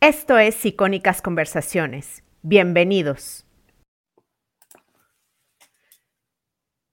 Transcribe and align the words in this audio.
Esto 0.00 0.38
es 0.38 0.64
Icónicas 0.64 1.20
Conversaciones. 1.20 2.22
Bienvenidos. 2.42 3.44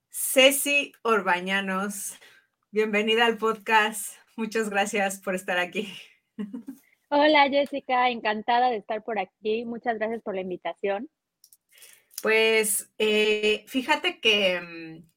Ceci 0.10 0.92
Orbañanos, 1.04 2.18
bienvenida 2.72 3.28
al 3.28 3.38
podcast. 3.38 4.16
Muchas 4.36 4.72
gracias 4.72 5.22
por 5.22 5.36
estar 5.36 5.60
aquí. 5.60 5.94
Hola 7.10 7.48
Jessica, 7.48 8.10
encantada 8.10 8.72
de 8.72 8.78
estar 8.78 9.04
por 9.04 9.20
aquí. 9.20 9.66
Muchas 9.66 10.00
gracias 10.00 10.24
por 10.24 10.34
la 10.34 10.42
invitación. 10.42 11.08
Pues 12.24 12.92
eh, 12.98 13.66
fíjate 13.68 14.20
que 14.20 14.60
mm, 14.60 15.10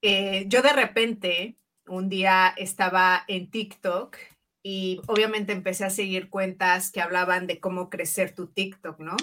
eh, 0.00 0.44
yo 0.46 0.62
de 0.62 0.72
repente 0.72 1.58
un 1.86 2.08
día 2.08 2.54
estaba 2.56 3.24
en 3.28 3.50
TikTok 3.50 4.16
y 4.62 5.00
obviamente 5.06 5.52
empecé 5.52 5.84
a 5.84 5.90
seguir 5.90 6.28
cuentas 6.28 6.90
que 6.90 7.00
hablaban 7.00 7.46
de 7.46 7.60
cómo 7.60 7.90
crecer 7.90 8.34
tu 8.34 8.48
TikTok, 8.48 8.98
¿no? 9.00 9.16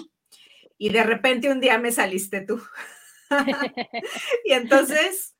Y 0.78 0.90
de 0.90 1.02
repente 1.02 1.50
un 1.50 1.60
día 1.60 1.78
me 1.78 1.92
saliste 1.92 2.40
tú. 2.40 2.62
y 4.44 4.52
entonces 4.52 5.34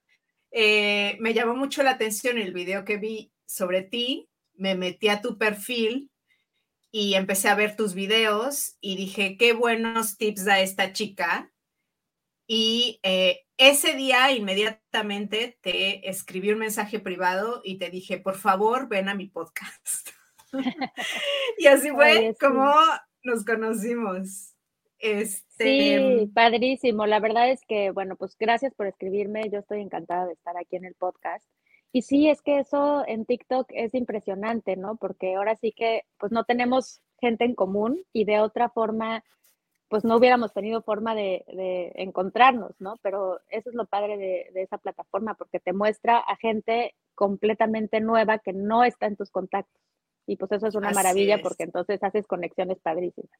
eh, 0.50 1.16
me 1.20 1.34
llamó 1.34 1.54
mucho 1.54 1.82
la 1.82 1.92
atención 1.92 2.38
el 2.38 2.52
video 2.52 2.84
que 2.84 2.96
vi 2.96 3.32
sobre 3.46 3.82
ti, 3.82 4.28
me 4.54 4.74
metí 4.74 5.08
a 5.08 5.20
tu 5.20 5.38
perfil 5.38 6.10
y 6.90 7.14
empecé 7.14 7.48
a 7.48 7.54
ver 7.54 7.76
tus 7.76 7.94
videos 7.94 8.76
y 8.80 8.96
dije, 8.96 9.36
qué 9.36 9.52
buenos 9.52 10.16
tips 10.16 10.44
da 10.44 10.60
esta 10.60 10.92
chica. 10.92 11.52
Y 12.46 13.00
eh, 13.02 13.45
ese 13.58 13.94
día 13.94 14.30
inmediatamente 14.32 15.58
te 15.62 16.08
escribí 16.08 16.50
un 16.50 16.58
mensaje 16.58 17.00
privado 17.00 17.60
y 17.64 17.78
te 17.78 17.90
dije, 17.90 18.18
por 18.18 18.36
favor, 18.36 18.88
ven 18.88 19.08
a 19.08 19.14
mi 19.14 19.26
podcast. 19.26 20.10
y 21.58 21.66
así 21.66 21.90
fue 21.90 22.34
como 22.40 22.70
nos 23.22 23.44
conocimos. 23.44 24.54
Este... 24.98 26.18
Sí, 26.18 26.26
padrísimo. 26.34 27.06
La 27.06 27.20
verdad 27.20 27.50
es 27.50 27.60
que, 27.66 27.90
bueno, 27.90 28.16
pues 28.16 28.36
gracias 28.38 28.74
por 28.74 28.86
escribirme. 28.86 29.50
Yo 29.50 29.60
estoy 29.60 29.80
encantada 29.80 30.26
de 30.26 30.32
estar 30.32 30.56
aquí 30.56 30.76
en 30.76 30.84
el 30.84 30.94
podcast. 30.94 31.46
Y 31.92 32.02
sí, 32.02 32.28
es 32.28 32.42
que 32.42 32.58
eso 32.58 33.04
en 33.06 33.24
TikTok 33.24 33.68
es 33.70 33.94
impresionante, 33.94 34.76
¿no? 34.76 34.96
Porque 34.96 35.34
ahora 35.34 35.56
sí 35.56 35.72
que, 35.72 36.02
pues 36.18 36.30
no 36.30 36.44
tenemos 36.44 37.00
gente 37.20 37.44
en 37.44 37.54
común 37.54 38.02
y 38.12 38.24
de 38.24 38.40
otra 38.40 38.68
forma 38.68 39.24
pues 39.88 40.04
no 40.04 40.16
hubiéramos 40.16 40.52
tenido 40.52 40.82
forma 40.82 41.14
de, 41.14 41.44
encontrarnos, 41.94 42.72
¿no? 42.80 42.96
Pero 43.02 43.40
eso 43.50 43.70
es 43.70 43.74
lo 43.74 43.86
padre 43.86 44.16
de, 44.16 44.62
esa 44.62 44.78
plataforma, 44.78 45.34
porque 45.34 45.60
te 45.60 45.72
muestra 45.72 46.18
a 46.18 46.36
gente 46.36 46.94
completamente 47.14 48.00
nueva 48.00 48.38
que 48.38 48.52
no 48.52 48.84
está 48.84 49.06
en 49.06 49.16
tus 49.16 49.30
contactos. 49.30 49.80
Y 50.26 50.36
pues 50.36 50.50
eso 50.52 50.66
es 50.66 50.74
una 50.74 50.90
maravilla 50.90 51.40
porque 51.40 51.62
entonces 51.62 52.02
haces 52.02 52.26
conexiones 52.26 52.78
padrísimas. 52.80 53.38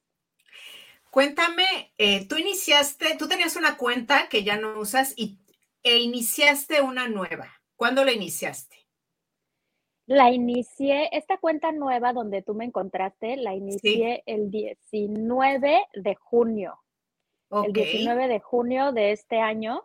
Cuéntame, 1.10 1.92
eh, 1.98 2.28
tú 2.28 2.36
iniciaste, 2.36 3.16
tú 3.18 3.26
tenías 3.26 3.56
una 3.56 3.76
cuenta 3.76 4.28
que 4.28 4.44
ya 4.44 4.56
no 4.56 4.78
usas 4.78 5.14
y, 5.16 5.38
e 5.82 5.98
iniciaste 5.98 6.80
una 6.80 7.08
nueva. 7.08 7.48
¿Cuándo 7.74 8.04
la 8.04 8.12
iniciaste? 8.12 8.85
La 10.06 10.30
inicié, 10.30 11.08
esta 11.12 11.36
cuenta 11.38 11.72
nueva 11.72 12.12
donde 12.12 12.42
tú 12.42 12.54
me 12.54 12.64
encontraste, 12.64 13.36
la 13.36 13.54
inicié 13.54 14.22
el 14.26 14.50
19 14.50 15.84
de 15.94 16.14
junio. 16.14 16.78
El 17.50 17.72
19 17.72 18.28
de 18.28 18.40
junio 18.40 18.92
de 18.92 19.12
este 19.12 19.40
año. 19.40 19.82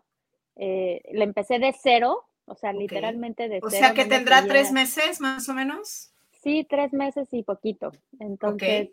Eh, 0.55 1.01
la 1.13 1.23
empecé 1.23 1.57
de 1.57 1.73
cero, 1.79 2.27
o 2.45 2.55
sea, 2.55 2.71
literalmente 2.71 3.49
de 3.49 3.61
cero. 3.61 3.67
O 3.67 3.69
sea, 3.69 3.93
que 3.93 4.05
tendrá 4.05 4.45
tres 4.45 4.71
meses 4.71 5.19
más 5.21 5.49
o 5.49 5.53
menos. 5.53 6.13
Sí, 6.43 6.65
tres 6.69 6.93
meses 6.93 7.27
y 7.31 7.43
poquito. 7.43 7.91
Entonces, 8.19 8.89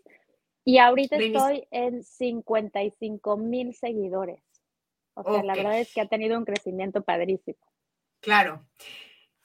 y 0.65 0.79
ahorita 0.79 1.17
estoy 1.17 1.67
en 1.71 2.03
55 2.03 3.37
mil 3.39 3.75
seguidores. 3.75 4.43
O 5.15 5.25
sea, 5.25 5.43
la 5.43 5.55
verdad 5.55 5.81
es 5.81 5.93
que 5.93 6.01
ha 6.01 6.07
tenido 6.07 6.39
un 6.39 6.45
crecimiento 6.45 7.03
padrísimo. 7.03 7.59
Claro. 8.21 8.67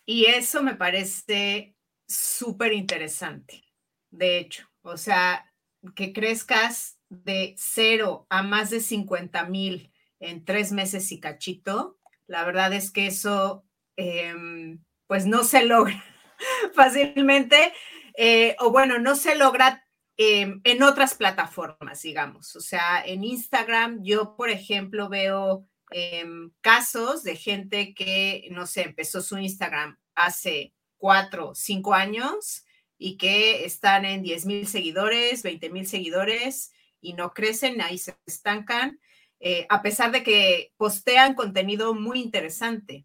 Y 0.06 0.25
eso 0.25 0.62
me 0.62 0.75
parece 0.75 1.72
súper 2.16 2.74
interesante, 2.74 3.63
de 4.12 4.40
hecho. 4.40 4.68
O 4.81 4.97
sea, 4.97 5.51
que 5.96 6.13
crezcas 6.13 7.00
de 7.09 7.56
cero 7.57 8.25
a 8.29 8.44
más 8.44 8.69
de 8.69 8.79
50 8.79 9.46
mil 9.46 9.91
en 10.19 10.46
tres 10.46 10.72
meses 10.72 11.12
y 11.12 11.19
cachito, 11.19 12.00
la 12.28 12.46
verdad 12.46 12.73
es 12.73 12.91
que 12.91 13.07
eso, 13.07 13.66
em, 13.97 14.84
pues 15.07 15.25
no 15.25 15.44
se 15.44 15.66
logra 15.66 16.03
fácilmente, 16.73 17.73
eh, 18.18 18.56
o 18.59 18.72
bueno, 18.72 19.00
no 19.00 19.16
se 19.16 19.35
logra 19.35 19.85
em, 20.18 20.62
en 20.63 20.84
otras 20.84 21.16
plataformas, 21.16 22.02
digamos. 22.02 22.56
O 22.56 22.62
sea, 22.62 23.03
en 23.06 23.23
Instagram, 23.23 24.03
yo, 24.03 24.35
por 24.35 24.50
ejemplo, 24.50 25.09
veo 25.09 25.68
Em, 25.96 26.50
casos 26.62 27.23
de 27.23 27.35
gente 27.35 27.94
que, 27.94 28.47
no 28.50 28.66
sé, 28.66 28.81
empezó 28.81 29.22
su 29.22 29.38
Instagram 29.38 29.96
hace 30.16 30.73
cuatro, 31.03 31.52
cinco 31.53 31.94
años 31.94 32.64
y 32.97 33.18
que 33.18 33.66
están 33.66 34.06
en 34.06 34.24
10 34.24 34.46
mil 34.46 34.66
seguidores, 34.66 35.44
20 35.44 35.69
mil 35.69 35.86
seguidores 35.86 36.72
y 37.02 37.12
no 37.12 37.34
crecen, 37.34 37.81
ahí 37.81 37.97
se 37.97 38.16
estancan, 38.25 39.02
eh, 39.41 39.68
a 39.68 39.81
pesar 39.81 40.14
de 40.14 40.24
que 40.24 40.72
postean 40.78 41.34
contenido 41.34 41.94
muy 41.94 42.22
interesante. 42.22 43.03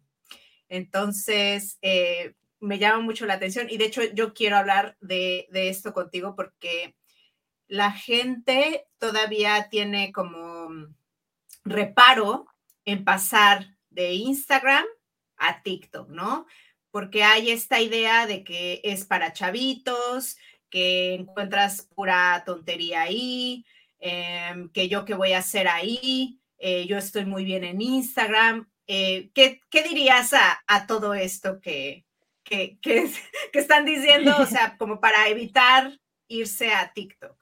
Entonces, 0.69 1.77
eh, 1.81 2.35
me 2.61 2.79
llama 2.79 3.01
mucho 3.01 3.25
la 3.25 3.33
atención 3.33 3.67
y 3.69 3.75
de 3.75 3.87
hecho 3.87 4.01
yo 4.13 4.33
quiero 4.33 4.55
hablar 4.55 4.95
de, 5.01 5.49
de 5.51 5.67
esto 5.67 5.91
contigo 5.91 6.37
porque 6.37 6.95
la 7.67 7.91
gente 7.91 8.85
todavía 8.97 9.67
tiene 9.69 10.13
como 10.13 10.69
reparo 11.65 12.45
en 12.85 13.03
pasar 13.03 13.75
de 13.89 14.13
Instagram 14.13 14.85
a 15.35 15.61
TikTok, 15.63 16.07
¿no? 16.07 16.45
Porque 16.91 17.23
hay 17.23 17.51
esta 17.51 17.81
idea 17.81 18.25
de 18.25 18.43
que 18.43 18.81
es 18.83 19.05
para 19.05 19.33
chavitos, 19.33 20.37
que 20.69 21.15
encuentras 21.15 21.87
pura 21.95 22.43
tontería 22.45 23.03
ahí, 23.03 23.65
em, 23.99 24.69
que 24.69 24.87
yo 24.87 25.05
qué 25.05 25.13
voy 25.13 25.33
a 25.33 25.39
hacer 25.39 25.67
ahí, 25.67 26.39
eh, 26.57 26.85
yo 26.87 26.97
estoy 26.97 27.25
muy 27.25 27.45
bien 27.45 27.63
en 27.63 27.81
Instagram. 27.81 28.69
Eh, 28.87 29.29
¿qué, 29.33 29.61
dirías 29.83 30.33
a, 30.33 30.87
todo 30.87 31.13
esto 31.13 31.61
que, 31.61 32.05
que, 32.43 32.79
que, 32.81 33.09
están 33.53 33.85
diciendo, 33.85 34.35
o 34.39 34.45
sea, 34.45 34.77
como 34.77 34.99
para 34.99 35.27
evitar 35.27 35.99
irse 36.27 36.71
a 36.71 36.91
TikTok? 36.93 37.37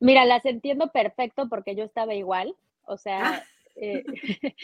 Mira, 0.00 0.24
las 0.24 0.44
entiendo 0.44 0.90
perfecto 0.92 1.48
porque 1.48 1.74
yo 1.74 1.84
estaba 1.84 2.14
igual, 2.14 2.54
o 2.82 2.96
sea, 2.98 3.26
ah. 3.26 3.44
Eh, 3.76 4.04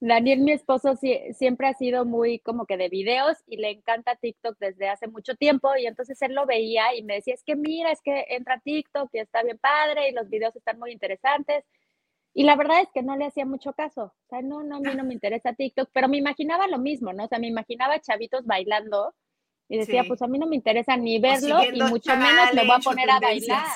Daniel, 0.00 0.40
mi 0.40 0.52
esposo, 0.52 0.96
siempre 0.96 1.68
ha 1.68 1.74
sido 1.74 2.06
muy 2.06 2.38
como 2.38 2.64
que 2.64 2.78
de 2.78 2.88
videos 2.88 3.36
y 3.46 3.58
le 3.58 3.70
encanta 3.70 4.16
TikTok 4.16 4.56
desde 4.58 4.88
hace 4.88 5.08
mucho 5.08 5.34
tiempo 5.34 5.76
y 5.76 5.86
entonces 5.86 6.20
él 6.22 6.34
lo 6.34 6.46
veía 6.46 6.94
y 6.94 7.02
me 7.02 7.16
decía, 7.16 7.34
es 7.34 7.44
que 7.44 7.54
mira, 7.54 7.92
es 7.92 8.00
que 8.00 8.24
entra 8.30 8.60
TikTok 8.60 9.10
y 9.12 9.18
está 9.18 9.42
bien 9.42 9.58
padre 9.58 10.08
y 10.08 10.12
los 10.12 10.30
videos 10.30 10.56
están 10.56 10.78
muy 10.78 10.92
interesantes. 10.92 11.64
Y 12.32 12.44
la 12.44 12.56
verdad 12.56 12.80
es 12.80 12.88
que 12.94 13.02
no 13.02 13.14
le 13.16 13.26
hacía 13.26 13.44
mucho 13.44 13.74
caso. 13.74 14.04
O 14.04 14.28
sea, 14.30 14.40
no, 14.40 14.62
no, 14.62 14.76
a 14.76 14.80
mí 14.80 14.94
no 14.94 15.04
me 15.04 15.12
interesa 15.12 15.52
TikTok, 15.52 15.90
pero 15.92 16.08
me 16.08 16.16
imaginaba 16.16 16.66
lo 16.66 16.78
mismo, 16.78 17.12
¿no? 17.12 17.24
O 17.24 17.28
sea, 17.28 17.38
me 17.38 17.48
imaginaba 17.48 18.00
chavitos 18.00 18.46
bailando 18.46 19.14
y 19.68 19.78
decía, 19.78 20.04
pues 20.04 20.22
a 20.22 20.28
mí 20.28 20.38
no 20.38 20.46
me 20.46 20.56
interesa 20.56 20.96
ni 20.96 21.18
verlo 21.18 21.62
y 21.62 21.82
mucho 21.82 22.16
menos 22.16 22.54
me 22.54 22.64
voy 22.64 22.76
a 22.76 22.78
poner 22.78 23.10
a 23.10 23.20
bailar. 23.20 23.66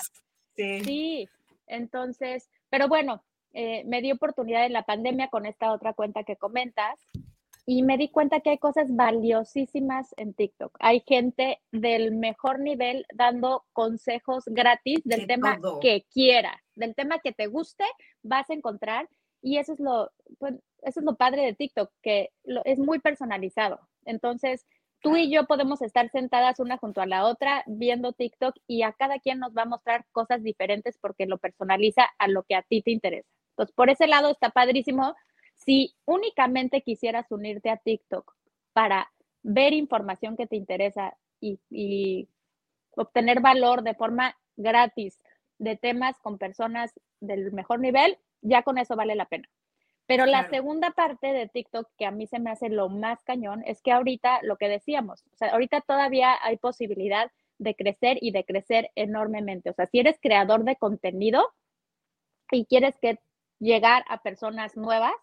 Sí. 0.57 0.81
sí. 0.85 1.29
Entonces, 1.67 2.49
pero 2.71 2.89
bueno, 2.89 3.23
eh, 3.55 3.85
me 3.87 4.03
di 4.03 4.13
oportunidad 4.13 4.67
en 4.67 4.73
la 4.73 4.83
pandemia 4.83 5.29
con 5.29 5.47
esta 5.47 5.73
otra 5.73 5.95
cuenta 5.95 6.25
que 6.25 6.37
comentas 6.37 6.99
y 7.67 7.83
me 7.83 7.97
di 7.97 8.09
cuenta 8.09 8.41
que 8.41 8.51
hay 8.51 8.59
cosas 8.59 8.95
valiosísimas 8.95 10.15
en 10.19 10.35
TikTok. 10.35 10.77
Hay 10.81 11.01
gente 11.07 11.63
del 11.73 12.13
mejor 12.13 12.61
nivel 12.61 13.07
dando 13.15 13.65
consejos 13.73 14.45
gratis 14.47 15.01
del 15.05 15.27
tema 15.27 15.59
que 15.81 16.05
quiera, 16.13 16.63
del 16.75 16.95
tema 16.95 17.21
que 17.21 17.33
te 17.33 17.47
guste, 17.47 17.85
vas 18.23 18.51
a 18.51 18.55
encontrar 18.55 19.09
y 19.41 19.59
eso 19.59 19.73
es 19.73 19.81
lo, 19.81 20.11
pues, 20.39 20.55
eso 20.83 21.01
es 21.01 21.07
lo 21.07 21.17
padre 21.17 21.43
de 21.43 21.55
TikTok, 21.55 21.91
que 22.03 22.31
es 22.65 22.79
muy 22.79 22.99
personalizado. 22.99 23.81
Entonces, 24.05 24.67
tú 25.01 25.17
y 25.17 25.31
yo 25.31 25.47
podemos 25.47 25.81
estar 25.81 26.11
sentadas 26.11 26.61
una 26.61 26.77
junto 26.77 27.01
a 27.01 27.07
la 27.07 27.25
otra 27.27 27.63
viendo 27.67 28.13
TikTok 28.13 28.57
y 28.67 28.83
a 28.83 28.93
cada 28.93 29.19
quien 29.21 29.39
nos 29.39 29.55
va 29.55 29.63
a 29.63 29.67
mostrar 29.67 30.07
cosas 30.13 30.43
diferentes 30.43 30.99
porque 30.99 31.27
lo 31.27 31.39
personaliza 31.39 32.05
a 32.19 32.29
lo 32.29 32.43
que 32.43 32.57
a 32.57 32.63
ti 32.63 32.83
te 32.83 32.91
interesa. 32.91 33.29
Entonces, 33.55 33.75
por 33.75 33.89
ese 33.89 34.07
lado 34.07 34.31
está 34.31 34.51
padrísimo. 34.51 35.15
Si 35.55 35.95
únicamente 36.05 36.83
quisieras 36.83 37.31
unirte 37.31 37.71
a 37.71 37.77
TikTok 37.77 38.35
para 38.73 39.13
ver 39.43 39.73
información 39.73 40.37
que 40.37 40.47
te 40.47 40.57
interesa 40.57 41.17
y, 41.41 42.29
obtener 42.97 43.41
valor 43.41 43.83
de 43.83 43.95
forma 43.95 44.37
gratis 44.57 45.21
de 45.59 45.77
temas 45.77 46.17
con 46.21 46.39
personas 46.39 46.93
del 47.21 47.51
mejor 47.51 47.81
nivel, 47.81 48.19
ya 48.41 48.63
con 48.63 48.79
eso 48.79 48.95
vale 48.95 49.17
la 49.17 49.27
pena. 49.27 49.49
Pero 50.07 50.27
la 50.27 50.49
segunda 50.49 50.93
parte 50.93 51.33
de 51.33 51.49
TikTok 51.49 51.89
que 51.99 52.07
a 52.07 52.13
mí 52.13 52.29
se 52.29 52.39
me 52.39 52.51
hace 52.51 52.69
lo 52.69 52.89
más 52.89 53.25
cañón 53.25 53.65
es 53.67 53.83
que 53.83 53.91
ahorita 53.91 54.41
lo 54.43 54.57
que 54.59 54.69
decíamos, 54.69 55.25
o 55.33 55.37
sea, 55.37 55.49
ahorita 55.49 55.81
todavía 55.81 56.37
hay 56.41 56.57
posibilidad 56.57 57.33
de 57.59 57.75
crecer 57.75 58.19
y 58.21 58.31
de 58.31 58.45
crecer 58.45 58.91
enormemente. 58.95 59.71
O 59.71 59.73
sea, 59.73 59.87
si 59.87 59.99
eres 59.99 60.19
creador 60.21 60.63
de 60.65 60.77
contenido 60.77 61.53
y 62.51 62.65
quieres 62.67 62.97
que 62.99 63.19
llegar 63.59 64.05
a 64.09 64.23
personas 64.23 64.77
nuevas, 64.77 65.15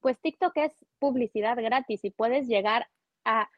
pues 0.00 0.18
TikTok 0.20 0.56
es 0.56 0.72
publicidad 0.98 1.56
gratis 1.56 2.04
y 2.04 2.10
puedes 2.10 2.46
llegar 2.46 2.88
a 3.24 3.48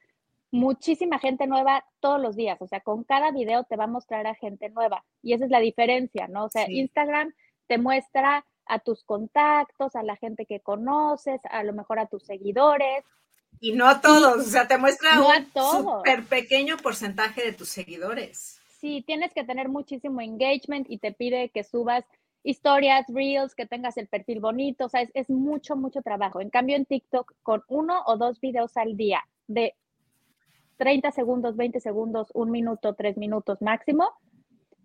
muchísima 0.51 1.19
gente 1.19 1.47
nueva 1.47 1.85
todos 2.01 2.21
los 2.21 2.37
días. 2.37 2.61
O 2.61 2.67
sea, 2.67 2.81
con 2.81 3.05
cada 3.05 3.31
video 3.31 3.65
te 3.65 3.77
va 3.77 3.85
a 3.85 3.89
mostrar 3.89 4.27
a 4.27 4.35
gente 4.35 4.69
nueva. 4.71 5.05
Y 5.23 5.33
esa 5.33 5.45
es 5.45 5.51
la 5.51 5.61
diferencia, 5.61 6.29
¿no? 6.29 6.45
O 6.45 6.49
sea, 6.49 6.71
Instagram 6.71 7.35
te 7.67 7.79
muestra 7.79 8.45
a 8.67 8.79
tus 8.79 9.05
contactos, 9.05 9.95
a 9.97 10.03
la 10.03 10.17
gente 10.17 10.47
que 10.47 10.61
conoces, 10.61 11.41
a 11.51 11.63
lo 11.63 11.73
mejor 11.73 11.99
a 11.99 12.07
tus 12.07 12.25
seguidores. 12.25 13.05
Y 13.61 13.73
no 13.73 13.89
a 13.89 14.01
todos, 14.01 14.47
o 14.47 14.51
sea, 14.51 14.69
te 14.69 14.77
muestra 14.77 15.21
un 15.21 15.53
súper 15.53 16.25
pequeño 16.25 16.77
porcentaje 16.77 17.43
de 17.43 17.53
tus 17.53 17.69
seguidores. 17.69 18.61
Sí, 18.81 19.03
tienes 19.07 19.33
que 19.33 19.45
tener 19.45 19.69
muchísimo 19.69 20.21
engagement 20.21 20.87
y 20.91 20.99
te 20.99 21.13
pide 21.13 21.49
que 21.49 21.65
subas 21.65 22.05
historias, 22.47 23.05
reels, 23.09 23.57
que 23.57 23.67
tengas 23.67 23.97
el 23.97 24.07
perfil 24.07 24.39
bonito, 24.39 24.87
o 24.87 24.89
sea, 24.89 25.03
es, 25.15 25.29
mucho, 25.29 25.75
mucho 25.75 26.01
trabajo. 26.01 26.41
En 26.41 26.49
cambio, 26.49 26.77
en 26.77 26.87
TikTok, 26.87 27.35
con 27.43 27.65
uno 27.67 28.03
o 28.07 28.17
dos 28.17 28.41
videos 28.41 28.77
al 28.77 28.97
día 28.97 29.21
de 29.49 29.75
30 30.77 31.11
segundos, 31.11 31.57
20 31.57 31.81
segundos, 31.81 32.29
un 32.35 32.53
minuto, 32.53 32.95
tres 32.95 33.17
minutos 33.17 33.61
máximo, 33.63 34.09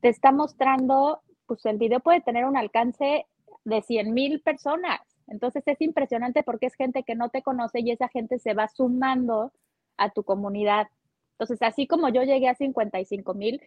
te 0.01 0.09
está 0.09 0.31
mostrando, 0.31 1.21
pues 1.45 1.63
el 1.67 1.77
video 1.77 1.99
puede 1.99 2.21
tener 2.21 2.45
un 2.45 2.57
alcance 2.57 3.27
de 3.63 3.81
100 3.83 4.11
mil 4.11 4.41
personas. 4.41 4.99
Entonces 5.27 5.61
es 5.67 5.79
impresionante 5.81 6.41
porque 6.41 6.65
es 6.65 6.73
gente 6.73 7.03
que 7.03 7.13
no 7.13 7.29
te 7.29 7.43
conoce 7.43 7.81
y 7.81 7.91
esa 7.91 8.07
gente 8.07 8.39
se 8.39 8.55
va 8.55 8.69
sumando 8.69 9.51
a 9.97 10.09
tu 10.09 10.23
comunidad. 10.23 10.87
Entonces, 11.33 11.61
así 11.61 11.85
como 11.85 12.09
yo 12.09 12.23
llegué 12.23 12.49
a 12.49 12.55
55 12.55 13.33
mil, 13.35 13.61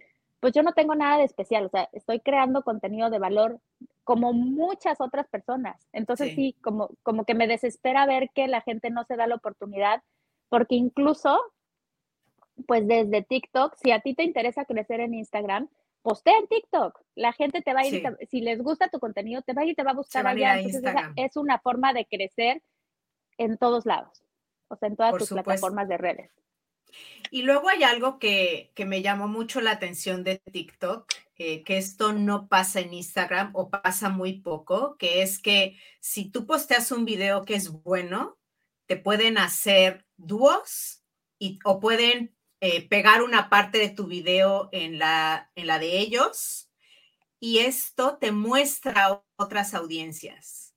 pues 0.44 0.52
yo 0.52 0.62
no 0.62 0.75
tengo 0.75 0.94
nada 0.94 1.17
de 1.17 1.25
especial, 1.25 1.64
o 1.64 1.69
sea, 1.70 1.88
estoy 1.94 2.20
creando 2.20 2.64
contenido 2.64 3.08
de 3.08 3.19
valor 3.19 3.61
como 4.02 4.35
muchas 4.35 5.00
otras 5.00 5.26
personas. 5.26 5.88
Entonces 5.91 6.35
sí, 6.35 6.55
como, 6.61 6.91
como 7.02 7.25
que 7.25 7.32
me 7.32 7.46
desespera 7.46 8.05
ver 8.05 8.29
que 8.35 8.46
la 8.46 8.61
gente 8.61 8.91
no 8.91 9.05
se 9.05 9.17
da 9.17 9.26
la 9.26 9.37
oportunidad, 9.37 10.02
porque 10.50 10.75
incluso, 10.75 11.41
pues 12.67 12.87
desde 12.87 13.23
TikTok, 13.23 13.75
si 13.82 13.91
a 13.91 14.00
ti 14.00 14.14
te 14.14 14.23
interesa 14.23 14.67
crecer 14.67 15.00
en 15.00 15.14
Instagram, 15.14 15.70
postea 16.02 16.37
en 16.37 16.46
TikTok. 16.46 17.00
La 17.14 17.32
gente 17.32 17.62
te 17.62 17.73
va 17.73 17.81
a 17.81 17.87
ir, 17.87 18.05
si 18.29 18.43
les 18.43 18.62
gusta 18.62 18.88
tu 18.88 18.99
contenido, 18.99 19.41
te 19.41 19.55
va 19.55 19.62
a 19.62 19.64
ir 19.64 19.70
y 19.70 19.75
te 19.75 19.82
va 19.82 19.93
a 19.93 19.94
buscar 19.94 20.26
allá. 20.26 20.61
Entonces, 20.61 20.94
es 21.17 21.38
una 21.38 21.58
forma 21.58 21.94
de 21.94 22.05
crecer 22.05 22.62
en 23.38 23.56
todos 23.56 23.87
lados, 23.87 24.23
o 24.69 24.76
sea, 24.76 24.91
en 24.91 24.96
todas 24.96 25.17
tus 25.17 25.31
plataformas 25.31 25.88
de 25.88 25.96
redes. 25.96 26.31
Y 27.31 27.43
luego 27.43 27.69
hay 27.69 27.82
algo 27.82 28.19
que, 28.19 28.73
me 28.87 29.02
llamó 29.02 29.29
mucho 29.29 29.61
la 29.61 29.73
atención 29.73 30.25
de 30.25 30.38
TikTok, 30.38 31.12
eh, 31.37 31.64
que 31.64 31.79
esto 31.79 32.12
no 32.12 32.49
pasa 32.49 32.81
en 32.81 32.94
Instagram 32.94 33.50
o 33.55 33.70
pasa 33.70 34.08
muy 34.08 34.35
poco, 34.41 34.96
que 34.99 35.23
es 35.23 35.38
que 35.38 35.76
si 36.00 36.31
tú 36.31 36.46
posteas 36.46 36.93
un 36.93 37.05
video 37.05 37.44
que 37.44 37.55
es 37.55 37.70
bueno, 37.70 38.38
te 38.87 38.96
pueden 38.96 39.38
hacer 39.38 40.06
dúos 40.17 41.02
y, 41.38 41.58
o 41.64 41.81
pueden 41.81 42.37
eh, 42.61 42.88
pegar 42.88 43.23
una 43.23 43.50
parte 43.50 43.79
de 43.79 43.91
tu 43.91 44.06
video 44.06 44.69
en 44.73 44.99
la, 44.99 45.50
en 45.55 45.67
la 45.67 45.79
de 45.79 45.99
ellos 45.99 46.70
y 47.44 47.58
esto 47.58 48.17
te 48.17 48.32
muestra 48.32 49.23
otras 49.37 49.75
audiencias. 49.75 50.75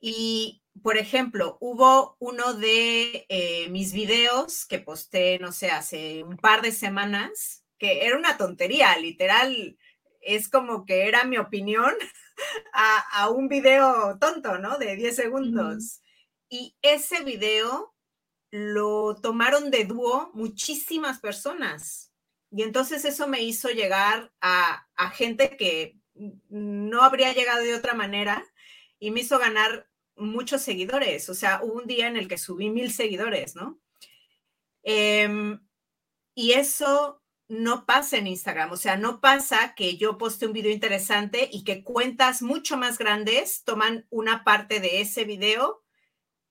Y, 0.00 0.63
por 0.82 0.98
ejemplo, 0.98 1.56
hubo 1.60 2.16
uno 2.18 2.54
de 2.54 3.26
eh, 3.28 3.68
mis 3.70 3.92
videos 3.92 4.66
que 4.66 4.78
posté, 4.78 5.38
no 5.38 5.52
sé, 5.52 5.70
hace 5.70 6.24
un 6.24 6.36
par 6.36 6.62
de 6.62 6.72
semanas, 6.72 7.64
que 7.78 8.06
era 8.06 8.18
una 8.18 8.36
tontería, 8.36 8.96
literal, 8.98 9.78
es 10.20 10.48
como 10.48 10.84
que 10.84 11.06
era 11.06 11.24
mi 11.24 11.38
opinión 11.38 11.92
a, 12.72 13.30
un 13.30 13.48
video 13.48 14.18
tonto, 14.18 14.58
¿no? 14.58 14.78
De 14.78 14.96
10 14.96 15.14
segundos. 15.14 16.00
Y 16.48 16.76
ese 16.82 17.22
video 17.22 17.94
lo 18.50 19.16
tomaron 19.16 19.70
de 19.70 19.84
dúo 19.84 20.30
muchísimas 20.34 21.20
personas. 21.20 22.12
Y 22.50 22.62
entonces 22.62 23.04
eso 23.04 23.26
me 23.26 23.42
hizo 23.42 23.68
llegar 23.70 24.32
a, 24.40 24.86
gente 25.12 25.56
que 25.56 25.98
no 26.48 27.02
habría 27.02 27.32
llegado 27.32 27.62
de 27.62 27.74
otra 27.74 27.94
manera 27.94 28.44
y 29.00 29.10
me 29.10 29.20
hizo 29.20 29.38
ganar 29.38 29.88
muchos 30.16 30.62
seguidores. 30.62 31.28
O 31.28 31.34
sea, 31.34 31.60
hubo 31.62 31.74
un 31.74 31.86
día 31.86 32.08
en 32.08 32.16
el 32.16 32.28
que 32.28 32.38
subí 32.38 32.70
mil 32.70 32.92
seguidores, 32.92 33.56
¿no? 33.56 33.80
Em, 34.82 35.60
y 36.34 36.52
eso 36.52 37.22
no 37.48 37.86
pasa 37.86 38.18
en 38.18 38.26
Instagram. 38.26 38.72
O 38.72 38.76
sea, 38.76 38.96
no 38.96 39.20
pasa 39.20 39.74
que 39.74 39.96
yo 39.96 40.18
poste 40.18 40.46
un 40.46 40.52
video 40.52 40.72
interesante 40.72 41.48
y 41.52 41.64
que 41.64 41.82
cuentas 41.84 42.42
mucho 42.42 42.76
más 42.76 42.98
grandes 42.98 43.64
toman 43.64 44.06
una 44.10 44.44
parte 44.44 44.80
de 44.80 45.00
ese 45.00 45.24
video 45.24 45.82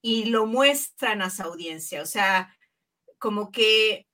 y 0.00 0.26
lo 0.26 0.46
muestran 0.46 1.22
a 1.22 1.30
su 1.30 1.42
audiencia. 1.42 2.02
O 2.02 2.06
sea, 2.06 2.56
como 3.18 3.50
que 3.50 4.06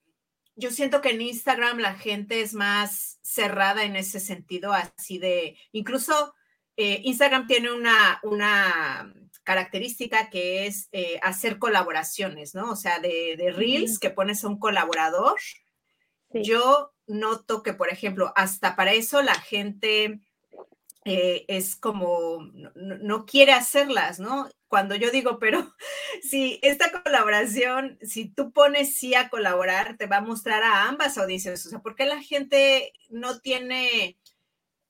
yo 0.55 0.71
siento 0.71 1.01
que 1.01 1.09
en 1.09 1.21
Instagram 1.21 1.79
la 1.79 1.95
gente 1.95 2.41
es 2.41 2.53
más 2.53 3.19
cerrada 3.21 3.83
en 3.83 3.95
ese 3.95 4.19
sentido, 4.19 4.73
así 4.73 5.17
de, 5.17 5.57
incluso 5.71 6.33
eh, 6.77 7.01
Instagram 7.03 7.47
tiene 7.47 7.71
una, 7.71 8.19
una 8.23 9.13
característica 9.51 10.29
que 10.29 10.65
es 10.65 10.87
eh, 10.93 11.19
hacer 11.21 11.59
colaboraciones, 11.59 12.55
¿no? 12.55 12.71
O 12.71 12.77
sea, 12.77 12.99
de, 12.99 13.53
reels 13.53 13.99
que 13.99 14.09
pones 14.09 14.45
a 14.45 14.47
un 14.47 14.57
colaborador. 14.59 15.37
Yo 16.29 16.93
noto 17.05 17.61
que, 17.61 17.73
por 17.73 17.89
ejemplo, 17.89 18.31
hasta 18.37 18.77
para 18.77 18.93
eso 18.93 19.21
la 19.21 19.35
gente 19.35 20.21
eh, 21.03 21.43
es 21.49 21.75
como, 21.75 22.49
no, 22.75 23.25
quiere 23.25 23.51
hacerlas, 23.51 24.21
¿no? 24.21 24.47
Cuando 24.69 24.95
yo 24.95 25.11
digo, 25.11 25.37
pero 25.37 25.75
si 26.23 26.57
esta 26.61 27.03
colaboración, 27.03 27.99
si 28.01 28.29
tú 28.29 28.53
pones 28.53 28.95
sí 28.95 29.15
a 29.15 29.29
colaborar, 29.29 29.97
te 29.97 30.05
va 30.05 30.17
a 30.17 30.21
mostrar 30.21 30.63
a 30.63 30.87
ambas 30.87 31.17
audiencias. 31.17 31.65
O 31.65 31.69
sea, 31.69 31.79
¿por 31.79 31.95
qué 31.95 32.05
la 32.05 32.21
gente 32.21 32.93
no 33.09 33.41
tiene, 33.41 34.17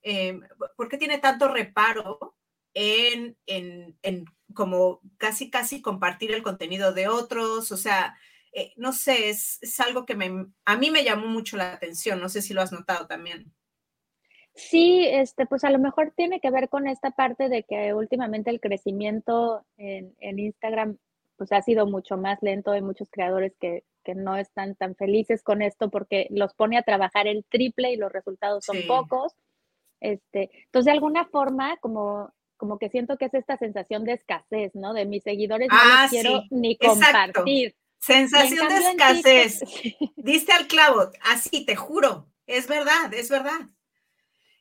eh, 0.04 0.40
por 0.78 0.88
qué 0.88 1.00
tiene 1.00 1.18
tanto 1.18 1.48
reparo 1.48 2.36
en, 2.74 3.38
en, 3.46 3.98
en, 4.02 4.26
como 4.54 5.02
casi, 5.18 5.50
casi 5.50 5.82
compartir 5.82 6.32
el 6.32 6.44
contenido 6.44 6.94
de 6.94 7.08
otros? 7.08 7.72
O 7.72 7.78
sea, 7.78 8.16
eh, 8.54 8.74
no 8.76 8.94
sé, 8.94 9.30
es, 9.30 9.60
es 9.62 9.80
algo 9.80 10.06
que 10.06 10.16
me, 10.16 10.48
a 10.66 10.78
mí 10.78 10.92
me 10.92 11.04
llamó 11.04 11.28
mucho 11.28 11.58
la 11.58 11.74
atención. 11.74 12.20
No 12.20 12.30
sé 12.30 12.42
si 12.42 12.54
lo 12.54 12.62
has 12.62 12.72
notado 12.72 13.08
también. 13.08 13.54
Sí, 14.54 15.06
este, 15.08 15.46
pues 15.46 15.64
a 15.64 15.70
lo 15.70 15.80
mejor 15.80 16.12
tiene 16.16 16.42
que 16.42 16.52
ver 16.52 16.68
con 16.68 16.88
esta 16.88 17.12
parte 17.12 17.48
de 17.48 17.64
que 17.64 17.94
últimamente 17.94 18.50
el 18.50 18.60
crecimiento 18.60 19.66
en, 19.78 20.14
Instagram 20.20 20.98
pues 21.38 21.52
ha 21.52 21.62
sido 21.62 21.88
mucho 21.88 22.18
más 22.18 22.40
lento. 22.42 22.72
Hay 22.72 22.82
muchos 22.82 23.10
creadores 23.10 23.54
que, 23.60 23.84
no 24.16 24.36
están 24.36 24.76
tan 24.76 24.96
felices 24.96 25.44
con 25.44 25.62
esto 25.62 25.92
porque 25.92 26.28
los 26.32 26.56
pone 26.56 26.76
a 26.76 26.82
trabajar 26.82 27.28
el 27.28 27.46
triple 27.46 27.94
y 27.94 27.98
los 27.98 28.12
resultados 28.12 28.66
son 28.66 28.78
pocos. 28.88 29.36
Este, 30.00 30.50
entonces, 30.66 30.86
de 30.86 30.92
alguna 30.92 31.26
forma, 31.26 31.78
como, 31.78 32.34
como 32.62 32.78
que 32.78 32.90
siento 32.90 33.18
que 33.18 33.26
es 33.26 33.34
esta 33.34 33.58
sensación 33.58 34.04
de 34.04 34.14
escasez, 34.14 34.76
¿no? 34.76 34.94
De 34.94 35.08
mis 35.08 35.24
seguidores 35.24 35.68
no 35.68 35.76
ah, 35.76 36.06
quiero 36.08 36.44
ni 36.52 36.78
compartir. 36.78 37.76
Sensación 37.98 38.68
de 38.68 38.78
escasez. 38.78 39.62
Diste 40.16 40.52
al 40.52 40.68
clavo, 40.68 41.10
así 41.24 41.66
te 41.66 41.76
juro, 41.76 42.30
es 42.46 42.68
verdad, 42.68 43.12
es 43.16 43.32
verdad. 43.32 43.62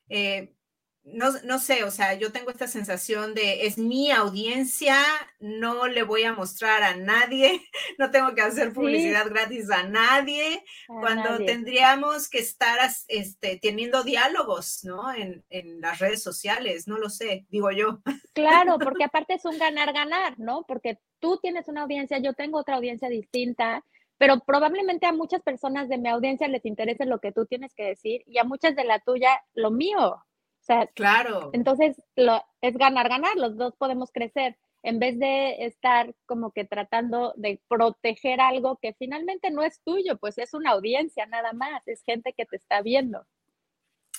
Eh, 0.09 0.54
no, 1.02 1.30
no, 1.45 1.59
sé, 1.59 1.85
o 1.85 1.90
sea, 1.90 2.14
yo 2.14 2.30
tengo 2.30 2.50
esta 2.50 2.66
sensación 2.66 3.35
de 3.35 3.66
es 3.66 3.78
mi 3.78 4.11
audiencia, 4.11 4.97
no 5.38 5.88
le 5.88 6.02
voy 6.02 6.25
a 6.25 6.35
mostrar 6.35 6.83
a 6.83 6.95
nadie, 6.95 7.62
no 7.99 8.11
tengo 8.11 8.35
que 8.35 8.42
hacer 8.42 8.73
publicidad 8.73 9.28
gratis 9.28 9.71
a 9.71 9.85
nadie, 9.85 10.62
cuando 10.87 11.45
tendríamos 11.45 12.28
que 12.28 12.38
estar 12.38 12.78
este, 13.09 13.59
teniendo 13.61 14.02
diálogos, 14.04 14.85
¿no? 14.85 15.12
En, 15.12 15.45
en, 15.49 15.80
las 15.80 15.99
redes 15.99 16.23
sociales, 16.23 16.87
no 16.87 16.99
lo 16.99 17.09
sé, 17.09 17.47
digo 17.49 17.71
yo. 17.71 18.00
Claro, 18.35 18.78
porque 18.78 19.04
aparte 19.04 19.35
es 19.35 19.45
un 19.45 19.59
ganar-ganar, 19.59 20.38
¿no? 20.38 20.64
Porque 20.69 20.99
tú 21.19 21.38
tienes 21.40 21.69
una 21.69 21.83
audiencia, 21.83 22.19
yo 22.19 22.35
tengo 22.35 22.59
otra 22.59 22.76
audiencia 22.76 23.09
distinta, 23.09 23.85
pero 24.19 24.40
probablemente 24.40 25.07
a 25.07 25.12
muchas 25.12 25.40
personas 25.40 25.88
de 25.88 25.97
mi 25.97 26.11
audiencia 26.11 26.47
les 26.47 26.66
interese 26.66 27.07
lo 27.07 27.21
que 27.21 27.33
tú 27.33 27.47
tienes 27.47 27.75
que 27.75 27.85
decir 27.85 28.23
y 28.26 28.37
a 28.37 28.45
muchas 28.45 28.76
de 28.76 28.85
la 28.85 28.99
tuya 29.00 29.30
lo 29.54 29.71
mío. 29.71 30.23
O 30.61 30.62
sea, 30.62 30.87
claro. 30.88 31.50
Entonces, 31.52 32.00
lo, 32.17 32.43
es 32.61 32.76
ganar, 32.76 33.09
ganar, 33.09 33.37
los 33.37 33.57
dos 33.57 33.75
podemos 33.76 34.11
crecer 34.12 34.59
en 34.83 34.99
vez 34.99 35.19
de 35.19 35.67
estar 35.67 36.14
como 36.26 36.52
que 36.52 36.64
tratando 36.64 37.35
de 37.37 37.61
proteger 37.69 38.40
algo 38.40 38.79
que 38.81 38.95
finalmente 38.95 39.50
no 39.50 39.62
es 39.62 39.83
tuyo, 39.83 40.19
pues 40.19 40.38
es 40.38 40.55
una 40.55 40.71
audiencia 40.71 41.26
nada 41.26 41.52
más, 41.52 41.87
es 41.87 42.02
gente 42.02 42.33
que 42.33 42.47
te 42.47 42.57
está 42.57 42.81
viendo. 42.83 43.26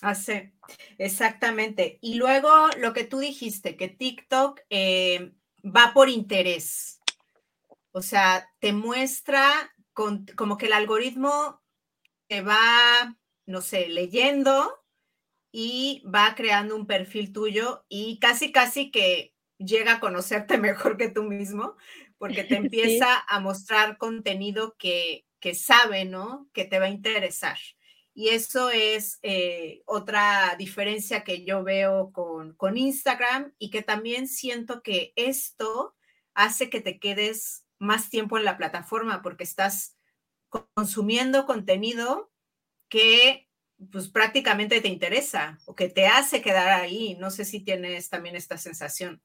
Así, 0.02 0.52
exactamente. 0.98 2.00
Y 2.02 2.16
luego 2.16 2.50
lo 2.78 2.94
que 2.94 3.04
tú 3.04 3.20
dijiste, 3.20 3.76
que 3.78 3.88
TikTok 3.88 4.62
eh, 4.70 5.34
va 5.64 5.92
por 5.94 6.10
interés. 6.10 7.00
O 7.92 8.02
sea, 8.02 8.50
te 8.60 8.74
muestra 8.74 9.74
como 9.94 10.58
que 10.58 10.68
el 10.68 10.74
algoritmo 10.74 11.62
te 12.28 12.42
va 12.42 13.16
no 13.46 13.62
sé, 13.62 13.90
leyendo 13.90 14.81
y 15.52 16.04
va 16.06 16.34
creando 16.36 16.76
un 16.76 16.88
perfil 16.88 17.34
tuyo 17.34 17.86
y 17.90 18.20
casi, 18.20 18.52
casi 18.52 18.92
que 18.92 19.34
llega 19.58 19.94
a 19.94 20.00
conocerte 20.00 20.58
mejor 20.58 20.98
que 20.98 21.10
tú 21.10 21.24
mismo, 21.24 21.76
porque 22.18 22.44
te 22.44 22.56
empieza 22.58 23.24
a 23.28 23.40
mostrar 23.40 23.98
contenido 23.98 24.76
que, 24.78 25.26
que 25.40 25.56
sabe, 25.56 26.06
¿no? 26.06 26.50
Que 26.54 26.66
te 26.66 26.80
va 26.80 26.86
a 26.86 26.90
interesar. 26.90 27.58
Y 28.14 28.30
eso 28.30 28.70
es 28.70 29.20
eh, 29.22 29.84
otra 29.86 30.56
diferencia 30.58 31.24
que 31.24 31.46
yo 31.46 31.64
veo 31.64 32.12
con, 32.12 32.54
con 32.56 32.78
Instagram 32.78 33.54
y 33.58 33.70
que 33.70 33.84
también 33.84 34.28
siento 34.28 34.84
que 34.84 35.14
esto 35.16 35.96
hace 36.34 36.70
que 36.70 36.82
te 36.82 37.00
quedes 37.00 37.66
más 37.80 38.10
tiempo 38.10 38.38
en 38.38 38.46
la 38.46 38.58
plataforma 38.58 39.22
porque 39.22 39.44
estás 39.44 39.98
consumiendo 40.76 41.46
contenido 41.46 42.32
que 42.90 43.50
pues 43.92 44.10
prácticamente 44.10 44.82
te 44.82 44.88
interesa 44.88 45.58
o 45.66 45.76
que 45.76 45.90
te 45.90 46.08
hace 46.08 46.42
quedar 46.42 46.70
ahí. 46.70 47.16
No 47.20 47.32
sé 47.32 47.46
si 47.46 47.64
tienes 47.64 48.10
también 48.10 48.36
esta 48.36 48.58
sensación. 48.58 49.22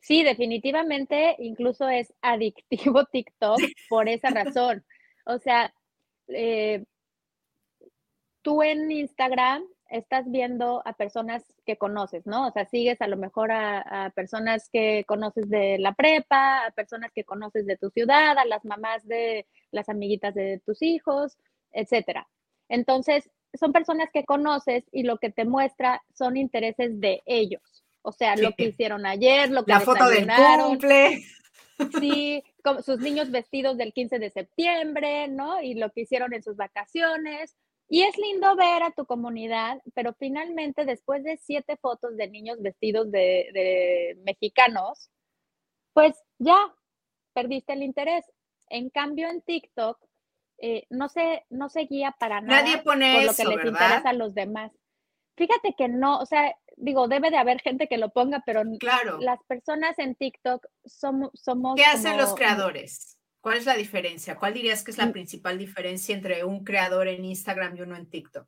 Sí, 0.00 0.24
definitivamente, 0.24 1.36
incluso 1.38 1.88
es 1.88 2.12
adictivo 2.22 3.04
TikTok 3.12 3.60
por 3.88 4.08
esa 4.08 4.30
razón. 4.30 4.84
O 5.24 5.38
sea, 5.38 5.72
eh, 6.28 6.84
tú 8.42 8.62
en 8.62 8.90
Instagram 8.90 9.64
estás 9.88 10.28
viendo 10.30 10.82
a 10.86 10.94
personas 10.94 11.44
que 11.66 11.76
conoces, 11.76 12.26
¿no? 12.26 12.48
O 12.48 12.50
sea, 12.50 12.64
sigues 12.64 13.00
a 13.00 13.06
lo 13.06 13.16
mejor 13.16 13.52
a, 13.52 14.10
personas 14.16 14.68
que 14.70 15.04
conoces 15.06 15.48
de 15.48 15.78
la 15.78 15.92
prepa, 15.94 16.66
a 16.66 16.70
personas 16.72 17.12
que 17.14 17.24
conoces 17.24 17.66
de 17.66 17.76
tu 17.76 17.90
ciudad, 17.90 18.38
a 18.38 18.44
las 18.46 18.64
mamás 18.64 19.06
de 19.06 19.46
las 19.70 19.88
amiguitas 19.88 20.34
de 20.34 20.60
tus 20.64 20.82
hijos, 20.82 21.36
etcétera. 21.72 22.28
Entonces, 22.68 23.30
son 23.58 23.72
personas 23.72 24.08
que 24.12 24.24
conoces 24.24 24.84
y 24.92 25.02
lo 25.02 25.18
que 25.18 25.30
te 25.30 25.44
muestra 25.44 26.02
son 26.14 26.36
intereses 26.36 27.00
de 27.00 27.22
ellos. 27.26 27.62
O 28.02 28.12
sea, 28.12 28.36
lo 28.36 28.52
que 28.52 28.64
hicieron 28.64 29.06
ayer, 29.06 29.50
lo 29.50 29.64
que 29.64 29.72
La 29.72 29.80
foto 29.80 30.08
del 30.08 30.28
cumple. 30.60 31.24
Sí, 31.98 32.42
sus 32.84 32.98
niños 32.98 33.30
vestidos 33.30 33.76
del 33.76 33.92
15 33.92 34.18
de 34.18 34.30
septiembre, 34.30 35.28
¿no? 35.28 35.62
Y 35.62 35.74
lo 35.74 35.90
que 35.90 36.02
hicieron 36.02 36.32
en 36.32 36.42
sus 36.42 36.56
vacaciones. 36.56 37.56
Y 37.88 38.02
es 38.02 38.16
lindo 38.16 38.56
ver 38.56 38.82
a 38.82 38.92
tu 38.92 39.04
comunidad, 39.04 39.80
pero 39.94 40.14
finalmente 40.14 40.84
después 40.84 41.22
de 41.24 41.36
siete 41.36 41.76
fotos 41.76 42.16
de 42.16 42.28
niños 42.28 42.62
vestidos 42.62 43.10
de, 43.10 44.16
mexicanos, 44.24 45.10
pues 45.92 46.14
ya 46.38 46.56
perdiste 47.34 47.74
el 47.74 47.82
interés. 47.82 48.24
En 48.70 48.88
cambio, 48.88 49.28
en 49.28 49.42
TikTok 49.42 49.98
eh, 50.62 50.86
no, 50.90 51.08
se, 51.08 51.44
no 51.50 51.68
se 51.68 51.80
guía 51.80 52.14
para 52.20 52.40
nada 52.40 52.62
Nadie 52.62 52.78
pone 52.78 53.14
por 53.14 53.24
lo 53.24 53.34
que 53.34 53.44
les 53.44 53.64
interesa 53.66 54.08
a 54.08 54.12
los 54.12 54.32
demás. 54.32 54.70
Fíjate 55.36 55.74
que 55.76 55.88
no, 55.88 56.18
o 56.20 56.26
sea, 56.26 56.54
digo, 56.76 57.08
debe 57.08 57.30
de 57.30 57.36
haber 57.36 57.60
gente 57.60 57.88
que 57.88 57.98
lo 57.98 58.10
ponga, 58.10 58.44
pero 58.46 58.62
claro. 58.78 59.18
las 59.20 59.42
personas 59.44 59.98
en 59.98 60.14
TikTok 60.14 60.64
somos... 60.84 61.30
somos 61.34 61.74
¿Qué 61.74 61.84
hacen 61.84 62.16
los 62.16 62.34
creadores? 62.34 63.18
¿Cuál 63.40 63.56
es 63.56 63.66
la 63.66 63.74
diferencia? 63.74 64.36
¿Cuál 64.36 64.54
dirías 64.54 64.84
que 64.84 64.92
es 64.92 64.98
la 64.98 65.06
mm. 65.06 65.12
principal 65.12 65.58
diferencia 65.58 66.14
entre 66.14 66.44
un 66.44 66.62
creador 66.62 67.08
en 67.08 67.24
Instagram 67.24 67.76
y 67.76 67.80
uno 67.80 67.96
en 67.96 68.08
TikTok? 68.08 68.46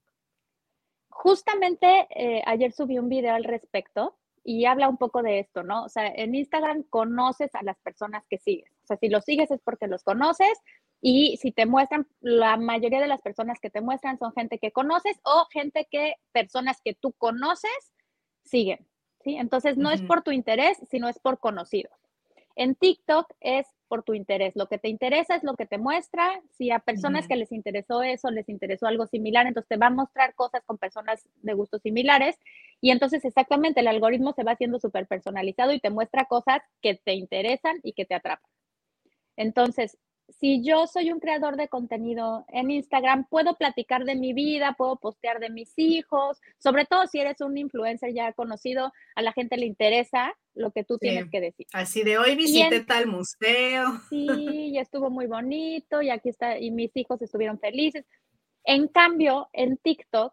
Justamente 1.08 2.06
eh, 2.10 2.42
ayer 2.46 2.72
subí 2.72 2.98
un 2.98 3.08
video 3.08 3.34
al 3.34 3.44
respecto 3.44 4.16
y 4.44 4.66
habla 4.66 4.88
un 4.88 4.98
poco 4.98 5.22
de 5.22 5.40
esto, 5.40 5.62
¿no? 5.62 5.84
O 5.84 5.88
sea, 5.88 6.06
en 6.06 6.34
Instagram 6.34 6.82
conoces 6.84 7.54
a 7.54 7.62
las 7.62 7.78
personas 7.80 8.24
que 8.28 8.38
sigues. 8.38 8.70
O 8.84 8.86
sea, 8.86 8.98
si 8.98 9.08
los 9.08 9.24
sigues 9.24 9.50
es 9.50 9.60
porque 9.62 9.88
los 9.88 10.04
conoces 10.04 10.60
y 11.00 11.38
si 11.38 11.50
te 11.50 11.64
muestran, 11.64 12.06
la 12.20 12.58
mayoría 12.58 13.00
de 13.00 13.08
las 13.08 13.22
personas 13.22 13.58
que 13.58 13.70
te 13.70 13.80
muestran 13.80 14.18
son 14.18 14.32
gente 14.32 14.58
que 14.58 14.70
conoces 14.70 15.18
o 15.24 15.46
gente 15.50 15.88
que, 15.90 16.16
personas 16.32 16.80
que 16.84 16.94
tú 16.94 17.12
conoces, 17.12 17.92
siguen. 18.44 18.86
¿sí? 19.22 19.36
Entonces, 19.36 19.78
no 19.78 19.90
es 19.90 20.02
por 20.02 20.22
tu 20.22 20.30
interés, 20.30 20.78
sino 20.90 21.08
es 21.08 21.18
por 21.18 21.40
conocidos. 21.40 21.92
En 22.54 22.74
TikTok 22.74 23.32
es 23.40 23.66
por 23.94 24.02
tu 24.02 24.14
interés. 24.14 24.56
Lo 24.56 24.66
que 24.66 24.76
te 24.76 24.88
interesa 24.88 25.36
es 25.36 25.44
lo 25.44 25.54
que 25.54 25.66
te 25.66 25.78
muestra. 25.78 26.28
Si 26.58 26.72
a 26.72 26.80
personas 26.80 27.28
que 27.28 27.36
les 27.36 27.52
interesó 27.52 28.02
eso, 28.02 28.28
les 28.32 28.48
interesó 28.48 28.88
algo 28.88 29.06
similar, 29.06 29.46
entonces 29.46 29.68
te 29.68 29.76
va 29.76 29.86
a 29.86 29.90
mostrar 29.90 30.34
cosas 30.34 30.64
con 30.66 30.78
personas 30.78 31.28
de 31.42 31.54
gustos 31.54 31.80
similares. 31.82 32.36
Y 32.80 32.90
entonces 32.90 33.24
exactamente 33.24 33.78
el 33.78 33.86
algoritmo 33.86 34.32
se 34.32 34.42
va 34.42 34.50
haciendo 34.50 34.80
súper 34.80 35.06
personalizado 35.06 35.72
y 35.72 35.78
te 35.78 35.90
muestra 35.90 36.24
cosas 36.24 36.58
que 36.82 36.96
te 36.96 37.14
interesan 37.14 37.76
y 37.84 37.92
que 37.92 38.04
te 38.04 38.16
atrapan. 38.16 38.50
Entonces, 39.36 39.96
si 40.28 40.62
yo 40.62 40.86
soy 40.86 41.12
un 41.12 41.20
creador 41.20 41.56
de 41.56 41.68
contenido 41.68 42.44
en 42.48 42.70
Instagram, 42.70 43.26
puedo 43.28 43.56
platicar 43.56 44.04
de 44.04 44.14
mi 44.14 44.32
vida, 44.32 44.74
puedo 44.76 44.96
postear 44.96 45.38
de 45.38 45.50
mis 45.50 45.72
hijos, 45.76 46.40
sobre 46.58 46.86
todo 46.86 47.06
si 47.06 47.18
eres 47.18 47.40
un 47.40 47.56
influencer 47.58 48.12
ya 48.14 48.32
conocido, 48.32 48.92
a 49.14 49.22
la 49.22 49.32
gente 49.32 49.56
le 49.56 49.66
interesa 49.66 50.34
lo 50.54 50.70
que 50.70 50.84
tú 50.84 50.98
tienes 50.98 51.28
que 51.30 51.40
decir. 51.40 51.66
Así 51.72 52.02
de 52.02 52.18
hoy 52.18 52.36
visité 52.36 52.80
tal 52.80 53.06
museo. 53.06 54.00
Sí, 54.08 54.72
ya 54.72 54.80
estuvo 54.80 55.10
muy 55.10 55.26
bonito 55.26 56.00
y 56.00 56.10
aquí 56.10 56.28
está, 56.28 56.58
y 56.58 56.70
mis 56.70 56.96
hijos 56.96 57.20
estuvieron 57.20 57.58
felices. 57.58 58.04
En 58.64 58.88
cambio, 58.88 59.48
en 59.52 59.76
TikTok, 59.76 60.32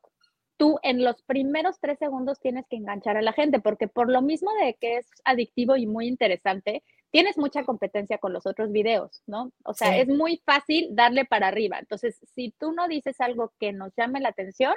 tú 0.57 0.79
en 0.83 1.03
los 1.03 1.21
primeros 1.23 1.79
tres 1.79 1.97
segundos 1.99 2.39
tienes 2.39 2.65
que 2.69 2.77
enganchar 2.77 3.17
a 3.17 3.21
la 3.21 3.33
gente, 3.33 3.59
porque 3.59 3.87
por 3.87 4.09
lo 4.09 4.21
mismo 4.21 4.51
de 4.63 4.75
que 4.75 4.97
es 4.97 5.07
adictivo 5.25 5.75
y 5.75 5.87
muy 5.87 6.07
interesante, 6.07 6.83
tienes 7.11 7.37
mucha 7.37 7.63
competencia 7.63 8.17
con 8.17 8.33
los 8.33 8.47
otros 8.47 8.71
videos, 8.71 9.21
¿no? 9.27 9.51
O 9.63 9.73
sea, 9.73 9.97
es 9.97 10.07
muy 10.07 10.41
fácil 10.45 10.95
darle 10.95 11.25
para 11.25 11.47
arriba. 11.47 11.77
Entonces, 11.77 12.19
si 12.33 12.51
tú 12.51 12.71
no 12.71 12.87
dices 12.87 13.19
algo 13.19 13.53
que 13.59 13.73
nos 13.73 13.93
llame 13.95 14.21
la 14.21 14.29
atención, 14.29 14.73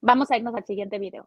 vamos 0.00 0.30
a 0.30 0.36
irnos 0.36 0.54
al 0.54 0.66
siguiente 0.66 0.98
video. 0.98 1.26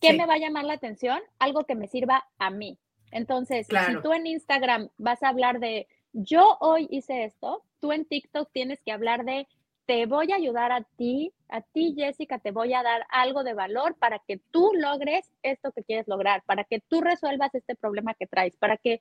¿Qué 0.00 0.14
me 0.14 0.26
va 0.26 0.34
a 0.34 0.38
llamar 0.38 0.64
la 0.64 0.74
atención? 0.74 1.20
Algo 1.38 1.64
que 1.64 1.74
me 1.74 1.88
sirva 1.88 2.26
a 2.38 2.50
mí. 2.50 2.78
Entonces, 3.10 3.66
si 3.66 4.00
tú 4.02 4.12
en 4.12 4.26
Instagram 4.26 4.88
vas 4.98 5.22
a 5.22 5.28
hablar 5.28 5.60
de 5.60 5.86
yo 6.12 6.56
hoy 6.60 6.88
hice 6.90 7.24
esto, 7.24 7.62
tú 7.80 7.92
en 7.92 8.04
TikTok 8.04 8.50
tienes 8.52 8.80
que 8.82 8.92
hablar 8.92 9.24
de 9.24 9.46
te 9.84 10.06
voy 10.06 10.32
a 10.32 10.36
ayudar 10.36 10.72
a 10.72 10.82
ti, 10.96 11.32
a 11.48 11.60
ti 11.60 11.94
Jessica, 11.96 12.38
te 12.38 12.50
voy 12.50 12.74
a 12.74 12.82
dar 12.82 13.06
algo 13.10 13.44
de 13.44 13.54
valor 13.54 13.94
para 13.94 14.18
que 14.18 14.38
tú 14.50 14.72
logres 14.74 15.30
esto 15.42 15.70
que 15.70 15.84
quieres 15.84 16.08
lograr, 16.08 16.42
para 16.44 16.64
que 16.64 16.80
tú 16.80 17.00
resuelvas 17.00 17.54
este 17.54 17.76
problema 17.76 18.14
que 18.14 18.26
traes, 18.26 18.56
para 18.56 18.76
que 18.76 19.00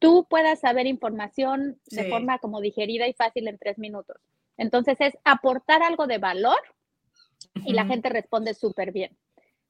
tú 0.00 0.26
puedas 0.28 0.58
saber 0.58 0.88
información 0.88 1.78
de 1.90 2.08
forma 2.08 2.38
como 2.38 2.60
digerida 2.60 3.06
y 3.06 3.12
fácil 3.12 3.46
en 3.46 3.58
tres 3.58 3.78
minutos. 3.78 4.16
Entonces 4.56 5.00
es 5.00 5.16
aportar 5.24 5.82
algo 5.82 6.08
de 6.08 6.18
valor 6.18 6.58
y 7.54 7.72
la 7.72 7.86
gente 7.86 8.08
responde 8.08 8.54
súper 8.54 8.90
bien. 8.90 9.16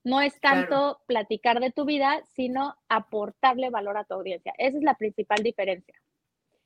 No 0.02 0.22
es 0.22 0.40
tanto 0.40 1.02
platicar 1.06 1.60
de 1.60 1.72
tu 1.72 1.84
vida, 1.84 2.22
sino 2.34 2.76
aportarle 2.88 3.68
valor 3.68 3.98
a 3.98 4.04
tu 4.04 4.14
audiencia. 4.14 4.54
Esa 4.56 4.78
es 4.78 4.82
la 4.82 4.94
principal 4.94 5.42
diferencia. 5.42 5.94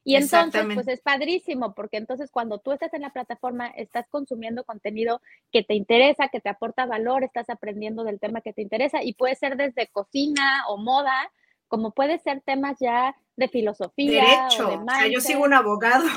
Y 0.07 0.17
entonces, 0.17 0.67
pues 0.75 0.87
es 0.87 1.01
padrísimo, 1.01 1.75
porque 1.75 1.97
entonces 1.97 2.31
cuando 2.31 2.59
tú 2.59 2.73
estás 2.73 2.93
en 2.93 3.01
la 3.01 3.15
plataforma, 3.15 3.69
estás 3.69 4.07
consumiendo 4.09 4.63
contenido 4.65 5.23
que 5.51 5.63
te 5.63 5.75
interesa, 5.75 6.29
que 6.29 6.41
te 6.41 6.51
aporta 6.51 6.85
valor, 6.85 7.25
estás 7.25 7.49
aprendiendo 7.49 8.05
del 8.05 8.21
tema 8.21 8.43
que 8.43 8.53
te 8.53 8.61
interesa 8.61 9.03
y 9.03 9.15
puede 9.15 9.35
ser 9.35 9.57
desde 9.57 9.87
cocina 9.87 10.65
o 10.69 10.77
moda, 10.77 11.33
como 11.75 11.91
puede 11.91 12.21
ser 12.21 12.41
temas 12.41 12.77
ya 12.79 13.17
de 13.35 13.49
filosofía. 13.49 14.23
Derecho, 14.23 14.81
o, 14.81 14.85
sea, 14.85 15.09
yo 15.09 15.21
sigo 15.21 15.43
un 15.43 15.55
abogado. 15.55 16.05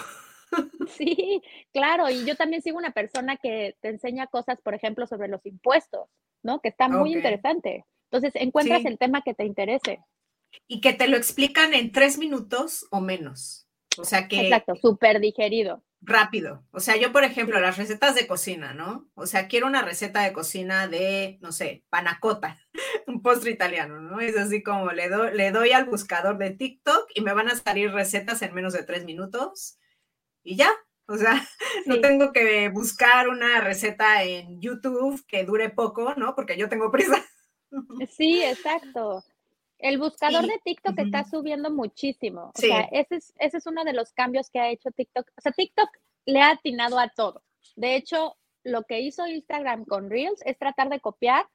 Sí, 0.96 1.42
claro, 1.74 2.10
y 2.10 2.26
yo 2.26 2.38
también 2.38 2.62
sigo 2.62 2.78
una 2.78 2.92
persona 2.92 3.36
que 3.36 3.76
te 3.82 3.90
enseña 3.90 4.28
cosas, 4.28 4.62
por 4.62 4.74
ejemplo, 4.74 5.06
sobre 5.06 5.28
los 5.28 5.46
impuestos, 5.46 6.08
¿no? 6.42 6.62
Que 6.62 6.70
está 6.70 6.88
muy 6.88 7.12
interesante. 7.12 7.84
Entonces, 8.06 8.32
encuentras 8.36 8.86
el 8.86 8.98
tema 8.98 9.24
que 9.24 9.34
te 9.34 9.44
interese. 9.44 10.00
Y 10.66 10.80
que 10.80 10.94
te 10.94 11.10
lo 11.10 11.18
explican 11.18 11.74
en 11.74 11.92
tres 11.92 12.18
minutos 12.18 12.88
o 12.92 13.02
menos. 13.02 13.68
O 13.98 14.06
sea 14.06 14.30
que. 14.30 14.40
Exacto, 14.40 14.76
súper 14.78 15.20
digerido 15.20 15.84
rápido. 16.02 16.66
O 16.72 16.80
sea, 16.80 16.96
yo, 16.98 17.12
por 17.12 17.24
ejemplo, 17.24 17.60
las 17.60 17.78
recetas 17.78 18.16
de 18.16 18.28
cocina, 18.28 18.74
¿no? 18.74 19.10
O 19.16 19.26
sea, 19.26 19.48
quiero 19.48 19.68
una 19.68 19.82
receta 19.82 20.22
de 20.22 20.34
cocina 20.34 20.88
de, 20.88 21.38
no 21.42 21.52
sé, 21.52 21.84
panacota, 21.90 22.60
un 23.08 23.22
postre 23.22 23.52
italiano, 23.52 24.00
¿no? 24.00 24.20
Es 24.20 24.38
así 24.38 24.64
como 24.64 24.92
le, 24.92 25.10
le 25.34 25.52
doy 25.52 25.72
al 25.72 25.86
buscador 25.86 26.38
de 26.38 26.52
TikTok 26.52 27.10
y 27.16 27.22
me 27.22 27.34
van 27.34 27.50
a 27.50 27.56
salir 27.56 27.92
recetas 27.92 28.42
en 28.42 28.54
menos 28.54 28.74
de 28.74 28.84
tres 28.84 29.06
minutos 29.06 29.78
y 30.44 30.56
ya. 30.56 30.72
O 31.08 31.18
sea, 31.18 31.48
no 31.86 32.02
tengo 32.02 32.32
que 32.32 32.70
buscar 32.70 33.30
una 33.30 33.62
receta 33.62 34.24
en 34.24 34.60
YouTube 34.62 35.26
que 35.28 35.46
dure 35.46 35.70
poco, 35.70 36.14
¿no? 36.16 36.36
Porque 36.36 36.58
yo 36.58 36.70
tengo 36.70 36.92
prisa. 36.92 37.24
Sí, 38.10 38.44
exacto. 38.44 39.24
El 39.80 40.00
buscador 40.00 40.46
de 40.46 40.60
TikTok 40.64 40.98
está 41.00 41.24
subiendo 41.24 41.70
muchísimo. 41.70 42.52
O 42.56 42.60
sea, 42.60 42.82
ese 42.92 43.16
es, 43.16 43.34
ese 43.38 43.58
es 43.58 43.68
uno 43.68 43.84
de 43.84 43.94
los 43.94 44.12
cambios 44.12 44.50
que 44.50 44.60
ha 44.60 44.70
hecho 44.70 44.92
TikTok. 44.92 45.30
O 45.38 45.42
sea, 45.42 45.52
TikTok 45.52 45.90
le 46.26 46.42
ha 46.42 46.52
atinado 46.52 47.00
a 47.00 47.10
todo. 47.10 47.44
De 47.76 47.96
hecho, 47.96 48.38
lo 48.64 48.84
que 48.84 49.02
hizo 49.02 49.28
Instagram 49.28 49.86
con 49.86 50.10
Reels 50.10 50.42
es 50.46 50.58
tratar 50.58 50.90
de 50.90 51.00
copiar 51.00 51.46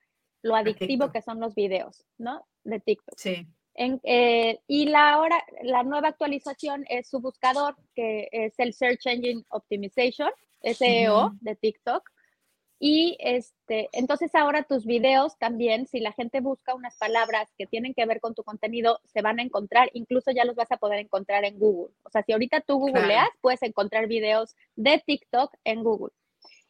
lo 0.43 0.57
adictivo 0.57 1.13
que 1.13 1.23
son 1.23 1.41
los 1.41 1.55
videos, 1.55 2.05
¿no? 2.19 2.47
De 2.65 2.81
TikTok. 2.81 3.19
Sí. 3.19 3.47
Eh, 3.75 4.61
y 4.67 4.87
la, 4.87 5.13
ahora, 5.13 5.43
la 5.63 5.83
nueva 5.83 6.09
actualización 6.09 6.85
es 6.89 7.09
su 7.09 7.21
buscador, 7.21 7.77
que 7.95 8.29
es 8.33 8.59
el 8.59 8.75
Search 8.75 9.07
Engine 9.07 9.45
Optimization, 9.49 10.31
SEO 10.63 11.33
de 11.41 11.57
TikTok. 11.57 12.09
Y 12.85 13.17
este, 13.21 13.89
entonces 13.93 14.35
ahora 14.35 14.65
tus 14.65 14.87
videos 14.87 15.39
también, 15.39 15.87
si 15.87 16.01
la 16.01 16.11
gente 16.11 16.41
busca 16.41 16.75
unas 16.75 16.97
palabras 16.97 17.49
que 17.57 17.69
tienen 17.69 17.95
que 17.95 18.05
ver 18.07 18.21
con 18.21 18.35
tu 18.35 18.43
contenido, 18.43 18.99
se 19.05 19.23
van 19.23 19.39
a 19.39 19.45
encontrar, 19.45 19.89
incluso 19.93 20.33
ya 20.33 20.45
los 20.45 20.57
vas 20.57 20.73
a 20.73 20.79
poder 20.79 20.99
encontrar 20.99 21.45
en 21.45 21.61
Google. 21.61 21.95
O 22.03 22.11
sea, 22.11 22.25
si 22.25 22.33
ahorita 22.33 22.61
tú 22.63 22.81
googleas, 22.81 23.29
puedes 23.41 23.63
encontrar 23.63 24.09
videos 24.09 24.57
de 24.75 25.01
TikTok 25.07 25.55
en 25.63 25.85
Google. 25.85 26.13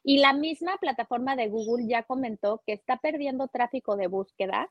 Y 0.05 0.19
la 0.19 0.35
misma 0.35 0.77
plataforma 0.77 1.35
de 1.35 1.49
Google 1.49 1.87
ya 1.89 2.03
comentó 2.03 2.63
que 2.67 2.75
está 2.75 2.99
perdiendo 2.99 3.49
tráfico 3.49 3.97
de 3.97 4.09
búsqueda 4.09 4.71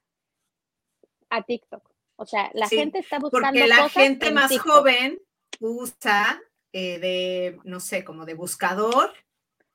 a 1.31 1.41
TikTok. 1.41 1.91
O 2.17 2.27
sea, 2.27 2.51
la 2.53 2.67
gente 2.67 2.99
está 2.99 3.17
buscando. 3.17 3.47
Porque 3.47 3.67
la 3.67 3.89
gente 3.89 4.29
más 4.29 4.55
joven 4.59 5.19
usa 5.59 6.39
eh, 6.71 6.99
de, 6.99 7.59
no 7.63 7.79
sé, 7.79 8.03
como 8.03 8.27
de 8.27 8.35
buscador 8.35 9.11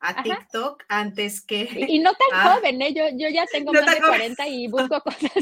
a 0.09 0.23
TikTok 0.23 0.85
antes 0.89 1.45
que... 1.45 1.69
Y, 1.89 1.99
no 1.99 2.13
tan 2.15 2.53
joven, 2.55 2.81
¿eh? 2.83 2.95
Yo, 2.95 3.05
yo 3.13 3.29
ya 3.29 3.45
tengo 3.47 3.73
más 3.73 3.87
de 3.87 4.01
40 4.01 4.49
y 4.49 4.69
busco 4.69 5.01
cosas. 5.05 5.33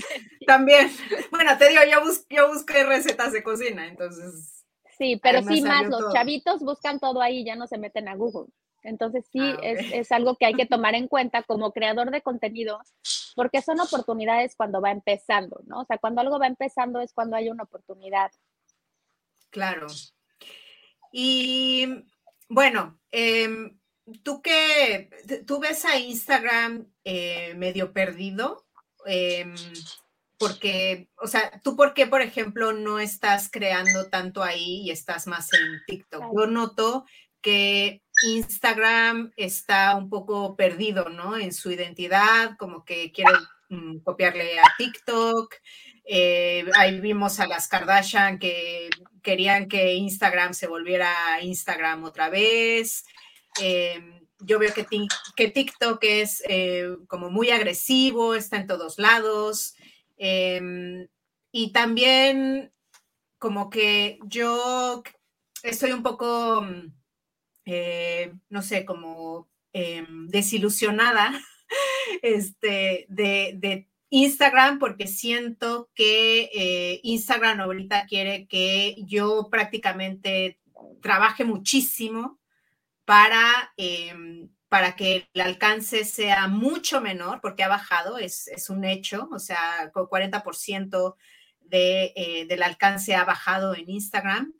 También. 0.47 0.91
Bueno, 1.31 1.57
te 1.59 1.69
digo, 1.69 1.83
yo, 1.91 2.01
yo 2.31 2.49
busqué 2.49 2.85
recetas 2.85 3.33
de 3.33 3.43
cocina, 3.43 3.87
entonces... 3.87 4.65
Sí, 4.97 5.21
pero 5.23 5.43
sí 5.43 5.61
más, 5.61 5.87
los 5.89 6.13
chavitos 6.13 6.61
buscan 6.61 7.01
todo 7.01 7.21
ahí, 7.21 7.45
ya 7.45 7.57
no 7.57 7.67
se 7.67 7.79
meten 7.79 8.09
a 8.09 8.15
Google. 8.15 8.53
Entonces 8.85 9.27
sí, 9.33 9.41
ah, 9.41 9.59
es, 9.63 9.93
es, 9.93 10.13
algo 10.13 10.37
que 10.37 10.47
hay 10.47 10.55
que 10.55 10.67
tomar 10.67 10.95
en 10.95 11.09
cuenta 11.09 11.43
como 11.43 11.73
creador 11.73 12.11
de 12.11 12.23
contenido, 12.23 12.79
porque 13.35 13.63
son 13.63 13.81
oportunidades 13.81 14.55
cuando 14.57 14.81
va 14.81 14.91
empezando, 14.91 15.61
¿no? 15.67 15.81
O 15.81 15.85
sea, 15.85 15.99
cuando 15.99 16.21
algo 16.21 16.39
va 16.39 16.47
empezando 16.47 17.01
es 17.01 17.13
cuando 17.13 17.35
hay 17.35 17.49
una 17.49 17.65
oportunidad. 17.65 18.31
Claro. 19.51 19.87
Y 21.11 22.05
bueno, 22.49 22.99
eh, 23.11 23.49
tú 24.23 24.43
que 24.43 25.11
tú 25.47 25.61
ves 25.61 25.85
a 25.85 25.99
Instagram 25.99 26.87
eh, 27.05 27.55
medio 27.57 27.93
perdido, 27.93 28.67
em, 29.07 29.55
porque, 30.39 31.09
o 31.17 31.27
sea, 31.27 31.61
tú 31.63 31.77
por 31.77 31.95
qué, 31.95 32.07
por 32.07 32.21
ejemplo, 32.21 32.73
no 32.73 32.99
estás 32.99 33.49
creando 33.51 34.09
tanto 34.11 34.43
ahí 34.43 34.83
y 34.83 34.91
estás 34.91 35.27
más 35.27 35.53
en 35.53 35.83
TikTok. 35.87 36.23
Yo 36.37 36.47
noto 36.47 37.05
que 37.41 38.03
Instagram 38.23 39.33
está 39.37 39.95
un 39.97 40.09
poco 40.09 40.57
perdido, 40.57 41.09
¿no? 41.09 41.37
En 41.37 41.53
su 41.53 41.71
identidad, 41.71 42.57
como 42.59 42.85
que 42.85 43.13
quiere 43.13 43.33
mm, 43.69 43.99
copiarle 43.99 44.59
a 44.59 44.75
TikTok. 44.77 45.55
Eh, 46.07 46.67
ahí 46.79 47.01
vimos 47.01 47.41
a 47.41 47.47
las 47.47 47.69
Kardashian 47.69 48.39
que 48.39 48.91
querían 49.23 49.69
que 49.69 49.95
Instagram 49.95 50.53
se 50.53 50.67
volviera 50.67 51.15
Instagram 51.43 52.05
otra 52.05 52.29
vez. 52.29 53.05
Em, 53.61 54.27
yo 54.41 54.59
veo 54.59 54.75
que, 54.75 54.87
que 55.37 55.49
TikTok 55.49 55.99
es 56.03 56.43
eh, 56.49 56.97
como 57.09 57.31
muy 57.31 57.51
agresivo, 57.51 58.35
está 58.35 58.57
en 58.57 58.67
todos 58.67 58.99
lados. 58.99 59.75
Em, 60.17 61.09
y 61.53 61.73
también 61.73 62.73
como 63.39 63.71
que 63.71 64.19
yo 64.27 65.03
estoy 65.63 65.93
un 65.93 66.03
poco, 66.03 66.63
mm, 66.63 66.93
eh, 67.67 68.33
no 68.49 68.63
sé, 68.63 68.85
como 68.85 69.49
em, 69.73 70.29
desilusionada 70.29 71.41
este, 72.23 73.07
de, 73.09 73.89
Instagram 74.11 74.79
porque 74.79 75.09
siento 75.09 75.91
que 75.93 76.49
eh, 76.55 77.01
Instagram 77.03 77.61
ahorita 77.61 78.07
quiere 78.07 78.47
que 78.47 78.95
yo 79.07 79.49
prácticamente 79.51 80.61
trabaje 81.03 81.45
muchísimo 81.45 82.39
para, 83.05 83.73
em, 83.77 84.49
para 84.69 84.97
que 84.97 85.29
el 85.33 85.41
alcance 85.41 86.05
sea 86.05 86.49
mucho 86.49 87.01
menor, 87.01 87.41
porque 87.41 87.63
ha 87.63 87.69
bajado, 87.69 88.19
es, 88.19 88.49
un 88.71 88.85
hecho, 88.85 89.29
o 89.33 89.39
sea, 89.39 89.91
con 89.93 90.07
40% 90.07 91.17
de, 91.61 92.13
eh, 92.17 92.47
del 92.47 92.63
alcance 92.63 93.15
ha 93.15 93.25
bajado 93.25 93.75
en 93.75 93.89
Instagram. 93.89 94.55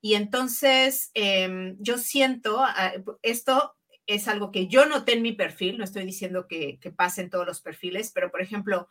Y 0.00 0.14
entonces 0.14 1.10
em, 1.14 1.76
yo 1.80 1.98
siento, 1.98 2.60
ah, 2.60 2.92
esto 3.22 3.74
es 4.06 4.28
algo 4.28 4.52
que 4.52 4.68
yo 4.68 4.86
noté 4.86 5.14
en 5.14 5.22
mi 5.22 5.32
perfil, 5.32 5.78
no 5.78 5.84
estoy 5.84 6.04
diciendo 6.04 6.46
que, 6.46 6.78
que 6.80 6.92
pasen 6.92 7.30
todos 7.30 7.46
los 7.46 7.60
perfiles, 7.60 8.12
pero 8.14 8.30
por 8.30 8.40
ejemplo, 8.40 8.88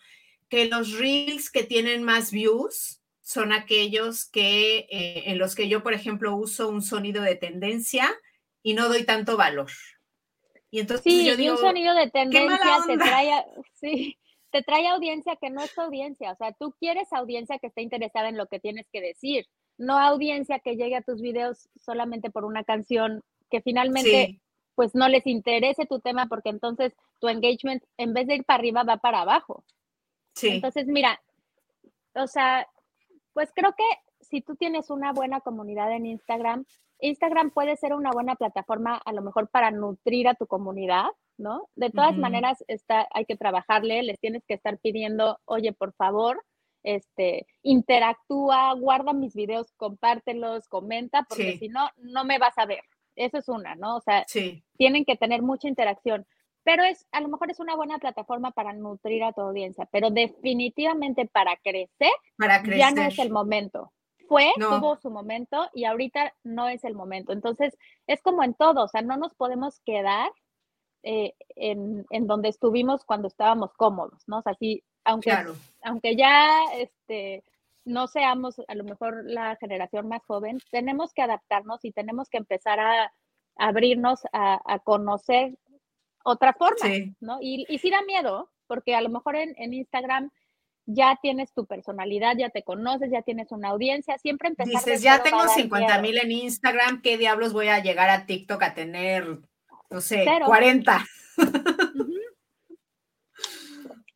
que 0.50 0.66
los 0.66 0.94
reels 0.94 1.50
que 1.50 1.64
tienen 1.64 2.04
más 2.04 2.32
views 2.32 3.02
son 3.22 3.54
aquellos 3.54 4.26
que 4.26 4.88
eh, 4.92 5.24
en 5.26 5.40
los 5.40 5.56
que 5.56 5.68
yo, 5.68 5.82
por 5.84 5.94
ejemplo, 5.94 6.36
uso 6.36 6.70
un 6.70 6.82
sonido 6.82 7.24
de 7.24 7.36
tendencia 7.36 8.14
y 8.66 8.74
no 8.74 8.90
doy 8.90 9.06
tanto 9.06 9.38
valor. 9.38 9.70
Y 10.72 10.80
entonces 10.80 11.04
sí, 11.04 11.24
yo 11.24 11.38
digo, 11.38 11.54
un 11.54 11.60
sonido 11.60 11.94
de 11.94 12.10
tendencia 12.10 12.58
te 12.88 12.98
trae, 12.98 13.46
sí, 13.74 14.18
te 14.50 14.64
trae 14.64 14.88
audiencia 14.88 15.36
que 15.36 15.52
no 15.52 15.62
es 15.62 15.74
tu 15.76 15.82
audiencia. 15.82 16.32
O 16.32 16.36
sea, 16.36 16.52
tú 16.52 16.74
quieres 16.80 17.14
audiencia 17.14 17.60
que 17.60 17.68
esté 17.68 17.84
interesada 17.84 18.28
en 18.28 18.38
lo 18.38 18.48
que 18.48 18.60
tienes 18.60 18.90
que 18.92 19.02
decir, 19.02 19.46
no 19.78 20.00
audiencia 20.00 20.58
que 20.58 20.76
llegue 20.78 20.96
a 20.96 21.04
tus 21.04 21.22
videos 21.22 21.70
solamente 21.80 22.32
por 22.32 22.44
una 22.44 22.64
canción 22.64 23.22
que 23.52 23.62
finalmente 23.62 24.42
pues 24.74 24.96
no 24.96 25.08
les 25.10 25.28
interese 25.28 25.86
tu 25.86 26.00
tema 26.00 26.26
porque 26.26 26.50
entonces 26.50 26.92
tu 27.22 27.28
engagement 27.28 27.84
en 27.98 28.16
vez 28.16 28.26
de 28.26 28.38
ir 28.38 28.46
para 28.46 28.58
arriba 28.58 28.84
va 28.84 28.98
para 28.98 29.22
abajo. 29.22 29.64
Sí. 30.34 30.48
Entonces, 30.50 30.88
mira, 30.88 31.22
o 32.16 32.26
sea, 32.26 32.68
pues 33.34 33.52
creo 33.54 33.76
que 33.76 33.84
si 34.22 34.42
tú 34.42 34.56
tienes 34.56 34.90
una 34.90 35.14
buena 35.14 35.40
comunidad 35.42 35.92
en 35.92 36.08
Instagram, 36.08 36.66
Instagram 37.00 37.52
puede 37.52 37.76
ser 37.78 37.94
una 37.94 38.12
buena 38.12 38.36
plataforma 38.36 39.02
a 39.04 39.14
lo 39.14 39.22
mejor 39.22 39.50
para 39.50 39.72
nutrir 39.72 40.28
a 40.28 40.36
tu 40.36 40.48
comunidad, 40.48 41.08
¿no? 41.38 41.70
De 41.76 41.90
todas 41.90 42.16
maneras, 42.18 42.64
está, 42.68 43.08
hay 43.14 43.26
que 43.26 43.36
trabajarle, 43.36 44.04
les 44.04 44.20
tienes 44.20 44.44
que 44.48 44.54
estar 44.54 44.78
pidiendo, 44.78 45.40
oye, 45.46 45.74
por 45.74 45.94
favor, 45.94 46.44
este, 46.84 47.48
interactúa, 47.64 48.74
guarda 48.76 49.14
mis 49.14 49.34
videos, 49.34 49.72
compártelos, 49.76 50.68
comenta, 50.68 51.26
porque 51.28 51.58
si 51.58 51.68
no, 51.68 51.90
no 51.98 52.24
me 52.24 52.40
vas 52.40 52.58
a 52.58 52.66
ver. 52.66 52.82
Eso 53.16 53.38
es 53.38 53.48
una, 53.50 53.76
¿no? 53.76 53.98
O 53.98 54.02
sea, 54.02 54.26
tienen 54.78 55.06
que 55.06 55.16
tener 55.16 55.42
mucha 55.42 55.68
interacción. 55.68 56.26
Pero 56.64 56.84
es, 56.84 57.06
a 57.12 57.22
lo 57.22 57.28
mejor 57.28 57.52
es 57.52 57.60
una 57.60 57.76
buena 57.76 58.00
plataforma 58.00 58.52
para 58.52 58.74
nutrir 58.74 59.24
a 59.24 59.34
tu 59.34 59.42
audiencia, 59.42 59.88
pero 59.92 60.10
definitivamente 60.10 61.28
para 61.28 61.56
crecer, 61.58 62.12
para 62.38 62.62
crecer. 62.62 62.80
ya 62.80 62.92
no 62.92 63.04
es 63.04 63.20
el 63.20 63.30
momento 63.30 63.92
fue, 64.28 64.52
tuvo 64.58 64.98
su 64.98 65.10
momento 65.10 65.70
y 65.74 65.86
ahorita 65.86 66.34
no 66.44 66.68
es 66.70 66.84
el 66.84 66.96
momento. 66.96 67.34
Entonces, 67.34 67.78
es 68.08 68.22
como 68.22 68.44
en 68.44 68.54
todo, 68.54 68.84
o 68.84 68.88
sea, 68.88 69.02
no 69.02 69.18
nos 69.18 69.34
podemos 69.36 69.80
quedar 69.86 70.32
eh, 71.04 71.34
en, 71.56 72.06
donde 72.28 72.50
estuvimos 72.50 73.06
cuando 73.06 73.28
estábamos 73.28 73.74
cómodos, 73.74 74.24
¿no? 74.28 74.40
O 74.40 74.42
sea, 74.42 74.56
sí, 74.56 74.84
aunque, 75.04 75.32
aunque 75.84 76.16
ya 76.16 76.64
este, 76.78 77.44
no 77.86 78.08
seamos 78.08 78.60
a 78.68 78.76
lo 78.76 78.84
mejor 78.84 79.24
la 79.26 79.56
generación 79.58 80.08
más 80.08 80.26
joven, 80.26 80.60
tenemos 80.72 81.14
que 81.14 81.22
adaptarnos 81.22 81.86
y 81.86 81.92
tenemos 81.92 82.30
que 82.30 82.38
empezar 82.38 82.80
a, 82.80 83.14
abrirnos 83.58 84.22
a, 84.34 84.80
conocer 84.84 85.58
otra 86.24 86.54
forma, 86.54 86.90
¿no? 87.22 87.38
Y, 87.40 87.66
y 87.70 87.78
sí 87.78 87.90
da 87.90 88.02
miedo, 88.02 88.52
porque 88.68 88.96
a 88.96 89.02
lo 89.02 89.10
mejor 89.10 89.36
en, 89.36 89.54
en 89.58 89.74
Instagram 89.74 90.32
ya 90.86 91.18
tienes 91.22 91.52
tu 91.54 91.66
personalidad, 91.66 92.36
ya 92.38 92.50
te 92.50 92.64
conoces, 92.64 93.12
ya 93.12 93.22
tienes 93.22 93.52
una 93.52 93.70
audiencia, 93.70 94.18
siempre 94.18 94.50
empezar 94.50 94.72
Dices, 94.72 95.02
ya 95.02 95.24
tengo 95.24 95.48
50 95.48 96.02
mil 96.02 96.18
en 96.18 96.32
Instagram, 96.32 97.02
¿qué 97.02 97.18
diablos 97.18 97.54
voy 97.54 97.68
a 97.70 97.80
llegar 97.80 98.10
a 98.10 98.26
TikTok 98.26 98.62
a 98.62 98.74
tener, 98.74 99.40
no 99.90 100.02
sé, 100.02 100.26
40? 100.46 101.06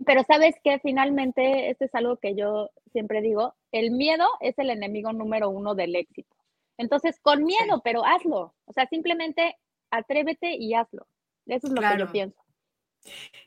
Pero 0.05 0.23
sabes 0.23 0.55
que 0.63 0.79
finalmente, 0.79 1.69
esto 1.69 1.85
es 1.85 1.93
algo 1.93 2.17
que 2.17 2.35
yo 2.35 2.71
siempre 2.91 3.21
digo, 3.21 3.55
el 3.71 3.91
miedo 3.91 4.27
es 4.39 4.57
el 4.57 4.69
enemigo 4.69 5.13
número 5.13 5.49
uno 5.49 5.75
del 5.75 5.95
éxito. 5.95 6.35
Entonces, 6.77 7.19
con 7.21 7.43
miedo, 7.43 7.81
pero 7.83 8.05
hazlo. 8.05 8.55
O 8.65 8.73
sea, 8.73 8.87
simplemente 8.87 9.57
atrévete 9.91 10.55
y 10.55 10.73
hazlo. 10.73 11.05
Eso 11.45 11.67
es 11.67 11.73
lo 11.73 11.81
que 11.81 11.97
yo 11.99 12.11
pienso. 12.11 12.39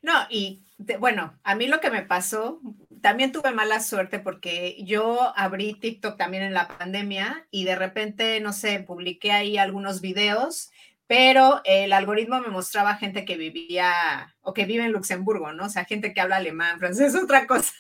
No, 0.03 0.15
y 0.31 0.65
bueno, 0.99 1.39
a 1.45 1.55
mí 1.55 1.67
lo 1.69 1.81
que 1.81 1.91
me 1.91 2.03
pasó, 2.03 2.61
también 3.01 3.33
tuve 3.33 3.51
mala 3.53 3.81
suerte 3.81 4.19
porque 4.19 4.77
yo 4.85 5.33
abrí 5.37 5.75
TikTok 5.75 6.17
también 6.17 6.43
en 6.45 6.55
la 6.55 6.69
pandemia 6.69 7.47
y 7.51 7.65
de 7.65 7.77
repente, 7.77 8.41
no 8.41 8.53
sé, 8.53 8.81
publiqué 8.81 9.33
ahí 9.33 9.59
algunos 9.59 10.01
videos, 10.01 10.71
pero 11.07 11.61
el 11.65 11.93
algoritmo 11.93 12.41
me 12.41 12.49
mostraba 12.49 12.97
gente 12.97 13.25
que 13.25 13.37
vivía 13.37 14.35
o 14.41 14.55
que 14.55 14.65
vive 14.65 14.85
en 14.85 14.93
Luxemburgo, 14.93 15.53
¿no? 15.53 15.67
O 15.67 15.69
sea, 15.69 15.85
gente 15.85 16.15
que 16.15 16.21
habla 16.21 16.37
alemán, 16.37 16.79
francés, 16.79 17.15
otra 17.23 17.47
cosa. 17.47 17.73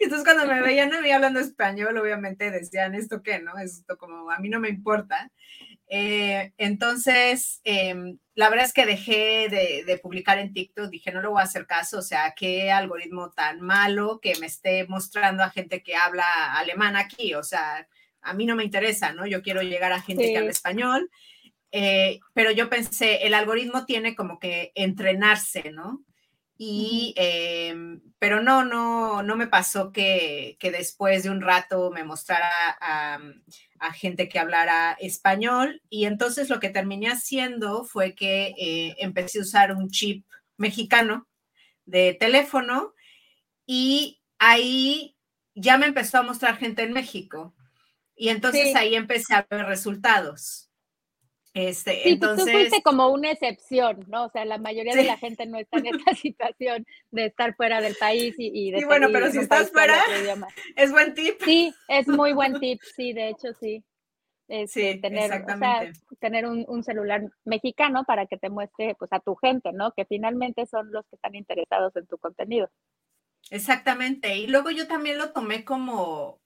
Entonces 0.00 0.24
cuando 0.24 0.52
me 0.52 0.60
veían 0.60 0.92
a 0.92 1.00
mí 1.00 1.10
hablando 1.10 1.40
español, 1.40 1.96
obviamente 1.98 2.50
decían, 2.50 2.94
¿esto 2.94 3.22
qué, 3.22 3.40
no? 3.40 3.56
Esto 3.58 3.96
como 3.96 4.30
a 4.30 4.38
mí 4.38 4.48
no 4.48 4.60
me 4.60 4.68
importa. 4.68 5.30
Eh, 5.90 6.52
entonces, 6.58 7.60
em, 7.64 8.18
la 8.34 8.50
verdad 8.50 8.66
es 8.66 8.74
que 8.74 8.84
dejé 8.84 9.48
de, 9.48 9.98
publicar 10.02 10.38
en 10.38 10.52
TikTok, 10.52 10.90
dije, 10.90 11.10
no 11.12 11.22
le 11.22 11.28
voy 11.28 11.40
a 11.40 11.44
hacer 11.44 11.66
caso, 11.66 11.98
o 11.98 12.02
sea, 12.02 12.34
qué 12.36 12.70
algoritmo 12.70 13.30
tan 13.30 13.60
malo 13.60 14.20
que 14.20 14.36
me 14.38 14.46
esté 14.46 14.86
mostrando 14.86 15.42
a 15.42 15.50
gente 15.50 15.82
que 15.82 15.96
habla 15.96 16.54
alemán 16.54 16.94
aquí, 16.96 17.34
o 17.34 17.42
sea, 17.42 17.88
a 18.20 18.34
mí 18.34 18.44
no 18.44 18.54
me 18.54 18.64
interesa, 18.64 19.12
¿no? 19.12 19.26
Yo 19.26 19.42
quiero 19.42 19.62
llegar 19.62 19.92
a 19.92 20.02
gente 20.02 20.30
que 20.30 20.36
habla 20.36 20.50
español, 20.50 21.10
eh, 21.72 22.20
pero 22.34 22.50
yo 22.50 22.68
pensé, 22.68 23.26
el 23.26 23.34
algoritmo 23.34 23.86
tiene 23.86 24.14
como 24.14 24.38
que 24.38 24.72
entrenarse, 24.74 25.70
¿no? 25.72 26.04
Y, 26.58 27.14
em, 27.16 28.02
pero 28.18 28.42
no, 28.42 28.64
no, 28.64 29.22
no 29.22 29.36
me 29.36 29.46
pasó 29.46 29.92
que, 29.92 30.56
que, 30.58 30.70
después 30.72 31.22
de 31.22 31.30
un 31.30 31.40
rato 31.40 31.90
me 31.92 32.04
mostrara 32.04 32.50
a, 32.80 33.20
a, 33.80 33.92
gente 33.92 34.28
que 34.28 34.38
hablara 34.38 34.96
español. 35.00 35.82
Y 35.90 36.04
entonces 36.04 36.48
lo 36.48 36.60
que 36.60 36.70
terminé 36.70 37.08
haciendo 37.08 37.84
fue 37.84 38.14
que 38.14 38.54
eh, 38.58 38.96
empecé 38.98 39.38
a 39.38 39.42
usar 39.42 39.74
un 39.74 39.88
chip 39.90 40.24
mexicano 40.56 41.26
de 41.84 42.14
teléfono 42.14 42.94
y 43.66 44.20
ahí 44.38 45.16
ya 45.54 45.78
me 45.78 45.86
empezó 45.86 46.18
a 46.18 46.22
mostrar 46.22 46.56
gente 46.56 46.82
en 46.82 46.92
México. 46.92 47.54
Y 48.16 48.30
entonces 48.30 48.74
ahí 48.74 48.94
empecé 48.94 49.34
a 49.34 49.46
ver 49.48 49.66
resultados. 49.66 50.67
Este, 51.54 52.02
sí, 52.02 52.10
entonces... 52.10 52.44
tú 52.44 52.52
fuiste 52.52 52.82
como 52.82 53.08
una 53.08 53.30
excepción, 53.30 54.04
¿no? 54.08 54.26
O 54.26 54.30
sea, 54.30 54.44
la 54.44 54.58
mayoría 54.58 54.94
de 54.94 55.04
la 55.04 55.16
gente 55.16 55.46
no 55.46 55.58
está 55.58 55.78
en 55.78 55.86
esta 55.86 56.14
situación 56.14 56.86
de 57.10 57.26
estar 57.26 57.54
fuera 57.56 57.80
del 57.80 57.96
país 57.96 58.34
y, 58.38 58.70
de... 58.70 58.78
Sí, 58.78 58.84
bueno, 58.84 59.08
pero 59.12 59.30
si 59.30 59.38
estás 59.38 59.70
fuera, 59.70 59.96
es 60.76 60.92
buen 60.92 61.14
tip. 61.14 61.34
Sí, 61.44 61.74
es 61.88 62.06
muy 62.06 62.32
buen 62.32 62.54
tip, 62.60 62.80
sí, 62.96 63.12
de 63.12 63.30
hecho, 63.30 63.52
sí. 63.60 63.84
Este, 64.46 64.94
sí, 64.94 65.00
tener, 65.00 65.30
o 65.30 65.58
sea, 65.58 65.92
tener 66.20 66.46
un, 66.46 66.64
un, 66.68 66.82
celular 66.82 67.22
mexicano 67.44 68.04
para 68.04 68.24
que 68.24 68.38
te 68.38 68.48
muestre 68.48 68.94
pues 68.98 69.12
a 69.12 69.20
tu 69.20 69.36
gente, 69.36 69.72
¿no? 69.74 69.92
Que 69.92 70.06
finalmente 70.06 70.64
son 70.64 70.90
los 70.90 71.04
que 71.06 71.16
están 71.16 71.34
interesados 71.34 71.94
en 71.96 72.06
tu 72.06 72.16
contenido. 72.16 72.70
Exactamente. 73.50 74.36
Y 74.36 74.46
luego 74.46 74.70
yo 74.70 74.86
también 74.86 75.18
lo 75.18 75.32
tomé 75.32 75.64
como, 75.64 76.40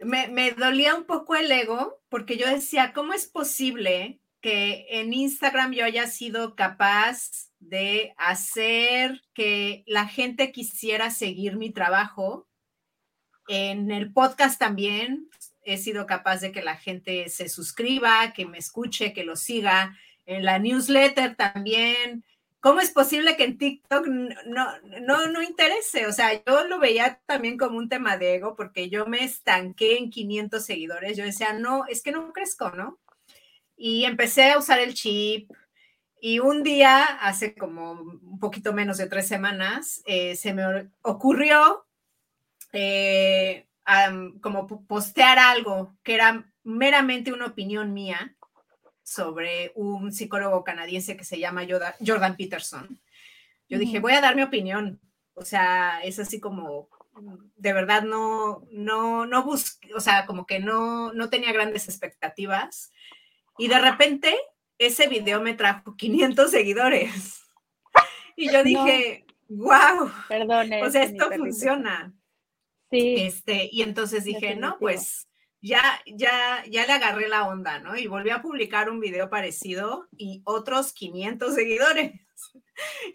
me, 0.00 0.50
dolía 0.52 0.94
un 0.94 1.04
poco 1.04 1.34
el 1.36 1.50
ego 1.50 1.95
porque 2.08 2.36
yo 2.36 2.48
decía, 2.48 2.92
¿cómo 2.92 3.12
es 3.12 3.26
posible 3.26 4.20
que 4.40 4.86
en 4.90 5.12
Instagram 5.12 5.72
yo 5.72 5.84
haya 5.84 6.06
sido 6.06 6.54
capaz 6.54 7.50
de 7.58 8.14
hacer 8.16 9.22
que 9.34 9.82
la 9.86 10.06
gente 10.06 10.52
quisiera 10.52 11.10
seguir 11.10 11.56
mi 11.56 11.70
trabajo? 11.70 12.48
En 13.48 13.90
el 13.90 14.12
podcast 14.12 14.58
también 14.58 15.28
he 15.62 15.78
sido 15.78 16.06
capaz 16.06 16.40
de 16.40 16.52
que 16.52 16.62
la 16.62 16.76
gente 16.76 17.28
se 17.28 17.48
suscriba, 17.48 18.32
que 18.32 18.46
me 18.46 18.58
escuche, 18.58 19.12
que 19.12 19.24
lo 19.24 19.36
siga. 19.36 19.96
En 20.24 20.44
la 20.44 20.58
newsletter 20.58 21.36
también 21.36 22.24
¿Cómo 22.66 22.80
es 22.80 22.90
posible 22.90 23.36
que 23.36 23.44
en 23.44 23.58
TikTok 23.58 24.08
no, 24.08 24.66
no, 25.00 25.26
no 25.28 25.40
interese? 25.40 26.08
O 26.08 26.12
sea, 26.12 26.32
yo 26.44 26.66
lo 26.66 26.80
veía 26.80 27.20
también 27.24 27.56
como 27.56 27.78
un 27.78 27.88
tema 27.88 28.16
de 28.16 28.34
ego 28.34 28.56
porque 28.56 28.90
yo 28.90 29.06
me 29.06 29.22
estanqué 29.22 29.98
en 29.98 30.10
500 30.10 30.66
seguidores. 30.66 31.16
Yo 31.16 31.22
decía, 31.22 31.52
no, 31.52 31.86
es 31.86 32.02
que 32.02 32.10
no 32.10 32.32
crezco, 32.32 32.70
¿no? 32.70 32.98
Y 33.76 34.04
empecé 34.04 34.50
a 34.50 34.58
usar 34.58 34.80
el 34.80 34.94
chip. 34.94 35.48
Y 36.20 36.40
un 36.40 36.64
día, 36.64 37.04
hace 37.04 37.54
como 37.54 37.92
un 37.92 38.40
poquito 38.40 38.72
menos 38.72 38.98
de 38.98 39.06
tres 39.06 39.28
semanas, 39.28 40.02
eh, 40.04 40.34
se 40.34 40.52
me 40.52 40.90
ocurrió 41.02 41.86
eh, 42.72 43.68
como 44.40 44.66
postear 44.88 45.38
algo 45.38 45.96
que 46.02 46.14
era 46.14 46.52
meramente 46.64 47.32
una 47.32 47.46
opinión 47.46 47.94
mía 47.94 48.35
sobre 49.06 49.70
un 49.76 50.12
psicólogo 50.12 50.64
canadiense 50.64 51.16
que 51.16 51.22
se 51.22 51.38
llama 51.38 51.64
Jordan 52.04 52.36
Peterson. 52.36 53.00
Yo 53.68 53.78
dije, 53.78 54.00
voy 54.00 54.14
a 54.14 54.20
dar 54.20 54.34
mi 54.34 54.42
opinión. 54.42 55.00
O 55.34 55.44
sea, 55.44 56.00
es 56.02 56.18
así 56.18 56.40
como, 56.40 56.88
de 57.54 57.72
verdad 57.72 58.02
no, 58.02 58.66
no, 58.72 59.24
no 59.24 59.44
busqué, 59.44 59.94
o 59.94 60.00
sea, 60.00 60.26
como 60.26 60.44
que 60.44 60.58
no, 60.58 61.12
no 61.12 61.30
tenía 61.30 61.52
grandes 61.52 61.88
expectativas. 61.88 62.90
Y 63.58 63.68
de 63.68 63.78
repente, 63.78 64.36
ese 64.76 65.06
video 65.06 65.40
me 65.40 65.54
trajo 65.54 65.96
500 65.96 66.50
seguidores. 66.50 67.42
Y 68.38 68.52
yo 68.52 68.62
dije, 68.62 69.24
wow, 69.48 70.10
Perdón, 70.28 70.70
o 70.82 70.90
sea, 70.90 71.04
esto 71.04 71.30
funciona. 71.30 72.12
Sí. 72.90 73.14
Este, 73.20 73.70
y 73.72 73.80
entonces 73.80 74.24
dije, 74.24 74.56
no, 74.56 74.76
pues 74.78 75.26
ya, 75.60 76.00
ya, 76.06 76.64
ya 76.68 76.86
le 76.86 76.92
agarré 76.92 77.28
la 77.28 77.48
onda, 77.48 77.78
¿no? 77.78 77.96
Y 77.96 78.06
volví 78.06 78.30
a 78.30 78.42
publicar 78.42 78.90
un 78.90 79.00
video 79.00 79.30
parecido 79.30 80.08
y 80.16 80.42
otros 80.44 80.92
500 80.92 81.54
seguidores. 81.54 82.12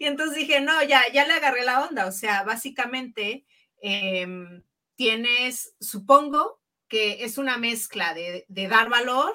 Y 0.00 0.06
entonces 0.06 0.36
dije, 0.36 0.60
no, 0.60 0.82
ya, 0.82 1.02
ya 1.12 1.24
le 1.24 1.34
agarré 1.34 1.64
la 1.64 1.86
onda. 1.86 2.06
O 2.06 2.12
sea, 2.12 2.42
básicamente 2.42 3.46
em, 3.80 4.64
tienes, 4.96 5.76
supongo 5.80 6.60
que 6.88 7.24
es 7.24 7.38
una 7.38 7.56
mezcla 7.58 8.12
de, 8.12 8.44
dar 8.48 8.90
valor, 8.90 9.34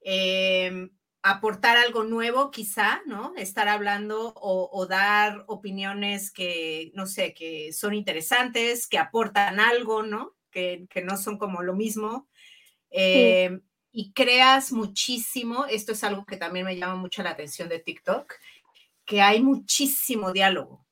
em, 0.00 0.90
aportar 1.22 1.76
algo 1.76 2.04
nuevo 2.04 2.52
quizá, 2.52 3.02
¿no? 3.06 3.34
Estar 3.36 3.68
hablando 3.68 4.32
o, 4.36 4.70
o, 4.72 4.86
dar 4.86 5.44
opiniones 5.48 6.30
que, 6.30 6.92
no 6.94 7.06
sé, 7.06 7.34
que 7.34 7.72
son 7.72 7.94
interesantes, 7.94 8.86
que 8.86 8.98
aportan 8.98 9.58
algo, 9.58 10.04
¿no? 10.04 10.37
Que, 10.88 11.02
no 11.02 11.16
son 11.16 11.38
como 11.38 11.62
lo 11.62 11.74
mismo. 11.74 12.28
Eh, 12.90 13.60
y 13.90 14.12
creas 14.12 14.72
muchísimo, 14.72 15.66
esto 15.66 15.92
es 15.92 16.04
algo 16.04 16.24
que 16.26 16.36
también 16.36 16.66
me 16.66 16.76
llama 16.76 16.96
mucho 16.96 17.22
la 17.22 17.30
atención 17.30 17.68
de 17.68 17.80
TikTok, 17.80 18.34
que 19.04 19.22
hay 19.22 19.42
muchísimo 19.42 20.32
diálogo. 20.32 20.86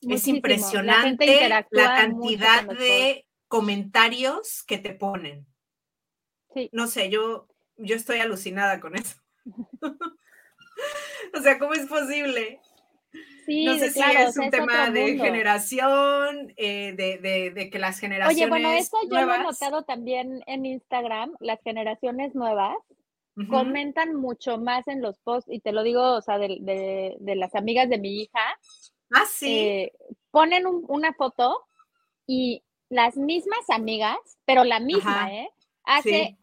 Es 0.00 0.28
impresionante 0.28 1.48
la, 1.48 1.64
cantidad 1.64 2.64
de 2.64 3.26
comentarios 3.48 4.62
que 4.62 4.78
te 4.78 4.94
ponen. 4.94 5.46
No 6.72 6.86
sé, 6.86 7.10
yo, 7.10 7.48
yo 7.76 7.96
estoy 7.96 8.20
alucinada 8.20 8.80
con 8.80 8.96
eso. 8.96 9.16
o 11.34 11.42
sea, 11.42 11.58
¿cómo 11.58 11.72
es 11.72 11.86
posible? 11.86 12.60
Sí, 13.46 13.64
no 13.64 13.76
sé 13.78 13.90
si 13.90 14.00
es 14.00 14.36
un 14.38 14.50
tema 14.50 14.90
de 14.90 15.18
generación, 15.18 16.52
eh, 16.56 16.94
de, 16.94 17.70
que 17.70 17.78
las 17.78 17.98
generaciones. 17.98 18.36
Oye, 18.36 18.48
bueno, 18.48 18.72
eso 18.72 18.96
yo 19.10 19.20
lo 19.20 19.34
he 19.34 19.38
notado 19.38 19.82
también 19.82 20.42
en 20.46 20.64
Instagram, 20.64 21.34
las 21.40 21.60
generaciones 21.62 22.34
nuevas 22.34 22.76
comentan 23.48 24.14
mucho 24.14 24.58
más 24.58 24.86
en 24.86 25.02
los 25.02 25.18
posts, 25.18 25.50
y 25.50 25.60
te 25.60 25.72
lo 25.72 25.82
digo, 25.82 26.14
o 26.14 26.22
sea, 26.22 26.38
de, 26.38 27.16
las 27.20 27.54
amigas 27.54 27.88
de 27.88 27.98
mi 27.98 28.22
hija. 28.22 28.58
Ah, 29.10 29.24
sí. 29.28 29.58
Eh, 29.58 29.92
ponen 30.30 30.64
una 30.66 31.12
foto 31.12 31.66
y 32.26 32.62
las 32.88 33.16
mismas 33.16 33.68
amigas, 33.70 34.18
pero 34.44 34.64
la 34.64 34.78
misma, 34.80 35.34
¿eh? 35.34 35.50
Hace 35.82 36.38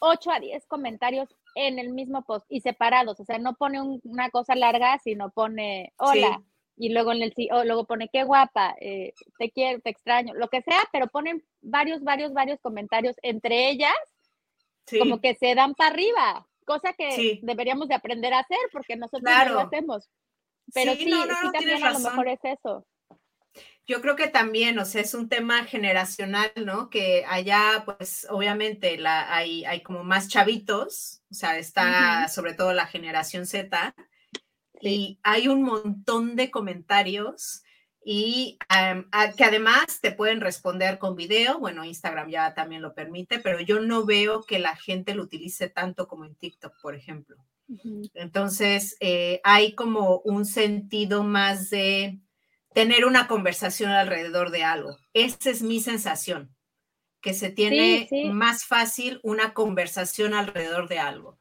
8 0.00 0.30
a 0.32 0.40
10 0.40 0.66
comentarios 0.66 1.28
en 1.54 1.78
el 1.78 1.90
mismo 1.90 2.22
post 2.22 2.46
y 2.48 2.60
separados, 2.60 3.20
o 3.20 3.24
sea, 3.24 3.38
no 3.38 3.54
pone 3.54 3.80
una 3.80 4.30
cosa 4.30 4.54
larga, 4.54 4.98
sino 4.98 5.30
pone 5.30 5.92
hola. 5.96 6.42
Y 6.76 6.88
luego 6.88 7.12
en 7.12 7.22
el 7.22 7.32
o 7.52 7.62
luego 7.62 7.86
pone 7.86 8.08
qué 8.12 8.24
guapa, 8.24 8.74
eh, 8.80 9.14
te 9.38 9.50
quiero, 9.52 9.80
te 9.80 9.90
extraño, 9.90 10.34
lo 10.34 10.48
que 10.48 10.60
sea, 10.62 10.80
pero 10.90 11.06
ponen 11.06 11.44
varios, 11.60 12.02
varios, 12.02 12.32
varios 12.32 12.60
comentarios 12.60 13.14
entre 13.22 13.70
ellas, 13.70 13.94
como 14.98 15.20
que 15.20 15.36
se 15.36 15.54
dan 15.54 15.74
para 15.74 15.90
arriba, 15.90 16.48
cosa 16.64 16.92
que 16.92 17.38
deberíamos 17.42 17.88
de 17.88 17.94
aprender 17.94 18.34
a 18.34 18.40
hacer 18.40 18.58
porque 18.72 18.96
nosotros 18.96 19.22
no 19.22 19.54
lo 19.54 19.60
hacemos. 19.60 20.10
Pero 20.72 20.94
sí, 20.94 21.04
sí, 21.04 21.52
también 21.52 21.84
a 21.84 21.92
lo 21.92 22.00
mejor 22.00 22.28
es 22.28 22.40
eso. 22.42 22.84
Yo 23.86 24.00
creo 24.00 24.16
que 24.16 24.28
también, 24.28 24.78
o 24.78 24.84
sea, 24.84 25.02
es 25.02 25.12
un 25.12 25.28
tema 25.28 25.64
generacional, 25.64 26.50
¿no? 26.56 26.88
Que 26.88 27.24
allá, 27.28 27.84
pues, 27.84 28.26
obviamente 28.30 28.96
la, 28.96 29.34
hay, 29.34 29.64
hay 29.66 29.82
como 29.82 30.04
más 30.04 30.28
chavitos, 30.28 31.22
o 31.30 31.34
sea, 31.34 31.58
está 31.58 32.28
sobre 32.28 32.54
todo 32.54 32.72
la 32.72 32.86
generación 32.86 33.46
Z, 33.46 33.94
y 34.80 35.18
hay 35.22 35.48
un 35.48 35.62
montón 35.62 36.36
de 36.36 36.50
comentarios 36.50 37.62
y 38.04 38.58
que 39.36 39.44
además 39.44 40.00
te 40.02 40.12
pueden 40.12 40.42
responder 40.42 40.98
con 40.98 41.16
video, 41.16 41.58
bueno, 41.58 41.84
Instagram 41.84 42.28
ya 42.28 42.52
también 42.52 42.82
lo 42.82 42.94
permite, 42.94 43.38
pero 43.38 43.60
yo 43.60 43.80
no 43.80 44.04
veo 44.04 44.42
que 44.42 44.58
la 44.58 44.76
gente 44.76 45.14
lo 45.14 45.22
utilice 45.22 45.70
tanto 45.70 46.06
como 46.06 46.26
en 46.26 46.34
TikTok, 46.34 46.74
por 46.82 46.94
ejemplo. 46.94 47.36
Entonces, 48.12 48.96
eh, 49.00 49.40
hay 49.42 49.74
como 49.74 50.18
un 50.18 50.44
sentido 50.44 51.24
más 51.24 51.70
de 51.70 52.20
tener 52.74 53.06
una 53.06 53.26
conversación 53.28 53.90
alrededor 53.90 54.50
de 54.50 54.64
algo. 54.64 54.98
Esa 55.14 55.50
es 55.50 55.62
mi 55.62 55.80
sensación, 55.80 56.54
que 57.22 57.32
se 57.32 57.50
tiene 57.50 58.08
más 58.32 58.66
fácil 58.66 59.20
una 59.22 59.54
conversación 59.54 60.34
alrededor 60.34 60.88
de 60.88 60.98
algo. 60.98 61.38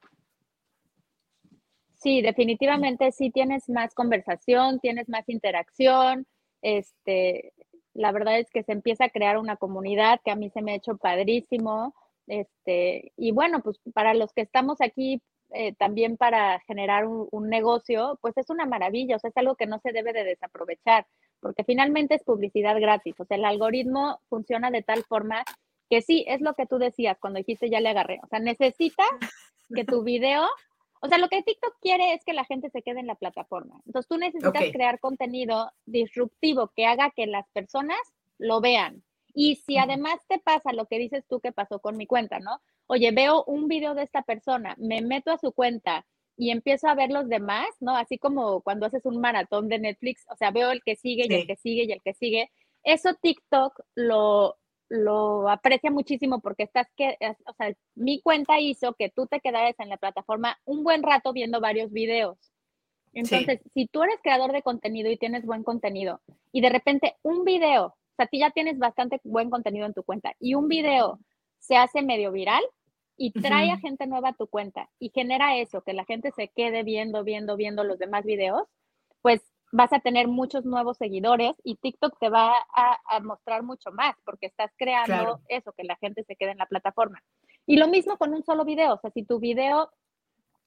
Sí, 1.95 2.21
definitivamente 2.21 3.11
sí 3.11 3.31
tienes 3.31 3.67
más 3.67 3.93
conversación, 3.95 4.79
tienes 4.79 5.09
más 5.09 5.27
interacción. 5.27 6.27
Este, 6.61 7.53
la 7.93 8.11
verdad 8.11 8.39
es 8.39 8.49
que 8.51 8.63
se 8.63 8.71
empieza 8.71 9.05
a 9.05 9.09
crear 9.09 9.37
una 9.37 9.57
comunidad 9.57 10.21
que 10.23 10.31
a 10.31 10.35
mí 10.35 10.49
se 10.51 10.61
me 10.61 10.73
ha 10.73 10.75
hecho 10.75 10.97
padrísimo. 10.97 11.95
Este, 12.27 13.11
y 13.17 13.31
bueno, 13.31 13.61
pues 13.63 13.79
para 13.93 14.13
los 14.13 14.33
que 14.33 14.41
estamos 14.41 14.81
aquí 14.81 15.21
eh, 15.53 15.73
también 15.73 16.17
para 16.17 16.59
generar 16.61 17.05
un, 17.05 17.27
un, 17.31 17.49
negocio, 17.49 18.17
pues 18.21 18.37
es 18.37 18.49
una 18.49 18.65
maravilla, 18.65 19.15
o 19.15 19.19
sea, 19.19 19.29
es 19.29 19.37
algo 19.37 19.55
que 19.55 19.67
no 19.67 19.79
se 19.79 19.91
debe 19.91 20.13
de 20.13 20.23
desaprovechar 20.23 21.05
porque 21.43 21.63
finalmente 21.63 22.15
es 22.15 22.23
publicidad 22.23 22.79
gratis. 22.79 23.19
O 23.19 23.25
sea, 23.25 23.37
el 23.37 23.45
algoritmo 23.45 24.19
funciona 24.29 24.71
de 24.71 24.81
tal 24.81 25.03
forma 25.03 25.43
que 25.89 26.01
sí, 26.01 26.25
es 26.27 26.41
lo 26.41 26.55
que 26.55 26.65
tú 26.65 26.79
decías 26.79 27.19
cuando 27.19 27.37
dijiste 27.37 27.69
ya 27.69 27.81
le 27.81 27.89
agarré. 27.89 28.19
O 28.23 28.27
sea, 28.27 28.39
necesita 28.39 29.03
que 29.75 29.83
tu 29.83 30.01
video, 30.03 30.47
O 31.01 31.07
sea, 31.07 31.17
lo 31.17 31.27
que 31.27 31.43
TikTok 31.43 31.75
quiere 31.81 32.13
es 32.13 32.23
que 32.23 32.33
la 32.33 32.45
gente 32.45 32.69
se 32.69 32.81
quede 32.81 33.01
en 33.01 33.07
la 33.07 33.15
plataforma. 33.15 33.79
Entonces 33.85 34.07
tú 34.07 34.17
necesitas 34.17 34.63
crear 34.71 34.99
contenido 34.99 35.69
disruptivo 35.85 36.71
que 36.75 36.85
haga 36.85 37.11
que 37.11 37.27
las 37.27 37.47
personas 37.49 37.99
lo 38.39 38.61
vean. 38.61 39.03
Y 39.35 39.57
si 39.57 39.77
además 39.77 40.19
te 40.27 40.39
pasa 40.39 40.71
lo 40.71 40.85
que 40.85 40.97
dices 40.97 41.25
tú 41.27 41.41
que 41.41 41.51
pasó 41.51 41.79
con 41.79 41.97
mi 41.97 42.07
cuenta, 42.07 42.39
¿no? 42.39 42.61
Oye, 42.87 43.11
veo 43.11 43.43
un 43.45 43.67
video 43.67 43.95
de 43.95 44.03
esta 44.03 44.21
persona, 44.23 44.75
me 44.77 45.01
meto 45.01 45.31
a 45.31 45.37
su 45.37 45.51
cuenta 45.51 46.05
y 46.37 46.51
empiezo 46.51 46.87
a 46.87 46.95
ver 46.95 47.11
los 47.11 47.27
demás, 47.27 47.67
¿no? 47.79 47.95
Así 47.95 48.17
como 48.17 48.61
cuando 48.61 48.85
haces 48.85 49.05
un 49.05 49.19
maratón 49.21 49.69
de 49.69 49.79
Netflix, 49.79 50.25
o 50.29 50.35
sea, 50.35 50.51
veo 50.51 50.71
el 50.71 50.83
que 50.83 50.95
sigue 50.95 51.25
y 51.29 51.33
el 51.33 51.47
que 51.47 51.55
sigue 51.55 51.83
y 51.85 51.91
el 51.91 52.01
que 52.01 52.13
sigue. 52.13 52.51
Eso 52.83 53.13
TikTok 53.21 53.79
lo, 53.95 54.57
lo 54.89 55.49
aprecia 55.49 55.91
muchísimo 55.91 56.41
porque 56.41 56.63
estás 56.63 56.87
que, 56.95 57.17
o 57.47 57.53
sea, 57.53 57.73
mi 57.95 58.21
cuenta 58.21 58.59
hizo 58.59 58.93
que 58.93 59.09
tú 59.09 59.27
te 59.27 59.39
quedaras 59.39 59.75
en 59.79 59.89
la 59.89 59.97
plataforma 59.97 60.59
un 60.65 60.83
buen 60.83 61.03
rato 61.03 61.33
viendo 61.33 61.61
varios 61.61 61.91
videos. 61.91 62.37
Entonces, 63.13 63.59
si 63.73 63.87
tú 63.87 64.03
eres 64.03 64.17
creador 64.23 64.51
de 64.51 64.63
contenido 64.63 65.09
y 65.11 65.17
tienes 65.17 65.45
buen 65.45 65.63
contenido 65.63 66.21
y 66.51 66.61
de 66.61 66.69
repente 66.69 67.15
un 67.21 67.43
video, 67.43 67.85
o 67.85 68.15
sea, 68.17 68.27
tú 68.27 68.37
ya 68.37 68.49
tienes 68.51 68.79
bastante 68.79 69.21
buen 69.23 69.49
contenido 69.51 69.85
en 69.85 69.93
tu 69.93 70.03
cuenta 70.03 70.33
y 70.39 70.55
un 70.55 70.67
video 70.67 71.19
se 71.63 71.77
hace 71.77 72.01
medio 72.01 72.31
viral 72.31 72.63
y 73.15 73.31
trae 73.31 73.71
a 73.71 73.77
gente 73.77 74.05
nueva 74.05 74.29
a 74.29 74.33
tu 74.33 74.47
cuenta 74.47 74.89
y 74.99 75.09
genera 75.09 75.57
eso, 75.57 75.81
que 75.81 75.93
la 75.93 76.03
gente 76.03 76.31
se 76.31 76.49
quede 76.49 76.83
viendo, 76.83 77.23
viendo, 77.23 77.55
viendo 77.55 77.83
los 77.85 77.99
demás 77.99 78.25
videos, 78.25 78.67
pues 79.21 79.41
vas 79.71 79.93
a 79.93 79.99
tener 79.99 80.27
muchos 80.27 80.65
nuevos 80.65 80.97
seguidores 80.97 81.53
y 81.63 81.75
TikTok 81.75 82.17
te 82.19 82.29
va 82.29 82.53
a, 82.75 83.19
mostrar 83.21 83.63
mucho 83.63 83.91
más 83.91 84.15
porque 84.25 84.47
estás 84.47 84.71
creando 84.77 85.39
eso, 85.47 85.71
que 85.71 85.85
la 85.85 85.95
gente 85.95 86.23
se 86.25 86.35
quede 86.35 86.51
en 86.51 86.57
la 86.57 86.65
plataforma. 86.65 87.23
Y 87.65 87.77
lo 87.77 87.87
mismo 87.87 88.17
con 88.17 88.33
un 88.33 88.43
solo 88.43 88.65
video, 88.65 88.95
o 88.95 88.99
sea, 88.99 89.11
si 89.11 89.23
tu 89.23 89.39
video 89.39 89.89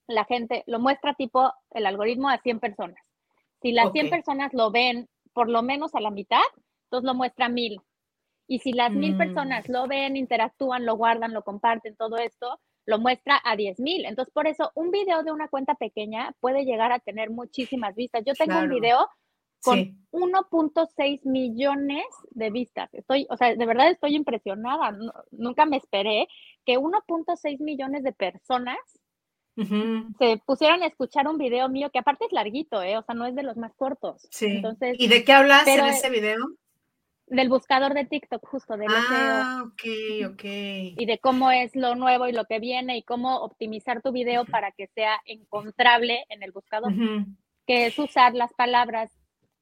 la 0.09 0.25
gente 0.25 0.65
lo 0.67 0.79
muestra 0.79 1.15
tipo 1.15 1.53
el 1.73 1.85
algoritmo 1.85 2.31
a 2.31 2.39
100 2.39 2.61
personas. 2.61 3.05
Si 3.61 3.73
las 3.73 3.93
100 3.93 4.09
personas 4.09 4.55
lo 4.55 4.71
ven 4.71 5.09
por 5.33 5.51
lo 5.51 5.63
menos 5.63 5.95
a 5.95 6.01
la 6.01 6.11
mitad, 6.11 6.43
entonces 6.85 7.07
lo 7.07 7.15
muestra 7.15 7.47
a 7.47 7.51
mil. 7.51 7.81
Y 8.47 8.61
si 8.61 8.73
las 8.73 8.93
mil 8.93 9.15
mm. 9.15 9.19
personas 9.19 9.69
lo 9.69 9.87
ven, 9.87 10.17
interactúan, 10.17 10.87
lo 10.87 10.97
guardan, 10.97 11.35
lo 11.35 11.43
comparten, 11.43 11.97
todo 11.97 12.17
esto, 12.17 12.61
lo 12.87 12.99
muestra 12.99 13.41
a 13.45 13.57
10 13.57 13.81
mil. 13.81 14.05
Entonces, 14.05 14.33
por 14.33 14.47
eso, 14.47 14.71
un 14.75 14.91
video 14.91 15.23
de 15.23 15.33
una 15.33 15.49
cuenta 15.49 15.75
pequeña 15.75 16.35
puede 16.41 16.65
llegar 16.65 16.93
a 16.93 17.01
tener 17.01 17.31
muchísimas 17.31 17.95
vistas. 17.95 18.23
Yo 18.25 18.35
tengo 18.35 18.59
un 18.59 18.69
video 18.69 19.09
con 19.63 20.07
1.6 20.13 21.25
millones 21.25 22.05
de 22.31 22.51
vistas. 22.51 22.89
Estoy, 22.95 23.27
o 23.29 23.37
sea, 23.37 23.55
de 23.55 23.67
verdad 23.67 23.91
estoy 23.91 24.15
impresionada. 24.15 24.97
nunca 25.33 25.67
me 25.67 25.79
esperé 25.79 26.29
que 26.65 26.79
1.6 26.79 27.61
millones 27.61 28.05
de 28.05 28.13
personas 28.13 28.79
se 30.19 30.43
pusieran 30.45 30.83
a 30.83 30.87
escuchar 30.87 31.27
un 31.27 31.39
video 31.39 31.69
mío 31.71 31.91
que 31.91 31.99
aparte 31.99 32.27
es 32.27 32.33
larguito, 32.33 32.83
¿eh? 32.83 32.99
O 32.99 33.03
sea, 33.03 33.15
no 33.15 33.25
es 33.25 33.35
de 33.35 33.43
los 33.43 33.57
más 33.57 33.73
cortos. 33.75 34.29
Sí. 34.31 34.47
Entonces, 34.47 34.97
¿Y 34.99 35.09
de 35.09 35.25
qué 35.25 35.33
hablas 35.33 35.67
en 35.67 35.87
ese 35.87 36.11
video? 36.11 36.37
Del 37.27 37.49
buscador 37.49 37.95
de 37.95 38.05
TikTok, 38.05 38.47
justo 38.47 38.77
del 38.77 38.89
ah, 38.91 39.65
ok, 39.67 40.33
ok. 40.33 40.45
Y 40.45 41.07
de 41.07 41.19
cómo 41.21 41.51
es 41.51 41.75
lo 41.75 41.95
nuevo 41.95 42.29
y 42.29 42.33
lo 42.33 42.45
que 42.45 42.61
viene 42.61 42.97
y 42.97 43.03
cómo 43.03 43.39
optimizar 43.39 44.01
tu 44.01 44.13
video 44.13 44.45
para 44.45 44.71
que 44.73 44.87
sea 44.95 45.21
encontrable 45.25 46.25
en 46.29 46.43
el 46.43 46.53
buscador, 46.53 46.93
que 47.67 47.87
es 47.87 47.99
usar 47.99 48.35
las 48.35 48.53
palabras 48.55 49.11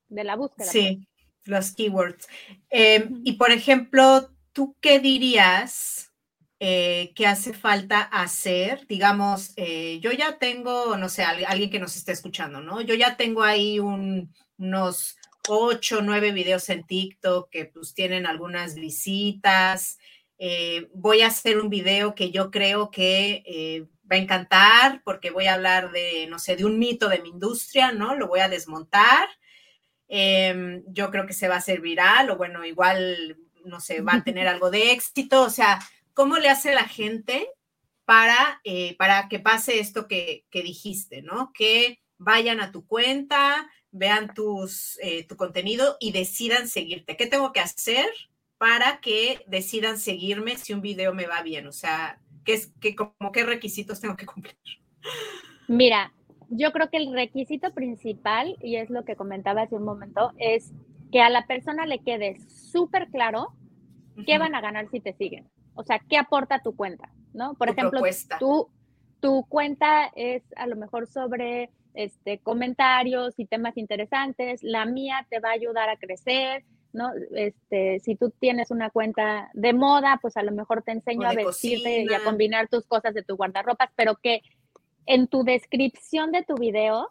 de 0.08 0.24
la 0.24 0.36
búsqueda. 0.36 0.66
Sí, 0.66 1.08
los 1.44 1.72
keywords. 1.72 2.28
Em, 2.68 3.22
y 3.24 3.34
por 3.34 3.50
ejemplo, 3.50 4.30
¿tú 4.52 4.76
qué 4.80 5.00
dirías 5.00 6.12
eh, 6.60 7.12
que 7.14 7.26
hace 7.26 7.54
falta 7.54 8.02
hacer? 8.02 8.86
Digamos, 8.86 9.54
eh, 9.56 10.00
yo 10.00 10.12
ya 10.12 10.38
tengo, 10.38 10.98
no 10.98 11.08
sé, 11.08 11.22
alguien 11.24 11.70
que 11.70 11.80
nos 11.80 11.96
esté 11.96 12.12
escuchando, 12.12 12.60
¿no? 12.60 12.82
Yo 12.82 12.94
ya 12.94 13.16
tengo 13.16 13.42
ahí 13.42 13.80
unos 13.80 15.16
ocho, 15.48 16.00
nueve 16.02 16.32
videos 16.32 16.68
en 16.68 16.84
TikTok 16.84 17.50
que 17.50 17.66
pues 17.66 17.94
tienen 17.94 18.26
algunas 18.26 18.74
visitas. 18.74 19.98
Eh, 20.38 20.88
voy 20.94 21.22
a 21.22 21.28
hacer 21.28 21.58
un 21.58 21.70
video 21.70 22.14
que 22.14 22.30
yo 22.30 22.50
creo 22.50 22.90
que 22.90 23.42
eh, 23.46 23.86
va 24.10 24.16
a 24.16 24.20
encantar 24.20 25.02
porque 25.04 25.30
voy 25.30 25.46
a 25.46 25.54
hablar 25.54 25.92
de, 25.92 26.26
no 26.28 26.38
sé, 26.38 26.56
de 26.56 26.64
un 26.64 26.78
mito 26.78 27.08
de 27.08 27.20
mi 27.20 27.30
industria, 27.30 27.92
¿no? 27.92 28.14
Lo 28.14 28.28
voy 28.28 28.40
a 28.40 28.48
desmontar. 28.48 29.28
Em, 30.08 30.82
yo 30.88 31.10
creo 31.10 31.26
que 31.26 31.32
se 31.32 31.48
va 31.48 31.56
a 31.56 31.58
hacer 31.58 31.80
viral 31.80 32.30
o 32.30 32.36
bueno, 32.36 32.64
igual, 32.64 33.38
no 33.64 33.80
sé, 33.80 34.00
va 34.00 34.14
a 34.14 34.24
tener 34.24 34.48
algo 34.48 34.70
de 34.70 34.92
éxito. 34.92 35.42
O 35.42 35.50
sea, 35.50 35.78
¿cómo 36.12 36.38
le 36.38 36.48
hace 36.48 36.74
la 36.74 36.88
gente 36.88 37.48
para, 38.04 38.60
eh, 38.64 38.96
para 38.98 39.28
que 39.28 39.38
pase 39.38 39.80
esto 39.80 40.08
que, 40.08 40.44
que 40.50 40.62
dijiste, 40.62 41.22
¿no? 41.22 41.52
Que 41.54 42.00
vayan 42.18 42.60
a 42.60 42.72
tu 42.72 42.86
cuenta, 42.86 43.70
vean 43.94 44.34
tus, 44.34 44.98
eh, 45.00 45.24
tu 45.26 45.36
contenido 45.36 45.96
y 46.00 46.12
decidan 46.12 46.68
seguirte. 46.68 47.16
¿Qué 47.16 47.26
tengo 47.26 47.52
que 47.52 47.60
hacer 47.60 48.06
para 48.58 49.00
que 49.00 49.40
decidan 49.46 49.98
seguirme 49.98 50.56
si 50.56 50.74
un 50.74 50.82
video 50.82 51.14
me 51.14 51.26
va 51.26 51.42
bien? 51.42 51.66
O 51.68 51.72
sea, 51.72 52.20
¿qué, 52.44 52.54
es, 52.54 52.72
qué, 52.80 52.96
como, 52.96 53.32
¿qué 53.32 53.44
requisitos 53.44 54.00
tengo 54.00 54.16
que 54.16 54.26
cumplir? 54.26 54.56
Mira, 55.68 56.12
yo 56.50 56.72
creo 56.72 56.90
que 56.90 56.96
el 56.96 57.12
requisito 57.12 57.72
principal, 57.72 58.56
y 58.60 58.76
es 58.76 58.90
lo 58.90 59.04
que 59.04 59.16
comentaba 59.16 59.62
hace 59.62 59.76
un 59.76 59.84
momento, 59.84 60.32
es 60.38 60.72
que 61.12 61.20
a 61.20 61.30
la 61.30 61.46
persona 61.46 61.86
le 61.86 62.00
quede 62.00 62.36
súper 62.48 63.08
claro 63.08 63.54
qué 64.26 64.38
van 64.38 64.56
a 64.56 64.60
ganar 64.60 64.90
si 64.90 64.98
te 64.98 65.12
siguen. 65.14 65.48
O 65.74 65.84
sea, 65.84 66.00
qué 66.08 66.18
aporta 66.18 66.62
tu 66.62 66.74
cuenta, 66.74 67.12
¿no? 67.32 67.54
Por 67.54 67.68
ejemplo, 67.68 68.00
tú, 68.40 68.68
tu 69.20 69.44
cuenta 69.48 70.10
es 70.16 70.42
a 70.56 70.66
lo 70.66 70.74
mejor 70.74 71.06
sobre 71.06 71.70
este, 71.94 72.38
comentarios 72.38 73.34
y 73.38 73.46
temas 73.46 73.76
interesantes. 73.76 74.62
La 74.62 74.84
mía 74.84 75.26
te 75.30 75.40
va 75.40 75.50
a 75.50 75.52
ayudar 75.52 75.88
a 75.88 75.96
crecer, 75.96 76.64
¿no? 76.92 77.12
Este, 77.34 78.00
si 78.00 78.16
tú 78.16 78.30
tienes 78.30 78.70
una 78.70 78.90
cuenta 78.90 79.50
de 79.54 79.72
moda, 79.72 80.18
pues 80.20 80.36
a 80.36 80.42
lo 80.42 80.52
mejor 80.52 80.82
te 80.82 80.92
enseño 80.92 81.28
a 81.28 81.34
vestirte 81.34 82.02
y 82.02 82.12
a 82.12 82.22
combinar 82.22 82.68
tus 82.68 82.84
cosas 82.86 83.14
de 83.14 83.22
tu 83.22 83.36
guardarropas, 83.36 83.90
pero 83.96 84.16
que 84.16 84.42
en 85.06 85.26
tu 85.28 85.44
descripción 85.44 86.32
de 86.32 86.42
tu 86.42 86.54
video 86.54 87.10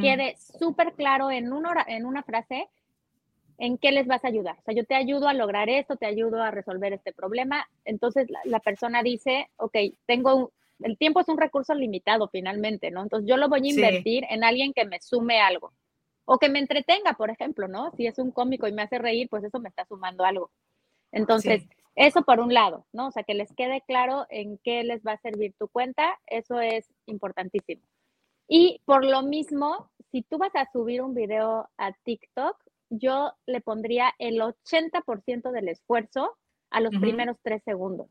quede 0.00 0.34
súper 0.58 0.94
claro 0.94 1.30
en 1.30 1.52
una, 1.52 1.84
en 1.86 2.04
una 2.04 2.24
frase 2.24 2.66
en 3.58 3.78
qué 3.78 3.92
les 3.92 4.08
vas 4.08 4.24
a 4.24 4.28
ayudar. 4.28 4.56
O 4.58 4.62
sea, 4.62 4.74
yo 4.74 4.84
te 4.84 4.96
ayudo 4.96 5.28
a 5.28 5.34
lograr 5.34 5.68
esto, 5.68 5.94
te 5.94 6.06
ayudo 6.06 6.42
a 6.42 6.50
resolver 6.50 6.92
este 6.92 7.12
problema. 7.12 7.68
Entonces 7.84 8.28
la, 8.28 8.40
la 8.44 8.58
persona 8.58 9.04
dice, 9.04 9.48
ok, 9.56 9.76
tengo 10.06 10.50
el 10.80 10.96
tiempo 10.98 11.20
es 11.20 11.28
un 11.28 11.38
recurso 11.38 11.74
limitado 11.74 12.28
finalmente, 12.28 12.90
¿no? 12.90 13.02
Entonces 13.02 13.28
yo 13.28 13.36
lo 13.36 13.48
voy 13.48 13.60
a 13.64 13.70
invertir 13.70 14.24
en 14.30 14.44
alguien 14.44 14.72
que 14.72 14.84
me 14.84 15.00
sume 15.00 15.40
algo 15.40 15.72
o 16.24 16.38
que 16.38 16.48
me 16.48 16.58
entretenga, 16.58 17.14
por 17.14 17.30
ejemplo, 17.30 17.68
¿no? 17.68 17.90
Si 17.96 18.06
es 18.06 18.18
un 18.18 18.30
cómico 18.30 18.68
y 18.68 18.72
me 18.72 18.82
hace 18.82 18.98
reír, 18.98 19.28
pues 19.28 19.44
eso 19.44 19.58
me 19.60 19.68
está 19.68 19.86
sumando 19.86 20.24
algo. 20.24 20.50
Entonces, 21.10 21.66
eso 21.94 22.22
por 22.22 22.38
un 22.38 22.52
lado, 22.52 22.86
¿no? 22.92 23.08
O 23.08 23.10
sea, 23.10 23.22
que 23.22 23.34
les 23.34 23.52
quede 23.54 23.82
claro 23.86 24.26
en 24.28 24.58
qué 24.58 24.84
les 24.84 25.02
va 25.02 25.12
a 25.12 25.20
servir 25.20 25.54
tu 25.58 25.68
cuenta, 25.68 26.18
eso 26.26 26.60
es 26.60 26.88
importantísimo. 27.06 27.82
Y 28.46 28.80
por 28.84 29.04
lo 29.04 29.22
mismo, 29.22 29.90
si 30.12 30.22
tú 30.22 30.38
vas 30.38 30.54
a 30.54 30.70
subir 30.70 31.02
un 31.02 31.14
video 31.14 31.68
a 31.76 31.92
TikTok, 32.04 32.56
yo 32.90 33.32
le 33.46 33.60
pondría 33.60 34.14
el 34.18 34.40
80% 34.40 35.50
del 35.50 35.68
esfuerzo 35.68 36.36
a 36.70 36.80
los 36.80 36.94
primeros 36.96 37.36
tres 37.42 37.62
segundos. 37.64 38.08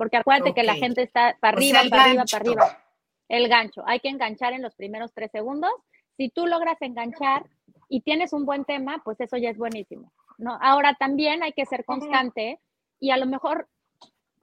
Porque 0.00 0.16
acuérdate 0.16 0.54
que 0.54 0.62
la 0.62 0.76
gente 0.76 1.02
está 1.02 1.36
para 1.40 1.58
arriba, 1.58 1.80
para 1.90 2.04
arriba, 2.04 2.24
para 2.24 2.42
arriba. 2.42 2.84
El 3.28 3.48
gancho. 3.48 3.82
Hay 3.86 4.00
que 4.00 4.08
enganchar 4.08 4.54
en 4.54 4.62
los 4.62 4.74
primeros 4.74 5.12
tres 5.12 5.30
segundos. 5.30 5.70
Si 6.16 6.30
tú 6.30 6.46
logras 6.46 6.80
enganchar 6.80 7.44
y 7.90 8.00
tienes 8.00 8.32
un 8.32 8.46
buen 8.46 8.64
tema, 8.64 9.02
pues 9.04 9.20
eso 9.20 9.36
ya 9.36 9.50
es 9.50 9.58
buenísimo. 9.58 10.10
¿no? 10.38 10.58
Ahora 10.62 10.94
también 10.94 11.42
hay 11.42 11.52
que 11.52 11.66
ser 11.66 11.84
constante 11.84 12.60
y 12.98 13.10
a 13.10 13.18
lo 13.18 13.26
mejor 13.26 13.68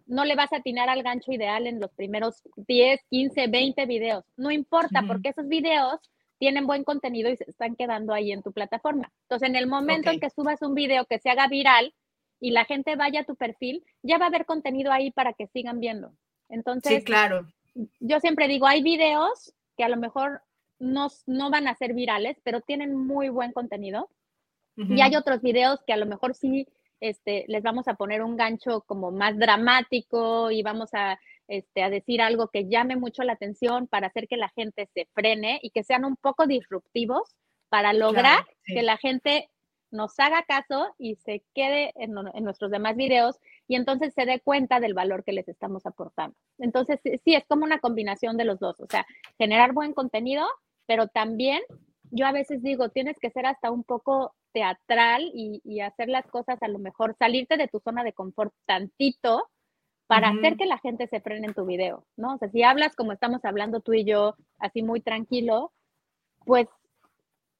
no 0.05 0.25
le 0.25 0.35
vas 0.35 0.53
a 0.53 0.57
atinar 0.57 0.89
al 0.89 1.01
gancho 1.01 1.31
ideal 1.31 1.65
en 1.65 1.79
los 1.79 1.91
primeros 1.91 2.43
10, 2.55 3.01
15, 3.09 3.47
20 3.47 3.85
videos. 3.87 4.25
No 4.35 4.51
importa, 4.51 5.05
porque 5.07 5.29
esos 5.29 5.47
videos 5.47 5.99
tienen 6.37 6.67
buen 6.67 6.83
contenido 6.83 7.31
y 7.31 7.37
se 7.37 7.49
están 7.49 7.75
quedando 7.75 8.13
ahí 8.13 8.31
en 8.31 8.43
tu 8.43 8.51
plataforma. 8.51 9.11
Entonces, 9.23 9.49
en 9.49 9.55
el 9.55 9.65
momento 9.65 10.11
en 10.11 10.19
que 10.19 10.29
subas 10.29 10.61
un 10.61 10.75
video 10.75 11.05
que 11.05 11.17
se 11.17 11.31
haga 11.31 11.47
viral, 11.47 11.95
y 12.39 12.51
la 12.51 12.65
gente 12.65 12.95
vaya 12.95 13.21
a 13.21 13.25
tu 13.25 13.35
perfil, 13.35 13.83
ya 14.03 14.17
va 14.17 14.25
a 14.25 14.27
haber 14.29 14.45
contenido 14.45 14.91
ahí 14.91 15.11
para 15.11 15.33
que 15.33 15.47
sigan 15.47 15.79
viendo. 15.79 16.13
Entonces, 16.49 16.99
sí, 16.99 17.03
claro. 17.03 17.47
Yo 17.99 18.19
siempre 18.19 18.47
digo, 18.47 18.67
hay 18.67 18.81
videos 18.81 19.53
que 19.75 19.83
a 19.83 19.89
lo 19.89 19.97
mejor 19.97 20.41
no, 20.79 21.07
no 21.25 21.49
van 21.49 21.67
a 21.67 21.75
ser 21.75 21.93
virales, 21.93 22.37
pero 22.43 22.61
tienen 22.61 22.95
muy 22.95 23.29
buen 23.29 23.51
contenido. 23.51 24.09
Y 24.75 25.01
hay 25.01 25.15
otros 25.15 25.41
videos 25.41 25.79
que 25.87 25.93
a 25.93 25.97
lo 25.97 26.05
mejor 26.05 26.35
sí 26.35 26.67
este, 26.99 27.45
les 27.47 27.63
vamos 27.63 27.87
a 27.87 27.95
poner 27.95 28.21
un 28.21 28.37
gancho 28.37 28.81
como 28.81 29.09
más 29.11 29.35
dramático 29.35 30.51
y 30.51 30.61
vamos 30.61 30.89
a, 30.93 31.19
este, 31.47 31.81
a 31.81 31.89
decir 31.89 32.21
algo 32.21 32.49
que 32.49 32.67
llame 32.67 32.95
mucho 32.95 33.23
la 33.23 33.33
atención 33.33 33.87
para 33.87 34.07
hacer 34.07 34.27
que 34.27 34.37
la 34.37 34.49
gente 34.49 34.87
se 34.93 35.07
frene 35.13 35.59
y 35.63 35.71
que 35.71 35.83
sean 35.83 36.05
un 36.05 36.15
poco 36.15 36.45
disruptivos 36.45 37.35
para 37.69 37.91
lograr 37.93 38.45
que 38.65 38.83
la 38.83 38.97
gente 38.97 39.49
nos 39.91 40.19
haga 40.19 40.43
caso 40.43 40.93
y 40.97 41.15
se 41.15 41.43
quede 41.53 41.93
en, 41.95 42.13
nuestros 42.13 42.71
demás 42.71 42.95
videos 42.95 43.39
y 43.67 43.75
entonces 43.75 44.13
se 44.13 44.25
dé 44.25 44.39
cuenta 44.39 44.79
del 44.79 44.93
valor 44.93 45.23
que 45.23 45.33
les 45.33 45.47
estamos 45.47 45.85
aportando. 45.85 46.35
Entonces, 46.57 46.99
sí, 47.03 47.35
es 47.35 47.45
como 47.47 47.63
una 47.63 47.79
combinación 47.79 48.37
de 48.37 48.45
los 48.45 48.59
dos, 48.59 48.79
o 48.79 48.87
sea, 48.87 49.05
generar 49.37 49.73
buen 49.73 49.93
contenido, 49.93 50.45
pero 50.85 51.07
también 51.07 51.61
yo 52.11 52.25
a 52.25 52.31
veces 52.31 52.61
digo, 52.61 52.89
tienes 52.89 53.17
que 53.19 53.29
ser 53.29 53.45
hasta 53.45 53.71
un 53.71 53.83
poco 53.83 54.33
teatral 54.53 55.29
y, 55.33 55.81
hacer 55.81 56.09
las 56.09 56.25
cosas 56.27 56.61
a 56.61 56.67
lo 56.67 56.79
mejor, 56.79 57.15
salirte 57.19 57.57
de 57.57 57.67
tu 57.67 57.79
zona 57.79 58.03
de 58.03 58.13
confort 58.13 58.53
tantito 58.65 59.49
para 60.07 60.29
hacer 60.29 60.55
que 60.55 60.65
la 60.65 60.77
gente 60.79 61.07
se 61.07 61.19
frene 61.19 61.47
en 61.47 61.53
tu 61.53 61.65
video, 61.65 62.07
¿no? 62.15 62.35
O 62.35 62.37
sea, 62.37 62.49
si 62.49 62.63
hablas 62.63 62.95
como 62.95 63.11
estamos 63.11 63.43
hablando 63.43 63.81
tú 63.81 63.93
y 63.93 64.05
yo, 64.05 64.35
así 64.57 64.81
muy 64.81 65.01
tranquilo, 65.01 65.73
pues 66.45 66.67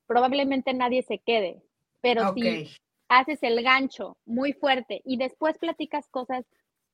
probablemente 0.07 0.73
nadie 0.73 1.03
se 1.03 1.19
quede, 1.19 1.61
pero 2.01 2.33
si 2.33 2.69
haces 3.09 3.39
el 3.41 3.61
gancho 3.63 4.17
muy 4.25 4.53
fuerte 4.53 5.01
y 5.05 5.17
después 5.17 5.57
platicas 5.57 6.07
cosas 6.09 6.45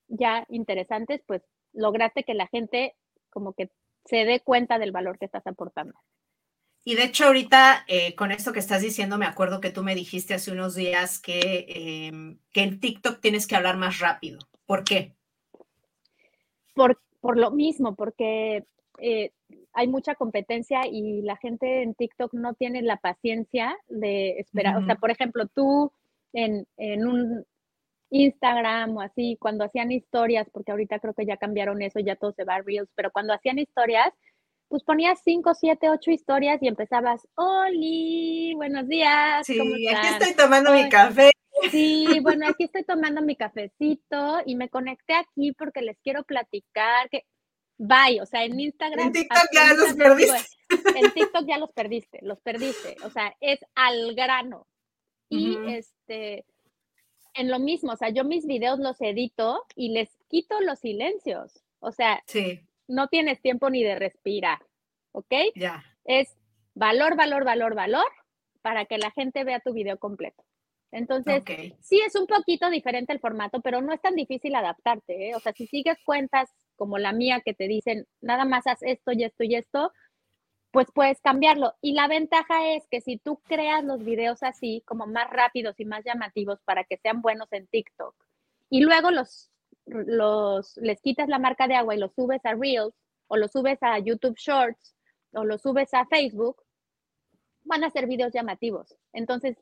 ya 0.08 0.46
interesantes, 0.50 1.22
pues 1.26 1.42
lograste 1.74 2.24
que 2.24 2.34
la 2.34 2.48
gente 2.48 2.96
como 3.30 3.54
que 3.54 3.72
se 4.06 4.26
dé 4.26 4.42
cuenta 4.42 4.80
del 4.80 4.92
valor 4.92 5.18
que 5.18 5.26
estás 5.26 5.46
aportando. 5.48 5.94
Y 6.86 6.96
de 6.96 7.06
hecho, 7.06 7.26
ahorita 7.26 7.86
eh, 7.88 8.14
con 8.16 8.32
esto 8.32 8.52
que 8.52 8.60
estás 8.60 8.82
diciendo, 8.82 9.18
me 9.18 9.26
acuerdo 9.26 9.62
que 9.62 9.70
tú 9.70 9.84
me 9.84 9.96
dijiste 9.96 10.34
hace 10.34 10.52
unos 10.52 10.76
días 10.76 11.20
que, 11.20 11.66
em, 11.70 12.40
que 12.52 12.62
en 12.62 12.80
TikTok 12.80 13.22
tienes 13.22 13.48
que 13.48 13.56
hablar 13.56 13.78
más 13.78 14.00
rápido. 14.00 14.40
¿Por 14.66 14.84
qué? 14.84 15.16
Por, 16.76 17.02
por 17.22 17.38
lo 17.38 17.52
mismo, 17.52 17.96
porque 17.96 18.66
eh, 19.00 19.32
hay 19.74 19.88
mucha 19.88 20.16
competencia 20.16 20.82
y 20.90 21.22
la 21.22 21.38
gente 21.38 21.82
en 21.82 21.96
TikTok 21.96 22.34
no 22.34 22.54
tiene 22.54 22.82
la 22.82 22.98
paciencia 22.98 23.78
de 23.88 24.40
esperar. 24.40 24.78
O 24.78 24.86
sea, 24.86 24.96
por 24.96 25.12
ejemplo, 25.12 25.48
tú 25.48 25.92
en, 26.32 26.68
en, 26.78 27.08
un 27.08 27.46
Instagram 28.10 28.98
o 28.98 29.02
así, 29.02 29.38
cuando 29.40 29.66
hacían 29.66 29.92
historias, 29.92 30.48
porque 30.52 30.72
ahorita 30.72 31.00
creo 31.00 31.14
que 31.14 31.26
ya 31.26 31.38
cambiaron 31.38 31.82
eso, 31.82 32.00
ya 32.00 32.16
todo 32.16 32.34
se 32.34 32.44
va 32.44 32.56
a 32.56 32.62
Reels, 32.62 32.90
pero 32.96 33.12
cuando 33.12 33.34
hacían 33.34 33.58
historias, 33.60 34.14
pues 34.68 34.84
ponías 34.84 35.20
cinco, 35.24 35.54
siete, 35.54 35.90
ocho 35.90 36.12
historias 36.12 36.62
y 36.62 36.68
empezabas, 36.68 37.28
Oli, 37.36 38.54
buenos 38.56 38.88
días. 38.88 39.46
Sí, 39.46 39.60
aquí 39.88 40.08
estoy 40.08 40.36
tomando 40.36 40.74
mi 40.74 40.90
café. 40.90 41.32
Sí, 41.70 42.08
bueno, 42.24 42.48
aquí 42.48 42.66
estoy 42.66 42.84
tomando 42.84 43.22
mi 43.22 43.36
cafecito 43.36 44.42
y 44.46 44.56
me 44.56 44.70
conecté 44.70 45.14
aquí 45.14 45.52
porque 45.54 45.82
les 45.82 46.00
quiero 46.00 46.24
platicar 46.24 47.10
que 47.10 47.26
bye, 47.78 48.22
o 48.22 48.26
sea, 48.26 48.44
en 48.44 48.60
Instagram. 48.60 49.08
En 49.08 49.14
TikTok 49.14 49.48
ya 49.54 49.74
los 49.74 49.94
perdiste. 49.94 50.48
En 50.96 51.12
TikTok 51.12 51.46
ya 51.48 51.58
los 51.58 51.72
perdiste, 51.72 52.20
los 52.22 52.40
perdiste, 52.42 52.96
o 53.04 53.10
sea, 53.10 53.36
es 53.40 53.60
al 53.76 54.16
grano. 54.16 54.68
Y 55.30 55.58
este, 55.68 56.46
en 57.34 57.50
lo 57.50 57.60
mismo, 57.60 57.94
o 57.94 57.98
sea, 57.98 58.10
yo 58.10 58.24
mis 58.24 58.46
videos 58.46 58.80
los 58.80 59.02
edito 59.02 59.66
y 59.76 59.90
les 59.90 60.10
quito 60.28 60.60
los 60.62 60.80
silencios, 60.80 61.64
o 61.80 61.92
sea, 61.92 62.24
no 62.88 63.08
tienes 63.08 63.42
tiempo 63.42 63.70
ni 63.70 63.84
de 63.84 63.96
respirar, 63.96 64.60
¿ok? 65.12 65.34
Ya. 65.56 65.84
Es 66.06 66.36
valor, 66.76 67.16
valor, 67.16 67.46
valor, 67.46 67.76
valor 67.76 68.06
para 68.62 68.86
que 68.86 68.98
la 68.98 69.12
gente 69.12 69.44
vea 69.44 69.60
tu 69.60 69.74
video 69.74 69.98
completo. 69.98 70.44
Entonces, 70.92 71.44
sí 71.82 72.00
es 72.06 72.16
un 72.16 72.28
poquito 72.28 72.70
diferente 72.70 73.14
el 73.14 73.20
formato, 73.20 73.62
pero 73.62 73.82
no 73.82 73.94
es 73.94 74.02
tan 74.02 74.16
difícil 74.16 74.54
adaptarte. 74.54 75.30
¿eh? 75.30 75.36
O 75.36 75.40
sea, 75.40 75.52
si 75.52 75.66
sigues 75.66 75.98
cuentas 76.06 76.50
como 76.76 76.98
la 76.98 77.14
mía 77.14 77.42
que 77.44 77.54
te 77.54 77.68
dicen, 77.68 78.08
nada 78.22 78.46
más 78.46 78.68
haz 78.68 78.82
esto 78.82 79.12
y 79.12 79.24
esto 79.24 79.44
y 79.44 79.56
esto, 79.56 79.92
pues 80.72 80.88
puedes 80.94 81.22
cambiarlo. 81.22 81.76
Y 81.82 81.94
la 81.94 82.08
ventaja 82.08 82.74
es 82.74 82.88
que 82.90 83.00
si 83.00 83.18
tú 83.18 83.40
creas 83.48 83.84
los 83.84 84.04
videos 84.04 84.42
así, 84.42 84.82
como 84.86 85.06
más 85.06 85.30
rápidos 85.30 85.80
y 85.80 85.86
más 85.86 86.04
llamativos 86.04 86.60
para 86.66 86.84
que 86.84 86.98
sean 86.98 87.22
buenos 87.22 87.48
en 87.52 87.68
TikTok, 87.68 88.16
y 88.70 88.82
luego 88.82 89.12
los, 89.12 89.52
los, 89.86 90.76
les 90.78 91.00
quitas 91.02 91.30
la 91.30 91.38
marca 91.38 91.68
de 91.68 91.76
agua 91.76 91.96
y 91.96 92.00
los 92.00 92.14
subes 92.14 92.44
a 92.46 92.56
Reels, 92.56 92.96
o 93.28 93.38
los 93.38 93.52
subes 93.52 93.78
a 93.82 94.00
YouTube 94.00 94.36
Shorts, 94.38 94.96
o 95.34 95.44
los 95.44 95.62
subes 95.62 95.94
a 95.94 96.06
Facebook, 96.08 96.64
van 97.64 97.84
a 97.84 97.90
ser 97.90 98.08
videos 98.08 98.34
llamativos. 98.34 98.96
Entonces, 99.14 99.58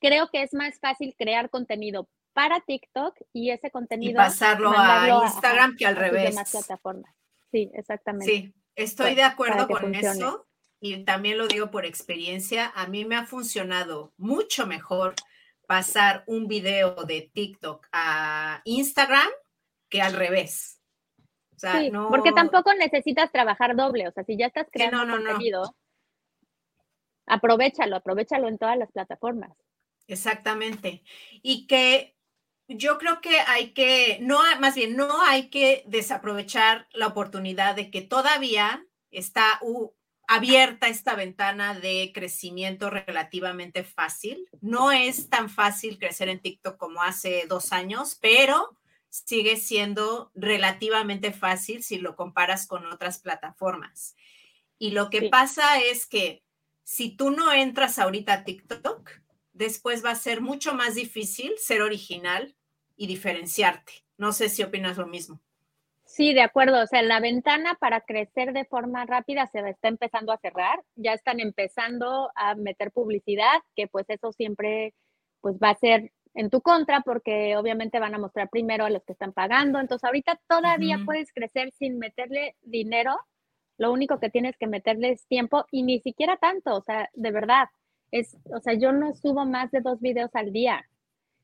creo 0.00 0.28
que 0.28 0.42
es 0.42 0.54
más 0.54 0.78
fácil 0.80 1.14
crear 1.16 1.50
contenido 1.50 2.08
para 2.38 2.60
TikTok 2.60 3.16
y 3.32 3.50
ese 3.50 3.68
contenido. 3.72 4.12
Y 4.12 4.14
pasarlo 4.14 4.70
a 4.72 5.24
Instagram 5.24 5.74
que 5.76 5.84
al 5.86 5.96
revés. 5.96 6.36
plataformas. 6.52 7.12
Sí, 7.50 7.68
exactamente. 7.74 8.32
Sí, 8.32 8.54
estoy 8.76 9.16
de 9.16 9.24
acuerdo 9.24 9.66
con 9.66 9.92
eso 9.96 10.46
y 10.78 11.02
también 11.04 11.36
lo 11.36 11.48
digo 11.48 11.72
por 11.72 11.84
experiencia. 11.84 12.70
A 12.76 12.86
mí 12.86 13.04
me 13.04 13.16
ha 13.16 13.26
funcionado 13.26 14.12
mucho 14.16 14.68
mejor 14.68 15.16
pasar 15.66 16.22
un 16.28 16.46
video 16.46 16.94
de 17.02 17.28
TikTok 17.34 17.88
a 17.90 18.62
Instagram 18.64 19.30
que 19.88 20.00
al 20.00 20.12
revés. 20.12 20.80
O 21.56 21.58
sea, 21.58 21.80
sí, 21.80 21.90
porque 22.08 22.30
tampoco 22.30 22.72
necesitas 22.74 23.32
trabajar 23.32 23.74
doble. 23.74 24.06
O 24.06 24.12
sea, 24.12 24.22
si 24.22 24.36
ya 24.36 24.46
estás 24.46 24.68
creando 24.70 25.12
contenido, 25.12 25.74
aprovechalo, 27.26 27.96
aprovechalo 27.96 28.46
en 28.46 28.58
todas 28.58 28.78
las 28.78 28.92
plataformas. 28.92 29.50
Exactamente. 30.06 31.02
Y 31.42 31.66
que 31.66 32.14
yo 32.68 32.98
creo 32.98 33.20
que 33.20 33.40
hay 33.40 33.72
que, 33.72 34.18
no, 34.20 34.40
más 34.60 34.74
bien, 34.74 34.94
no 34.94 35.22
hay 35.22 35.48
que 35.48 35.82
desaprovechar 35.86 36.86
la 36.92 37.06
oportunidad 37.06 37.74
de 37.74 37.90
que 37.90 38.02
todavía 38.02 38.86
está 39.10 39.58
abierta 40.26 40.88
esta 40.88 41.14
ventana 41.14 41.74
de 41.74 42.12
crecimiento 42.14 42.90
relativamente 42.90 43.84
fácil. 43.84 44.46
No 44.60 44.92
es 44.92 45.30
tan 45.30 45.48
fácil 45.48 45.98
crecer 45.98 46.28
en 46.28 46.40
TikTok 46.40 46.76
como 46.76 47.02
hace 47.02 47.46
dos 47.48 47.72
años, 47.72 48.18
pero 48.20 48.76
sigue 49.08 49.56
siendo 49.56 50.30
relativamente 50.34 51.32
fácil 51.32 51.82
si 51.82 51.96
lo 51.98 52.16
comparas 52.16 52.66
con 52.66 52.84
otras 52.86 53.18
plataformas. 53.18 54.14
Y 54.78 54.90
lo 54.90 55.08
que 55.08 55.30
pasa 55.30 55.80
es 55.80 56.04
que 56.04 56.44
si 56.84 57.16
tú 57.16 57.30
no 57.30 57.50
entras 57.50 57.98
ahorita 57.98 58.34
a 58.34 58.44
TikTok, 58.44 59.10
después 59.52 60.04
va 60.04 60.10
a 60.10 60.16
ser 60.16 60.42
mucho 60.42 60.74
más 60.74 60.94
difícil 60.94 61.54
ser 61.56 61.80
original 61.80 62.54
y 62.98 63.06
diferenciarte. 63.06 64.04
No 64.18 64.32
sé 64.32 64.50
si 64.50 64.62
opinas 64.62 64.98
lo 64.98 65.06
mismo. 65.06 65.40
Sí, 66.04 66.34
de 66.34 66.42
acuerdo. 66.42 66.82
O 66.82 66.86
sea, 66.86 67.00
la 67.02 67.20
ventana 67.20 67.76
para 67.80 68.02
crecer 68.02 68.52
de 68.52 68.66
forma 68.66 69.06
rápida 69.06 69.46
se 69.46 69.60
está 69.60 69.88
empezando 69.88 70.32
a 70.32 70.38
cerrar. 70.38 70.82
Ya 70.96 71.14
están 71.14 71.40
empezando 71.40 72.30
a 72.34 72.54
meter 72.54 72.90
publicidad, 72.90 73.62
que 73.74 73.86
pues 73.86 74.04
eso 74.10 74.32
siempre 74.32 74.94
pues 75.40 75.56
va 75.56 75.70
a 75.70 75.78
ser 75.78 76.12
en 76.34 76.50
tu 76.50 76.60
contra 76.60 77.00
porque 77.00 77.56
obviamente 77.56 78.00
van 78.00 78.14
a 78.14 78.18
mostrar 78.18 78.50
primero 78.50 78.84
a 78.84 78.90
los 78.90 79.04
que 79.04 79.12
están 79.12 79.32
pagando. 79.32 79.78
Entonces 79.78 80.04
ahorita 80.04 80.38
todavía 80.48 80.98
puedes 81.06 81.32
crecer 81.32 81.72
sin 81.78 81.98
meterle 81.98 82.56
dinero 82.62 83.18
lo 83.78 83.92
único 83.92 84.18
que 84.18 84.28
tienes 84.28 84.56
que 84.56 84.66
meterle 84.66 85.12
es 85.12 85.26
tiempo 85.28 85.64
y 85.70 85.84
ni 85.84 86.00
siquiera 86.00 86.36
tanto, 86.36 86.74
o 86.74 86.82
sea, 86.82 87.08
de 87.14 87.30
verdad. 87.30 87.68
Es, 88.10 88.36
o 88.52 88.60
sea, 88.60 88.74
yo 88.74 88.90
no 88.92 89.14
subo 89.14 89.44
más 89.44 89.70
de 89.70 89.80
dos 89.80 90.00
videos 90.00 90.30
al 90.34 90.52
día 90.52 90.84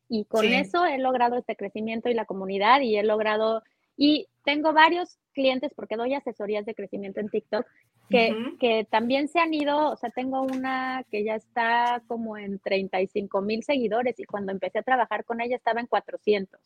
y 0.08 0.24
con 0.24 0.44
eso 0.44 0.84
he 0.84 0.98
logrado 0.98 1.36
este 1.36 1.56
crecimiento 1.56 2.08
y 2.08 2.14
la 2.14 2.24
comunidad 2.24 2.80
y 2.80 2.96
he 2.96 3.02
logrado, 3.02 3.62
y 3.96 4.28
tengo 4.44 4.72
varios 4.72 5.18
clientes 5.32 5.72
porque 5.74 5.96
doy 5.96 6.14
asesorías 6.14 6.66
de 6.66 6.74
crecimiento 6.74 7.20
en 7.20 7.28
TikTok 7.28 7.66
que, 8.10 8.34
que 8.60 8.86
también 8.90 9.28
se 9.28 9.40
han 9.40 9.54
ido, 9.54 9.90
o 9.90 9.96
sea, 9.96 10.10
tengo 10.10 10.42
una 10.42 11.04
que 11.10 11.24
ya 11.24 11.36
está 11.36 12.02
como 12.06 12.36
en 12.36 12.58
35 12.58 13.40
mil 13.40 13.62
seguidores 13.62 14.18
y 14.18 14.24
cuando 14.24 14.52
empecé 14.52 14.78
a 14.78 14.82
trabajar 14.82 15.24
con 15.24 15.40
ella 15.40 15.56
estaba 15.56 15.80
en 15.80 15.86
400. 15.86 16.60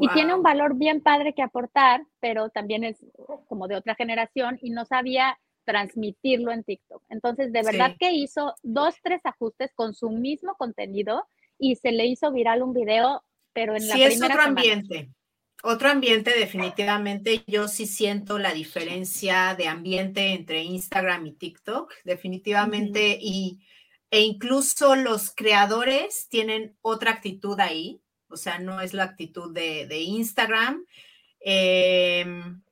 Y 0.00 0.08
tiene 0.08 0.34
un 0.34 0.42
valor 0.42 0.74
bien 0.74 1.00
padre 1.00 1.34
que 1.34 1.42
aportar, 1.42 2.04
pero 2.18 2.48
también 2.48 2.82
es 2.82 3.06
como 3.46 3.68
de 3.68 3.76
otra 3.76 3.94
generación 3.94 4.58
y 4.60 4.70
no 4.70 4.84
sabía 4.84 5.38
transmitirlo 5.64 6.50
en 6.50 6.64
TikTok. 6.64 7.02
Entonces, 7.08 7.52
de 7.52 7.62
verdad 7.62 7.94
que 7.98 8.12
hizo 8.12 8.54
dos, 8.64 8.96
tres 9.02 9.20
ajustes 9.24 9.72
con 9.72 9.94
su 9.94 10.10
mismo 10.10 10.56
contenido 10.56 11.26
y 11.58 11.76
se 11.76 11.92
le 11.92 12.06
hizo 12.06 12.32
viral 12.32 12.62
un 12.62 12.74
video, 12.74 13.22
pero 13.52 13.76
en 13.76 13.88
la 13.88 13.94
sí, 13.94 14.02
es 14.02 14.22
otro 14.22 14.40
ambiente. 14.40 15.10
Otro 15.62 15.88
ambiente, 15.88 16.38
definitivamente. 16.38 17.42
Yo 17.46 17.68
sí 17.68 17.86
siento 17.86 18.38
la 18.38 18.52
diferencia 18.52 19.54
de 19.56 19.68
ambiente 19.68 20.32
entre 20.32 20.62
Instagram 20.62 21.26
y 21.26 21.32
TikTok, 21.32 21.92
definitivamente. 22.04 23.18
y, 23.20 23.60
e 24.10 24.20
incluso 24.20 24.94
los 24.94 25.34
creadores 25.34 26.28
tienen 26.28 26.76
otra 26.82 27.10
actitud 27.12 27.58
ahí 27.58 28.00
o 28.34 28.36
sea, 28.36 28.58
no 28.58 28.80
es 28.80 28.92
la 28.92 29.04
actitud 29.04 29.54
de, 29.54 30.00
Instagram. 30.00 30.84
Em, 31.38 32.62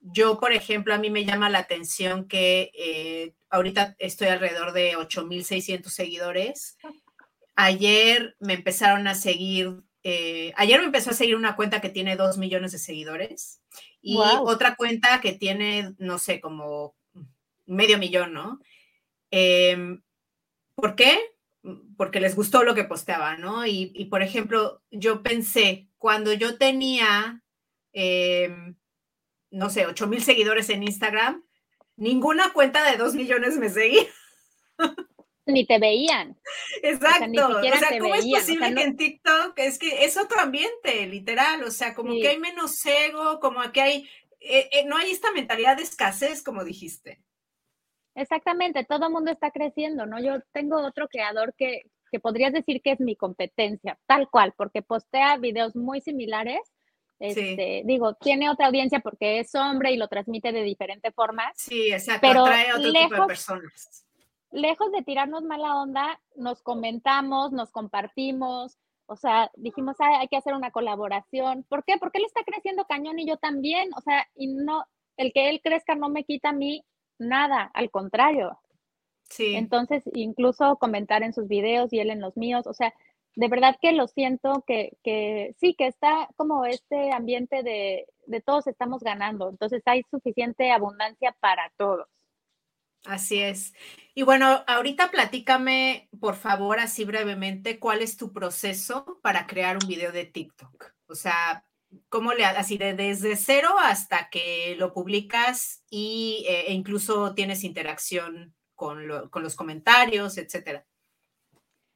yo, 0.00 0.40
por 0.40 0.52
ejemplo, 0.52 0.92
a 0.92 0.98
mí 0.98 1.10
me 1.10 1.24
llama 1.24 1.48
la 1.48 1.60
atención 1.60 2.26
que 2.26 2.72
eh, 2.74 3.34
ahorita 3.48 3.94
estoy 4.00 4.28
alrededor 4.28 4.72
de 4.72 4.96
8.600 4.96 5.86
seguidores. 5.86 6.76
Ayer 7.54 8.36
me 8.40 8.54
empezaron 8.54 9.06
a 9.06 9.14
seguir, 9.14 9.82
eh, 10.02 10.52
ayer 10.56 10.80
me 10.80 10.86
empezó 10.86 11.10
a 11.10 11.14
seguir 11.14 11.36
una 11.36 11.56
cuenta 11.56 11.80
que 11.80 11.90
tiene 11.90 12.16
2 12.16 12.38
millones 12.38 12.72
de 12.72 12.78
seguidores 12.78 13.60
y 14.00 14.16
otra 14.16 14.74
cuenta 14.76 15.20
que 15.20 15.32
tiene, 15.32 15.94
no 15.98 16.18
sé, 16.18 16.40
como 16.40 16.94
medio 17.66 17.98
millón, 17.98 18.32
¿no? 18.32 18.60
Em, 19.30 20.02
¿Por 20.74 20.96
qué? 20.96 21.18
porque 21.96 22.20
les 22.20 22.34
gustó 22.34 22.64
lo 22.64 22.74
que 22.74 22.84
posteaba, 22.84 23.36
¿no? 23.36 23.66
Y, 23.66 24.06
por 24.10 24.22
ejemplo, 24.22 24.82
yo 24.90 25.22
pensé, 25.22 25.88
cuando 25.98 26.32
yo 26.32 26.58
tenía, 26.58 27.42
em, 27.92 28.76
no 29.50 29.70
sé, 29.70 29.86
8 29.86 30.06
mil 30.08 30.22
seguidores 30.22 30.68
en 30.70 30.82
Instagram, 30.82 31.44
ninguna 31.96 32.52
cuenta 32.52 32.90
de 32.90 32.96
2 32.96 33.14
millones 33.14 33.56
me 33.58 33.70
seguía. 33.70 34.06
Ni 35.46 35.66
te 35.66 35.78
veían. 35.78 36.38
Exacto. 36.82 37.48
O 37.48 37.62
sea, 37.62 37.98
¿cómo 37.98 38.14
es 38.14 38.26
posible 38.26 38.74
que 38.74 38.82
en 38.82 38.96
TikTok 38.96 39.58
es 39.58 39.78
que 39.78 40.04
es 40.04 40.16
otro 40.16 40.40
ambiente, 40.40 41.06
literal? 41.06 41.64
O 41.64 41.70
sea, 41.70 41.94
como 41.94 42.14
que 42.14 42.28
hay 42.28 42.38
menos 42.38 42.84
ego, 42.86 43.40
como 43.40 43.60
que 43.72 43.80
hay, 43.80 44.08
eh, 44.40 44.68
eh, 44.72 44.84
no 44.86 44.96
hay 44.96 45.10
esta 45.10 45.32
mentalidad 45.32 45.76
de 45.76 45.82
escasez, 45.82 46.42
como 46.42 46.64
dijiste. 46.64 47.20
Exactamente, 48.14 48.84
todo 48.84 49.06
el 49.06 49.12
mundo 49.12 49.30
está 49.30 49.50
creciendo, 49.50 50.06
¿no? 50.06 50.20
Yo 50.20 50.40
tengo 50.52 50.80
otro 50.80 51.08
creador 51.08 51.54
que, 51.56 51.90
que 52.10 52.20
podrías 52.20 52.52
decir 52.52 52.82
que 52.82 52.92
es 52.92 53.00
mi 53.00 53.16
competencia, 53.16 53.98
tal 54.06 54.28
cual, 54.28 54.52
porque 54.56 54.82
postea 54.82 55.38
videos 55.38 55.74
muy 55.74 56.00
similares. 56.02 56.60
Este, 57.18 57.82
Digo, 57.84 58.14
tiene 58.14 58.50
otra 58.50 58.66
audiencia 58.66 59.00
porque 59.00 59.38
es 59.38 59.54
hombre 59.54 59.92
y 59.92 59.96
lo 59.96 60.08
transmite 60.08 60.52
de 60.52 60.62
diferente 60.62 61.12
forma. 61.12 61.52
Sí, 61.54 61.92
exacto, 61.92 62.26
pero 62.28 62.44
atrae 62.44 62.72
otro 62.74 62.92
tipo 62.92 63.14
de 63.14 63.26
personas. 63.26 64.06
Lejos 64.52 64.92
de 64.92 65.02
tirarnos 65.02 65.42
mala 65.42 65.82
onda, 65.82 66.20
nos 66.36 66.62
comentamos, 66.62 67.52
nos 67.52 67.72
compartimos, 67.72 68.78
o 69.06 69.16
sea, 69.16 69.50
dijimos, 69.56 69.96
hay 69.98 70.28
que 70.28 70.36
hacer 70.36 70.54
una 70.54 70.70
colaboración. 70.70 71.64
¿Por 71.68 71.84
qué? 71.84 71.98
Porque 71.98 72.18
él 72.18 72.24
está 72.24 72.42
creciendo 72.44 72.86
cañón 72.86 73.18
y 73.18 73.26
yo 73.26 73.36
también, 73.36 73.90
o 73.96 74.00
sea, 74.00 74.26
y 74.34 74.46
no, 74.46 74.86
el 75.16 75.32
que 75.32 75.50
él 75.50 75.60
crezca 75.62 75.94
no 75.94 76.08
me 76.08 76.24
quita 76.24 76.50
a 76.50 76.54
mí 76.54 76.84
nada, 77.18 77.70
al 77.74 77.90
contrario. 77.90 78.58
Sí. 79.24 79.54
Entonces, 79.54 80.02
incluso 80.14 80.76
comentar 80.76 81.22
en 81.22 81.32
sus 81.32 81.48
videos 81.48 81.92
y 81.92 82.00
él 82.00 82.10
en 82.10 82.20
los 82.20 82.36
míos, 82.36 82.66
o 82.66 82.74
sea, 82.74 82.94
de 83.34 83.48
verdad 83.48 83.76
que 83.80 83.92
lo 83.92 84.06
siento 84.08 84.62
que, 84.66 84.96
que 85.02 85.54
sí, 85.58 85.74
que 85.74 85.86
está 85.86 86.28
como 86.36 86.64
este 86.66 87.12
ambiente 87.12 87.62
de, 87.62 88.06
de 88.26 88.40
todos 88.40 88.66
estamos 88.66 89.02
ganando, 89.02 89.48
entonces 89.48 89.82
hay 89.86 90.02
suficiente 90.10 90.70
abundancia 90.70 91.34
para 91.40 91.72
todos. 91.76 92.08
Así 93.04 93.40
es. 93.40 93.74
Y 94.14 94.22
bueno, 94.22 94.62
ahorita 94.66 95.10
platícame, 95.10 96.08
por 96.20 96.36
favor, 96.36 96.78
así 96.78 97.04
brevemente, 97.04 97.78
cuál 97.78 98.02
es 98.02 98.16
tu 98.16 98.32
proceso 98.32 99.18
para 99.22 99.46
crear 99.46 99.76
un 99.82 99.88
video 99.88 100.12
de 100.12 100.26
TikTok. 100.26 100.92
O 101.06 101.14
sea, 101.14 101.64
¿Cómo 102.08 102.32
le 102.32 102.44
así 102.44 102.78
de 102.78 102.94
desde 102.94 103.36
cero 103.36 103.68
hasta 103.78 104.30
que 104.30 104.76
lo 104.78 104.92
publicas 104.94 105.84
y, 105.90 106.44
eh, 106.48 106.64
e 106.68 106.72
incluso 106.72 107.34
tienes 107.34 107.64
interacción 107.64 108.54
con, 108.74 109.06
los 109.06 109.56
comentarios, 109.56 110.38
etcétera? 110.38 110.86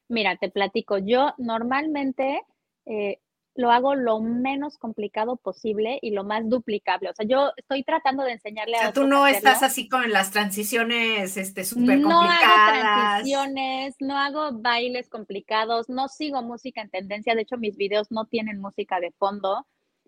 Mira, 0.07 0.37
te 0.37 0.49
platico. 0.49 0.99
Yo 0.99 1.33
normalmente 1.37 2.41
eh, 2.85 3.19
lo 3.57 3.71
hago 3.71 3.95
lo 3.95 4.21
menos 4.21 4.77
complicado 4.77 5.35
posible 5.35 5.97
y 6.03 6.11
lo 6.11 6.23
más 6.23 6.47
duplicable. 6.47 7.09
O 7.09 7.13
sea, 7.13 7.25
yo 7.25 7.51
estoy 7.57 7.83
tratando 7.83 8.23
de 8.23 8.33
enseñarle 8.33 8.77
o 8.77 8.79
sea, 8.79 8.89
a. 8.89 8.93
tú 8.93 9.07
no 9.07 9.25
estás 9.25 9.63
así 9.63 9.89
con 9.89 10.11
las 10.11 10.29
transiciones 10.29 11.35
este, 11.37 11.65
súper 11.65 11.99
complicadas. 12.01 12.03
No 12.03 12.21
hago 12.21 12.81
transiciones, 12.81 13.95
no 13.99 14.17
hago 14.17 14.51
bailes 14.61 15.09
complicados, 15.09 15.89
no 15.89 16.07
sigo 16.07 16.43
música 16.43 16.81
en 16.81 16.91
tendencia. 16.91 17.33
De 17.33 17.41
hecho, 17.41 17.57
mis 17.57 17.75
videos 17.75 18.11
no 18.11 18.25
tienen 18.25 18.61
música 18.61 18.99
de 18.99 19.11
fondo. 19.17 19.65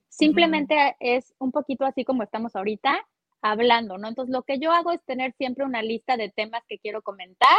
Simplemente 0.09 0.95
es 0.99 1.33
un 1.39 1.51
poquito 1.51 1.85
así 1.85 2.05
como 2.05 2.21
estamos 2.21 2.55
ahorita 2.55 3.03
hablando, 3.41 3.97
¿no? 3.97 4.07
Entonces, 4.07 4.31
lo 4.31 4.43
que 4.43 4.59
yo 4.59 4.71
hago 4.71 4.91
es 4.91 5.03
tener 5.05 5.33
siempre 5.33 5.65
una 5.65 5.81
lista 5.81 6.17
de 6.17 6.29
temas 6.29 6.61
que 6.67 6.77
quiero 6.77 7.01
comentar, 7.01 7.57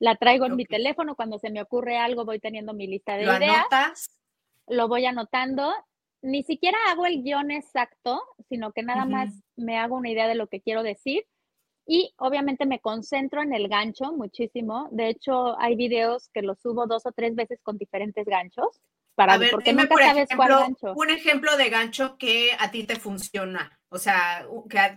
la 0.00 0.16
traigo 0.16 0.46
en 0.46 0.56
mi 0.56 0.64
teléfono, 0.64 1.14
cuando 1.14 1.38
se 1.38 1.50
me 1.50 1.62
ocurre 1.62 1.96
algo 1.96 2.24
voy 2.24 2.40
teniendo 2.40 2.74
mi 2.74 2.88
lista 2.88 3.16
de 3.16 3.24
¿Lo 3.24 3.36
ideas. 3.36 3.66
Anotas? 3.70 4.18
Lo 4.68 4.88
voy 4.88 5.06
anotando. 5.06 5.72
Ni 6.20 6.42
siquiera 6.42 6.78
hago 6.88 7.06
el 7.06 7.22
guion 7.22 7.50
exacto, 7.50 8.22
sino 8.48 8.72
que 8.72 8.82
nada 8.82 9.04
más 9.04 9.32
me 9.56 9.76
hago 9.76 9.96
una 9.96 10.10
idea 10.10 10.26
de 10.26 10.34
lo 10.34 10.48
que 10.48 10.60
quiero 10.60 10.82
decir. 10.82 11.24
Y 11.86 12.12
obviamente 12.18 12.66
me 12.66 12.80
concentro 12.80 13.40
en 13.40 13.54
el 13.54 13.68
gancho 13.68 14.12
muchísimo. 14.12 14.88
De 14.90 15.08
hecho, 15.08 15.58
hay 15.58 15.74
videos 15.74 16.28
que 16.34 16.42
los 16.42 16.60
subo 16.60 16.86
dos 16.86 17.06
o 17.06 17.12
tres 17.12 17.34
veces 17.34 17.60
con 17.62 17.78
diferentes 17.78 18.26
ganchos 18.26 18.80
para 19.14 19.34
a 19.34 19.38
ver, 19.38 19.50
porque 19.50 19.72
nunca 19.72 19.96
sabes 19.96 20.28
cuál 20.36 20.50
gancho. 20.50 20.92
Un 20.94 21.10
ejemplo 21.10 21.56
de 21.56 21.70
gancho 21.70 22.18
que 22.18 22.50
a 22.58 22.70
ti 22.70 22.84
te 22.84 22.96
funciona, 22.96 23.80
o 23.88 23.98
sea, 23.98 24.46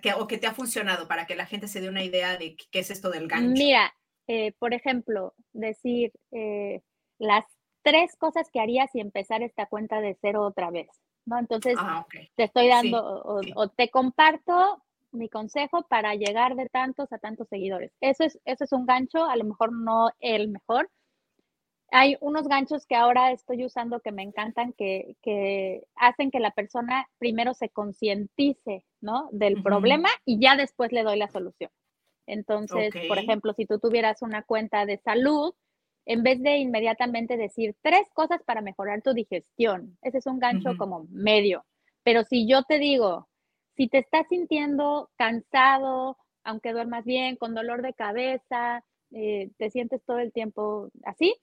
que, 0.01 0.13
o 0.13 0.27
que 0.27 0.37
te 0.37 0.47
ha 0.47 0.53
funcionado 0.53 1.07
para 1.07 1.25
que 1.25 1.35
la 1.35 1.47
gente 1.47 1.67
se 1.67 1.81
dé 1.81 1.89
una 1.89 2.03
idea 2.03 2.37
de 2.37 2.55
qué 2.55 2.79
es 2.79 2.91
esto 2.91 3.09
del 3.09 3.27
gancho. 3.27 3.51
Mira, 3.51 3.95
eh, 4.27 4.53
por 4.59 4.73
ejemplo, 4.73 5.33
decir 5.53 6.11
eh, 6.31 6.81
las 7.17 7.45
tres 7.83 8.15
cosas 8.17 8.49
que 8.51 8.59
haría 8.59 8.87
si 8.87 8.99
empezar 8.99 9.41
esta 9.43 9.65
cuenta 9.65 10.01
de 10.01 10.17
cero 10.21 10.43
otra 10.43 10.71
vez, 10.71 10.89
¿no? 11.25 11.39
Entonces, 11.39 11.75
ah, 11.77 12.05
te 12.35 12.43
estoy 12.43 12.67
dando 12.67 13.23
o, 13.55 13.67
te 13.69 13.89
comparto 13.89 14.81
mi 15.11 15.29
consejo 15.29 15.85
para 15.89 16.15
llegar 16.15 16.55
de 16.55 16.69
tantos 16.69 17.11
a 17.11 17.17
tantos 17.17 17.49
seguidores. 17.49 17.91
Eso 17.99 18.23
es, 18.23 18.39
eso 18.45 18.63
es 18.63 18.71
un 18.71 18.85
gancho, 18.85 19.25
a 19.25 19.35
lo 19.35 19.43
mejor 19.43 19.73
no 19.73 20.09
el 20.19 20.49
mejor, 20.49 20.89
hay 21.91 22.17
unos 22.21 22.47
ganchos 22.47 22.85
que 22.85 22.95
ahora 22.95 23.31
estoy 23.31 23.65
usando 23.65 23.99
que 23.99 24.13
me 24.13 24.23
encantan, 24.23 24.73
que, 24.73 25.83
hacen 25.95 26.31
que 26.31 26.39
la 26.39 26.51
persona 26.51 27.07
primero 27.17 27.53
se 27.53 27.69
concientice, 27.69 28.85
¿no? 29.01 29.27
Del 29.33 29.61
problema 29.61 30.09
y 30.25 30.39
ya 30.39 30.55
después 30.55 30.93
le 30.93 31.03
doy 31.03 31.17
la 31.17 31.27
solución. 31.27 31.69
Entonces, 32.27 32.93
por 33.09 33.17
ejemplo, 33.17 33.53
si 33.53 33.65
tú 33.65 33.77
tuvieras 33.77 34.21
una 34.21 34.41
cuenta 34.43 34.85
de 34.85 34.99
salud, 34.99 35.53
en 36.05 36.23
vez 36.23 36.41
de 36.41 36.57
inmediatamente 36.57 37.37
decir 37.37 37.75
tres 37.81 38.07
cosas 38.13 38.41
para 38.43 38.61
mejorar 38.61 39.01
tu 39.01 39.13
digestión, 39.13 39.97
ese 40.01 40.17
es 40.17 40.25
un 40.25 40.39
gancho 40.39 40.75
como 40.77 41.05
medio. 41.09 41.65
Pero 42.03 42.23
si 42.23 42.47
yo 42.47 42.63
te 42.63 42.79
digo, 42.79 43.27
si 43.75 43.87
te 43.87 43.99
estás 43.99 44.27
sintiendo 44.27 45.09
cansado, 45.15 46.17
aunque 46.43 46.73
duermas 46.73 47.05
bien, 47.05 47.35
con 47.35 47.53
dolor 47.53 47.81
de 47.81 47.93
cabeza, 47.93 48.83
eh, 49.11 49.51
te 49.57 49.69
sientes 49.69 50.03
todo 50.05 50.19
el 50.19 50.31
tiempo 50.31 50.89
así, 51.05 51.35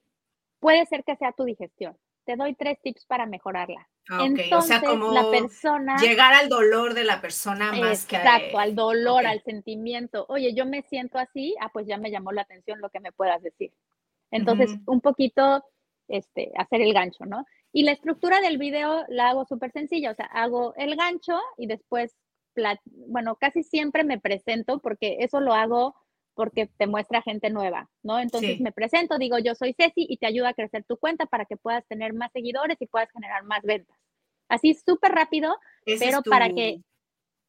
puede 0.59 0.85
ser 0.85 1.03
que 1.03 1.15
sea 1.15 1.31
tu 1.31 1.45
digestión. 1.45 1.97
Te 2.25 2.35
doy 2.35 2.53
tres 2.53 2.77
tips 2.81 3.05
para 3.05 3.25
mejorarla. 3.25 3.87
Ah, 4.09 4.25
Entonces, 4.25 4.51
o 4.53 4.61
sea, 4.61 4.81
como 4.81 5.11
la 5.13 5.29
persona, 5.29 5.97
llegar 5.97 6.33
al 6.33 6.49
dolor 6.49 6.93
de 6.93 7.03
la 7.03 7.21
persona 7.21 7.71
más 7.73 8.05
que 8.05 8.17
Exacto, 8.17 8.59
al 8.59 8.75
dolor, 8.75 9.25
al 9.25 9.41
sentimiento. 9.43 10.25
Oye, 10.29 10.53
yo 10.53 10.65
me 10.65 10.81
siento 10.83 11.17
así, 11.17 11.55
ah, 11.61 11.69
pues 11.71 11.87
ya 11.87 11.97
me 11.97 12.11
llamó 12.11 12.31
la 12.31 12.41
atención 12.41 12.79
lo 12.81 12.89
que 12.89 12.99
me 12.99 13.11
puedas 13.11 13.41
decir. 13.41 13.71
Entonces, 14.31 14.77
un 14.85 15.01
poquito 15.01 15.63
este, 16.07 16.51
hacer 16.57 16.81
el 16.81 16.93
gancho, 16.93 17.25
¿no? 17.25 17.45
Y 17.71 17.83
la 17.83 17.91
estructura 17.91 18.41
del 18.41 18.57
video 18.57 19.05
la 19.09 19.29
hago 19.29 19.45
súper 19.45 19.71
sencilla, 19.71 20.11
o 20.11 20.15
sea, 20.15 20.25
hago 20.25 20.73
el 20.75 20.95
gancho 20.95 21.39
y 21.57 21.67
después, 21.67 22.15
bueno, 22.85 23.35
casi 23.35 23.63
siempre 23.63 24.03
me 24.03 24.19
presento 24.19 24.79
porque 24.79 25.17
eso 25.19 25.39
lo 25.39 25.53
hago 25.53 25.95
porque 26.33 26.67
te 26.77 26.87
muestra 26.87 27.21
gente 27.21 27.49
nueva, 27.49 27.89
¿no? 28.01 28.19
Entonces 28.19 28.59
me 28.61 28.71
presento, 28.71 29.17
digo, 29.17 29.37
yo 29.39 29.55
soy 29.55 29.73
Ceci 29.73 30.05
y 30.07 30.17
te 30.17 30.25
ayudo 30.25 30.47
a 30.47 30.53
crecer 30.53 30.83
tu 30.85 30.97
cuenta 30.97 31.25
para 31.25 31.45
que 31.45 31.57
puedas 31.57 31.85
tener 31.87 32.13
más 32.13 32.31
seguidores 32.31 32.77
y 32.79 32.87
puedas 32.87 33.11
generar 33.11 33.43
más 33.43 33.61
ventas. 33.63 33.97
Así 34.47 34.73
súper 34.73 35.11
rápido, 35.11 35.55
pero 35.85 36.21
para 36.23 36.49
que... 36.49 36.81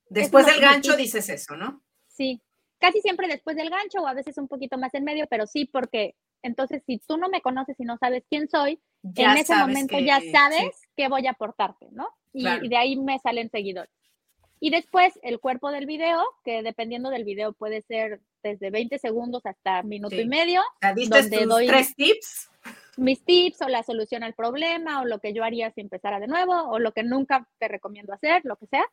Después 0.08 0.44
del 0.44 0.60
gancho 0.60 0.96
dices 0.96 1.28
eso, 1.28 1.56
¿no? 1.56 1.82
Sí, 2.08 2.42
casi 2.78 3.00
siempre 3.00 3.28
después 3.28 3.56
del 3.56 3.70
gancho 3.70 4.02
o 4.02 4.06
a 4.06 4.14
veces 4.14 4.36
un 4.38 4.48
poquito 4.48 4.76
más 4.76 4.92
en 4.94 5.04
medio, 5.04 5.26
pero 5.30 5.46
sí, 5.46 5.66
porque 5.66 6.16
entonces 6.43 6.82
si 6.86 6.99
tú 6.99 7.16
no 7.16 7.28
me 7.28 7.41
conoces 7.41 7.78
y 7.78 7.84
no 7.84 7.97
sabes 7.99 8.24
quién 8.28 8.49
soy, 8.49 8.80
en 9.03 9.36
ese 9.36 9.55
momento 9.55 9.99
ya 9.99 10.20
sabes 10.32 10.80
qué 10.97 11.09
voy 11.09 11.26
a 11.26 11.32
aportarte, 11.32 11.88
¿no? 11.93 12.09
y, 12.32 12.68
de 12.68 12.76
ahí 12.76 12.97
me 12.97 13.18
salen 13.18 13.51
seguidores. 13.51 13.91
Y 14.62 14.70
después 14.70 15.18
el 15.22 15.41
cuerpo 15.41 15.72
del 15.72 15.86
video, 15.86 16.22
que 16.45 16.62
dependiendo 16.62 17.09
del 17.09 17.24
video 17.24 17.55
puede 17.55 17.80
ser 17.82 18.20
desde 18.43 18.70
20 18.70 18.99
segundos 18.99 19.45
hasta 19.47 19.82
minuto 19.82 20.16
y 20.16 20.28
medio. 20.28 20.61
donde 21.09 21.47
doy 21.47 21.66
tres 21.66 21.97
tips? 21.97 22.51
Mis 22.99 23.24
tips 23.24 23.62
o 23.62 23.68
la 23.68 23.82
solución 23.82 24.22
al 24.22 24.34
problema 24.34 25.01
o 25.01 25.07
lo 25.07 25.18
que 25.18 25.32
yo 25.32 25.45
haría 25.45 25.70
si 25.70 25.80
empezara 25.80 26.20
de 26.20 26.26
nuevo 26.26 26.53
o 26.53 26.78
lo 26.78 26.93
que 26.93 27.03
nunca 27.03 27.49
te 27.59 27.68
recomiendo 27.68 28.12
hacer, 28.12 28.43
lo 28.45 28.57
que 28.57 28.66
sea. 28.66 28.84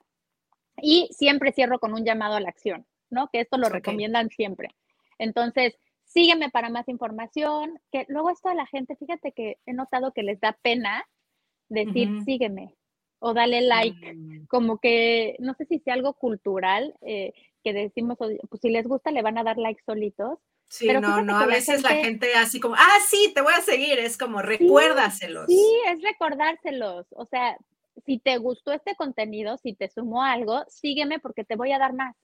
Y 0.81 1.09
siempre 1.11 1.51
cierro 1.51 1.79
con 1.79 1.93
un 1.93 2.05
llamado 2.05 2.35
a 2.35 2.39
la 2.39 2.49
acción, 2.49 2.85
¿no? 3.09 3.27
Que 3.27 3.41
esto 3.41 3.57
lo 3.57 3.67
recomiendan 3.67 4.29
siempre. 4.29 4.69
Entonces, 5.17 5.77
sígueme 6.07 6.49
para 6.49 6.69
más 6.69 6.87
información, 6.87 7.79
que 7.91 8.05
luego 8.07 8.29
esto 8.31 8.49
a 8.49 8.55
la 8.55 8.65
gente, 8.65 8.95
fíjate 8.95 9.33
que 9.33 9.57
he 9.65 9.73
notado 9.73 10.13
que 10.13 10.23
les 10.23 10.39
da 10.39 10.57
pena 10.61 11.05
decir 11.69 12.23
sígueme, 12.23 12.75
o 13.19 13.33
dale 13.33 13.61
like, 13.61 14.13
mm. 14.13 14.47
como 14.47 14.79
que 14.79 15.35
no 15.39 15.53
sé 15.53 15.65
si 15.65 15.79
sea 15.79 15.93
algo 15.93 16.13
cultural, 16.13 16.95
eh, 17.01 17.33
que 17.63 17.73
decimos, 17.73 18.17
pues 18.17 18.61
si 18.61 18.69
les 18.69 18.87
gusta 18.87 19.11
le 19.11 19.21
van 19.21 19.37
a 19.37 19.43
dar 19.43 19.57
like 19.57 19.81
solitos. 19.85 20.39
Sí, 20.69 20.87
pero 20.87 20.99
no, 20.99 21.21
no, 21.21 21.37
a 21.37 21.45
veces 21.45 21.81
la 21.81 21.89
gente... 21.89 22.33
así 22.35 22.59
como, 22.59 22.75
ah, 22.75 22.97
sí, 23.07 23.31
te 23.33 23.41
voy 23.41 23.53
a 23.53 23.61
seguir, 23.61 23.99
es 23.99 24.17
como 24.17 24.41
recuérdaselos. 24.41 25.45
Sí, 25.47 25.65
es 25.87 26.01
recordárselos, 26.01 27.05
o 27.11 27.25
sea, 27.25 27.57
si 28.05 28.19
te 28.19 28.37
gustó 28.37 28.71
este 28.71 28.95
contenido, 28.95 29.57
si 29.57 29.73
te 29.73 29.89
sumó 29.89 30.23
algo, 30.23 30.63
sígueme 30.67 31.19
porque 31.19 31.43
te 31.43 31.55
voy 31.55 31.71
a 31.71 31.79
dar 31.79 31.93
más. 31.93 32.15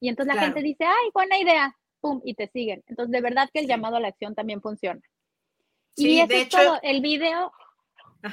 Y 0.00 0.08
entonces 0.08 0.34
la 0.34 0.40
gente 0.40 0.62
dice, 0.62 0.84
ay, 0.84 1.10
buena 1.12 1.38
idea, 1.38 1.76
pum, 2.00 2.20
y 2.24 2.34
te 2.34 2.48
siguen. 2.48 2.82
Entonces, 2.86 3.12
de 3.12 3.20
verdad 3.20 3.48
que 3.52 3.60
el 3.60 3.66
llamado 3.66 3.96
a 3.96 4.00
la 4.00 4.08
acción 4.08 4.34
también 4.34 4.60
funciona. 4.60 5.00
y 5.96 6.20
eso 6.20 6.32
es 6.32 6.48
todo. 6.48 6.78
El 6.82 7.00
video 7.00 7.52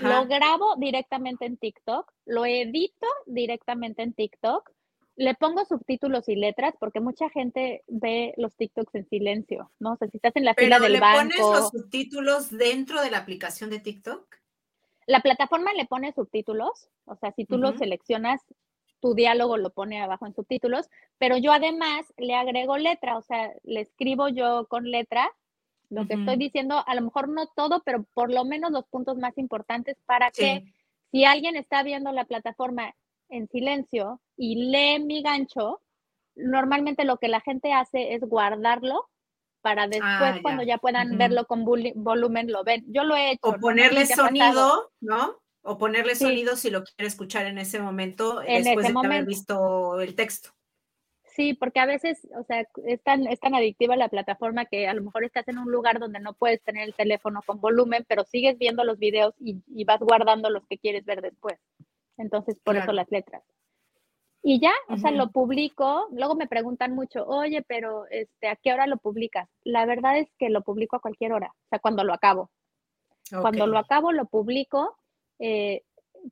lo 0.02 0.26
grabo 0.26 0.76
directamente 0.78 1.46
en 1.46 1.58
TikTok, 1.58 2.12
lo 2.26 2.46
edito 2.46 3.08
directamente 3.26 4.04
en 4.04 4.14
TikTok, 4.14 4.70
le 5.16 5.34
pongo 5.34 5.66
subtítulos 5.66 6.30
y 6.30 6.36
letras 6.36 6.76
porque 6.80 7.00
mucha 7.00 7.30
gente 7.30 7.84
ve 7.88 8.34
los 8.38 8.56
TikToks 8.56 8.94
en 8.96 9.10
silencio, 9.10 9.72
¿no? 9.80 9.94
O 9.94 9.98
sea, 9.98 10.08
si 10.10 10.18
estás 10.18 10.36
en 10.36 10.46
la 10.46 10.54
fila 10.54 10.80
del 10.80 11.00
banco. 11.00 11.24
¿Le 11.24 11.38
pones 11.38 11.60
los 11.60 11.70
subtítulos 11.70 12.52
dentro 12.52 13.02
de 13.02 13.12
la 13.12 13.18
aplicación 13.20 13.70
de 13.70 13.80
TikTok? 13.80 14.38
La 15.08 15.22
plataforma 15.22 15.74
le 15.74 15.86
pone 15.86 16.14
subtítulos, 16.14 16.90
o 17.06 17.16
sea, 17.16 17.32
si 17.32 17.46
tú 17.46 17.58
los 17.58 17.78
seleccionas, 17.78 18.42
tu 19.00 19.14
diálogo 19.14 19.58
lo 19.58 19.70
pone 19.70 20.02
abajo 20.02 20.26
en 20.26 20.34
subtítulos, 20.34 20.90
pero 21.18 21.38
yo 21.38 21.52
además 21.52 22.06
le 22.18 22.36
agrego 22.36 22.78
letra, 22.78 23.18
o 23.18 23.22
sea, 23.22 23.54
le 23.64 23.82
escribo 23.82 24.30
yo 24.30 24.68
con 24.68 24.90
letra 24.90 25.30
lo 25.90 26.06
que 26.06 26.16
estoy 26.16 26.36
diciendo, 26.36 26.84
a 26.86 26.96
lo 26.96 27.02
mejor 27.02 27.30
no 27.30 27.48
todo, 27.48 27.82
pero 27.86 28.04
por 28.14 28.32
lo 28.32 28.44
menos 28.44 28.72
los 28.72 28.86
puntos 28.88 29.18
más 29.18 29.38
importantes 29.38 29.96
para 30.06 30.32
que 30.32 30.66
si 31.12 31.24
alguien 31.24 31.56
está 31.56 31.82
viendo 31.82 32.12
la 32.12 32.26
plataforma 32.26 32.94
en 33.30 33.48
silencio 33.48 34.20
y 34.36 34.70
lee 34.70 35.00
mi 35.00 35.22
gancho, 35.22 35.82
normalmente 36.36 37.06
lo 37.06 37.18
que 37.18 37.30
la 37.30 37.40
gente 37.40 37.72
hace 37.72 38.16
es 38.16 38.22
guardarlo 38.22 39.08
para 39.62 39.88
después 39.88 40.36
ah, 40.36 40.40
cuando 40.42 40.64
ya 40.64 40.78
puedan 40.78 41.18
verlo 41.18 41.46
con 41.46 41.66
volumen 41.66 42.52
lo 42.52 42.64
ven. 42.64 42.86
Yo 42.88 43.04
lo 43.04 43.16
he 43.16 43.32
hecho. 43.32 43.50
O 43.50 43.60
ponerle 43.60 44.06
sonido, 44.06 44.92
¿no? 45.00 45.38
O 45.70 45.78
ponerle 45.78 46.16
sonido 46.16 46.56
si 46.56 46.70
lo 46.70 46.84
quiere 46.86 47.08
escuchar 47.08 47.46
en 47.46 47.58
ese 47.58 47.80
momento 47.80 48.40
después 48.40 48.88
de 48.88 48.94
haber 48.98 49.26
visto 49.26 50.00
el 50.00 50.16
texto. 50.16 50.52
Sí, 51.38 51.54
porque 51.54 51.82
a 51.82 51.86
veces, 51.86 52.26
o 52.40 52.44
sea, 52.46 52.66
es 52.86 53.04
tan, 53.04 53.28
es 53.28 53.40
tan 53.42 53.54
adictiva 53.54 53.98
la 53.98 54.08
plataforma 54.08 54.66
que 54.66 54.88
a 54.88 54.94
lo 54.94 55.04
mejor 55.04 55.26
estás 55.26 55.46
en 55.50 55.58
un 55.58 55.70
lugar 55.70 56.00
donde 56.00 56.22
no 56.22 56.34
puedes 56.34 56.64
tener 56.64 56.88
el 56.88 56.96
teléfono 56.96 57.42
con 57.46 57.60
volumen, 57.60 58.06
pero 58.08 58.24
sigues 58.24 58.58
viendo 58.58 58.86
los 58.86 58.98
videos 58.98 59.36
y, 59.40 59.62
vas 59.84 60.00
guardando 60.00 60.50
los 60.50 60.66
que 60.68 60.78
quieres 60.78 61.04
ver 61.04 61.22
después. 61.22 61.60
Entonces, 62.18 62.58
por 62.64 62.78
eso 62.78 62.94
las 62.94 63.12
letras. 63.12 63.44
Y 64.42 64.62
ya, 64.62 64.72
o 64.88 64.98
sea, 64.98 65.12
lo 65.12 65.32
publico. 65.32 66.08
Luego 66.12 66.36
me 66.36 66.48
preguntan 66.48 66.96
mucho, 66.96 67.28
oye, 67.28 67.62
pero 67.62 68.08
este, 68.10 68.48
¿a 68.48 68.56
qué 68.56 68.72
hora 68.72 68.88
lo 68.88 68.98
publicas? 68.98 69.50
La 69.64 69.86
verdad 69.86 70.18
es 70.18 70.30
que 70.40 70.50
lo 70.50 70.62
publico 70.62 70.96
a 70.96 71.02
cualquier 71.02 71.34
hora, 71.34 71.54
o 71.54 71.68
sea, 71.70 71.80
cuando 71.80 72.06
lo 72.06 72.14
acabo. 72.14 72.50
Cuando 73.30 73.68
lo 73.68 73.78
acabo, 73.78 74.12
lo 74.12 74.26
publico, 74.26 74.97
eh, 75.40 75.84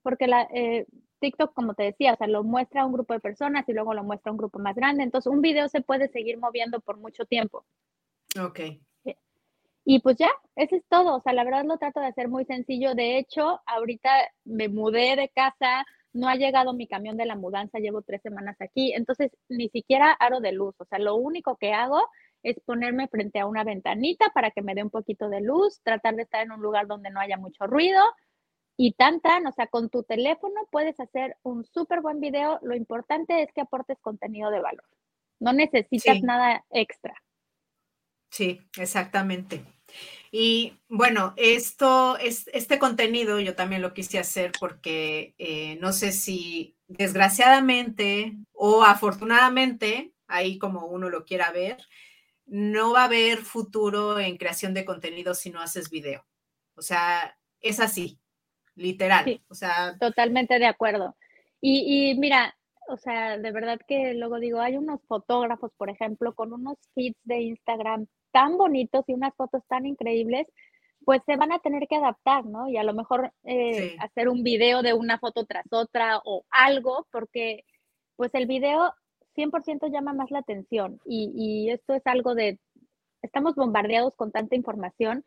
porque 0.04 0.28
la, 0.28 0.48
eh, 0.54 0.86
TikTok, 1.20 1.54
como 1.54 1.74
te 1.74 1.84
decía, 1.84 2.14
o 2.14 2.18
sea, 2.18 2.28
lo 2.28 2.44
muestra 2.44 2.82
a 2.82 2.86
un 2.86 2.94
grupo 2.94 3.14
de 3.14 3.20
personas 3.20 3.68
y 3.68 3.74
luego 3.74 3.94
lo 3.94 4.04
muestra 4.04 4.30
a 4.30 4.34
un 4.34 4.38
grupo 4.38 4.60
más 4.60 4.76
grande. 4.76 5.04
Entonces, 5.04 5.32
un 5.32 5.42
video 5.42 5.68
se 5.70 5.82
puede 5.82 6.08
seguir 6.10 6.38
moviendo 6.38 6.80
por 6.82 6.98
mucho 6.98 7.26
tiempo. 7.26 7.66
Ok. 8.40 8.60
Y 9.88 10.00
pues 10.00 10.18
ya, 10.18 10.30
eso 10.56 10.76
es 10.76 10.84
todo. 10.90 11.18
O 11.18 11.22
sea, 11.22 11.34
la 11.34 11.44
verdad 11.44 11.64
lo 11.64 11.78
trato 11.78 12.00
de 12.00 12.08
hacer 12.08 12.28
muy 12.28 12.46
sencillo. 12.46 12.96
De 12.96 13.18
hecho, 13.20 13.62
ahorita 13.68 14.10
me 14.44 14.68
mudé 14.68 15.16
de 15.16 15.30
casa, 15.30 15.86
no 16.12 16.28
ha 16.28 16.36
llegado 16.36 16.74
mi 16.74 16.88
camión 16.88 17.18
de 17.18 17.26
la 17.26 17.36
mudanza, 17.36 17.78
llevo 17.78 18.02
tres 18.02 18.22
semanas 18.24 18.56
aquí. 18.60 18.94
Entonces, 18.94 19.32
ni 19.48 19.70
siquiera 19.70 20.12
aro 20.12 20.40
de 20.40 20.54
luz. 20.54 20.74
O 20.80 20.86
sea, 20.86 20.98
lo 20.98 21.16
único 21.16 21.56
que 21.58 21.74
hago 21.74 22.02
es 22.42 22.60
ponerme 22.66 23.08
frente 23.08 23.40
a 23.40 23.46
una 23.46 23.64
ventanita 23.64 24.32
para 24.34 24.50
que 24.52 24.64
me 24.64 24.74
dé 24.74 24.84
un 24.84 24.90
poquito 24.90 25.30
de 25.30 25.42
luz, 25.42 25.82
tratar 25.84 26.16
de 26.16 26.24
estar 26.24 26.42
en 26.44 26.52
un 26.52 26.62
lugar 26.62 26.88
donde 26.88 27.12
no 27.12 27.20
haya 27.20 27.38
mucho 27.38 27.68
ruido 27.68 28.02
y 28.78 28.94
tan 28.94 29.22
tan, 29.22 29.48
o 29.48 29.52
sea, 29.54 29.68
con 29.68 29.90
tu 29.90 30.04
teléfono 30.04 30.68
puedes 30.70 31.00
hacer 31.00 31.38
un 31.44 31.66
súper 31.66 32.02
buen 32.02 32.20
video. 32.20 32.60
Lo 32.62 32.76
importante 32.76 33.42
es 33.42 33.52
que 33.54 33.62
aportes 33.62 34.00
contenido 34.02 34.52
de 34.52 34.60
valor. 34.60 34.86
No 35.40 35.54
necesitas 35.54 36.22
nada 36.22 36.66
extra. 36.72 37.14
Sí, 38.30 38.62
exactamente. 38.78 39.64
Y 40.30 40.78
bueno, 40.90 41.34
esto, 41.38 42.18
es, 42.18 42.50
este 42.54 42.80
contenido 42.80 43.40
yo 43.40 43.56
también 43.56 43.82
lo 43.82 43.94
quise 43.94 44.20
hacer 44.20 44.52
porque 44.60 45.36
eh, 45.38 45.78
no 45.80 45.94
sé 45.94 46.12
si 46.12 46.76
desgraciadamente 46.88 48.36
o 48.52 48.84
afortunadamente, 48.84 50.12
ahí 50.28 50.58
como 50.58 50.88
uno 50.88 51.10
lo 51.10 51.24
quiera 51.24 51.52
ver, 51.52 51.78
no 52.46 52.92
va 52.92 53.04
a 53.04 53.06
haber 53.06 53.38
futuro 53.38 54.20
en 54.20 54.38
creación 54.38 54.74
de 54.74 54.84
contenido 54.84 55.34
si 55.34 55.50
no 55.50 55.62
haces 55.62 55.90
video. 55.90 56.26
O 56.76 56.82
sea, 56.82 57.38
es 57.62 57.80
así 57.80 58.20
literal. 58.76 59.42
o 59.50 59.56
sea. 59.56 59.98
Totalmente 60.00 60.60
de 60.60 60.66
acuerdo. 60.66 61.16
Y, 61.62 62.12
y, 62.12 62.20
mira, 62.20 62.56
o 62.88 62.98
sea, 62.98 63.38
de 63.38 63.52
verdad 63.52 63.80
que 63.88 64.14
luego 64.14 64.40
digo, 64.40 64.60
hay 64.60 64.78
unos 64.78 65.02
fotógrafos, 65.08 65.72
por 65.78 65.90
ejemplo, 65.90 66.36
con 66.36 66.54
unos 66.54 66.78
feeds 66.94 67.18
de 67.24 67.42
Instagram 67.42 68.08
tan 68.32 68.58
bonitos 68.58 69.06
y 69.08 69.14
unas 69.14 69.34
fotos 69.36 69.64
tan 69.68 69.86
increíbles, 69.86 70.48
pues 71.04 71.22
se 71.26 71.38
van 71.38 71.52
a 71.52 71.60
tener 71.60 71.88
que 71.88 71.96
adaptar, 71.96 72.46
¿no? 72.46 72.68
Y 72.68 72.78
a 72.78 72.84
lo 72.84 72.94
mejor 72.94 73.32
eh, 73.44 73.96
hacer 74.00 74.28
un 74.28 74.44
video 74.44 74.82
de 74.82 74.94
una 74.94 75.20
foto 75.20 75.46
tras 75.46 75.66
otra 75.72 76.20
o 76.26 76.46
algo, 76.50 77.08
porque 77.12 77.64
pues 78.16 78.32
el 78.34 78.46
video 78.48 78.94
100% 79.36 79.92
llama 79.92 80.14
más 80.14 80.32
la 80.32 80.40
atención 80.40 81.00
y, 81.06 81.32
y 81.36 81.70
esto 81.70 81.94
es 81.94 82.02
algo 82.06 82.36
de, 82.36 82.60
estamos 83.22 83.56
bombardeados 83.56 84.16
con 84.16 84.32
tanta 84.32 84.56
información 84.56 85.26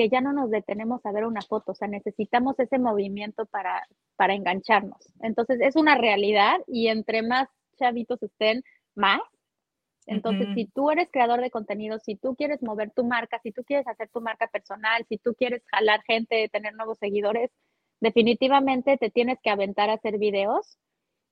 que 0.00 0.08
ya 0.08 0.22
no 0.22 0.32
nos 0.32 0.50
detenemos 0.50 1.04
a 1.04 1.12
ver 1.12 1.26
una 1.26 1.42
foto, 1.42 1.72
o 1.72 1.74
sea, 1.74 1.86
necesitamos 1.86 2.58
ese 2.58 2.78
movimiento 2.78 3.44
para, 3.44 3.86
para 4.16 4.32
engancharnos. 4.32 5.12
Entonces, 5.20 5.60
es 5.60 5.76
una 5.76 5.94
realidad 5.94 6.56
y 6.66 6.88
entre 6.88 7.20
más 7.20 7.50
chavitos 7.78 8.22
estén, 8.22 8.64
más. 8.94 9.20
Entonces, 10.06 10.48
si 10.54 10.64
tú 10.64 10.90
eres 10.90 11.10
creador 11.12 11.42
de 11.42 11.50
contenido, 11.50 11.98
si 11.98 12.16
tú 12.16 12.34
quieres 12.34 12.62
mover 12.62 12.92
tu 12.92 13.04
marca, 13.04 13.40
si 13.42 13.52
tú 13.52 13.62
quieres 13.62 13.86
hacer 13.86 14.08
tu 14.08 14.22
marca 14.22 14.46
personal, 14.46 15.04
si 15.06 15.18
tú 15.18 15.34
quieres 15.34 15.62
jalar 15.66 16.00
gente, 16.04 16.48
tener 16.48 16.74
nuevos 16.74 16.96
seguidores, 16.96 17.50
definitivamente 18.00 18.96
te 18.96 19.10
tienes 19.10 19.38
que 19.42 19.50
aventar 19.50 19.90
a 19.90 19.94
hacer 19.96 20.16
videos. 20.16 20.78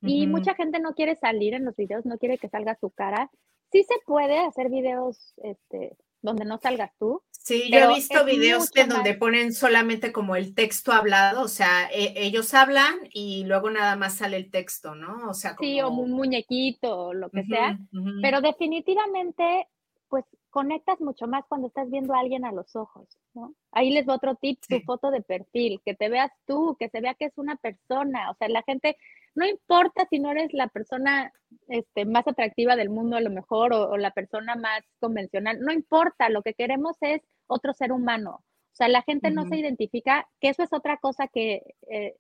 Y 0.03 0.27
mucha 0.27 0.55
gente 0.55 0.79
no 0.79 0.93
quiere 0.93 1.17
salir 1.17 1.55
en 1.55 1.65
los 1.65 1.75
videos, 1.75 2.05
no 2.05 2.19
quiere 2.19 2.37
que 2.37 2.51
salga 2.51 2.77
su 2.79 2.91
cara. 2.91 3.31
Sí 3.73 3.83
se 3.85 3.95
puede 4.05 4.39
hacer 4.41 4.69
videos 4.69 5.33
este, 5.39 5.97
donde 6.23 6.45
no 6.45 6.59
salgas 6.59 6.93
tú. 6.99 7.23
Sí, 7.31 7.71
yo 7.73 7.79
he 7.79 7.95
visto 7.95 8.25
videos 8.25 8.71
en 8.77 8.91
donde 8.91 9.15
ponen 9.15 9.55
solamente 9.55 10.13
como 10.13 10.37
el 10.37 10.55
texto 10.55 10.93
hablado, 10.93 11.43
o 11.43 11.49
sea, 11.49 11.89
e, 11.91 12.13
ellos 12.17 12.53
hablan 12.53 12.95
y 13.13 13.45
luego 13.45 13.71
nada 13.71 13.97
más 13.97 14.17
sale 14.17 14.37
el 14.37 14.51
texto, 14.51 14.95
¿no? 14.95 15.31
O 15.31 15.35
sea, 15.35 15.57
como... 15.57 15.67
Sí, 15.67 15.81
o 15.81 15.89
un 15.89 16.11
muñequito 16.11 17.07
o 17.07 17.15
lo 17.15 17.31
que 17.31 17.45
sea, 17.45 17.79
pero 18.21 18.43
definitivamente, 18.43 19.67
pues 20.09 20.25
conectas 20.51 21.01
mucho 21.01 21.27
más 21.27 21.45
cuando 21.49 21.69
estás 21.69 21.91
viendo 21.91 22.15
a 22.15 22.21
alguien 22.21 22.45
a 22.45 22.53
los 22.53 22.75
ojos, 22.77 23.07
¿no? 23.35 23.55
Ahí 23.73 23.91
les 23.91 24.05
doy 24.07 24.17
otro 24.17 24.35
tip, 24.35 24.61
tu 24.69 24.81
foto 24.81 25.11
de 25.11 25.23
perfil, 25.23 25.81
que 25.85 25.95
te 25.95 26.09
veas 26.09 26.31
tú, 26.47 26.77
que 26.79 26.89
se 26.89 27.01
vea 27.01 27.15
que 27.15 27.27
es 27.27 27.33
una 27.37 27.57
persona, 27.57 28.31
o 28.31 28.35
sea, 28.35 28.49
la 28.49 28.63
gente, 28.63 28.97
no 29.39 29.47
importa 29.47 30.05
si 30.11 30.19
no 30.19 30.33
eres 30.33 30.53
la 30.53 30.67
persona 30.67 31.33
este, 31.69 32.05
más 32.05 32.27
atractiva 32.27 32.75
del 32.75 32.91
mundo 32.91 33.17
a 33.17 33.21
lo 33.21 33.31
mejor 33.31 33.73
o, 33.73 33.97
la 33.97 34.11
persona 34.11 34.57
más 34.57 34.81
convencional, 34.99 35.61
no 35.61 35.73
importa, 35.73 36.29
lo 36.29 36.43
que 36.43 36.55
queremos 36.55 36.97
es 37.01 37.23
otro 37.47 37.73
ser 37.73 37.93
humano. 37.93 38.43
O 38.73 38.77
sea, 38.79 38.89
la 38.89 39.03
gente 39.03 39.31
no 39.31 39.47
se 39.47 39.57
identifica, 39.57 40.29
que 40.41 40.49
eso 40.49 40.65
es 40.65 40.73
otra 40.73 40.97
cosa 40.97 41.29
que 41.29 41.63
eh, 41.89 42.17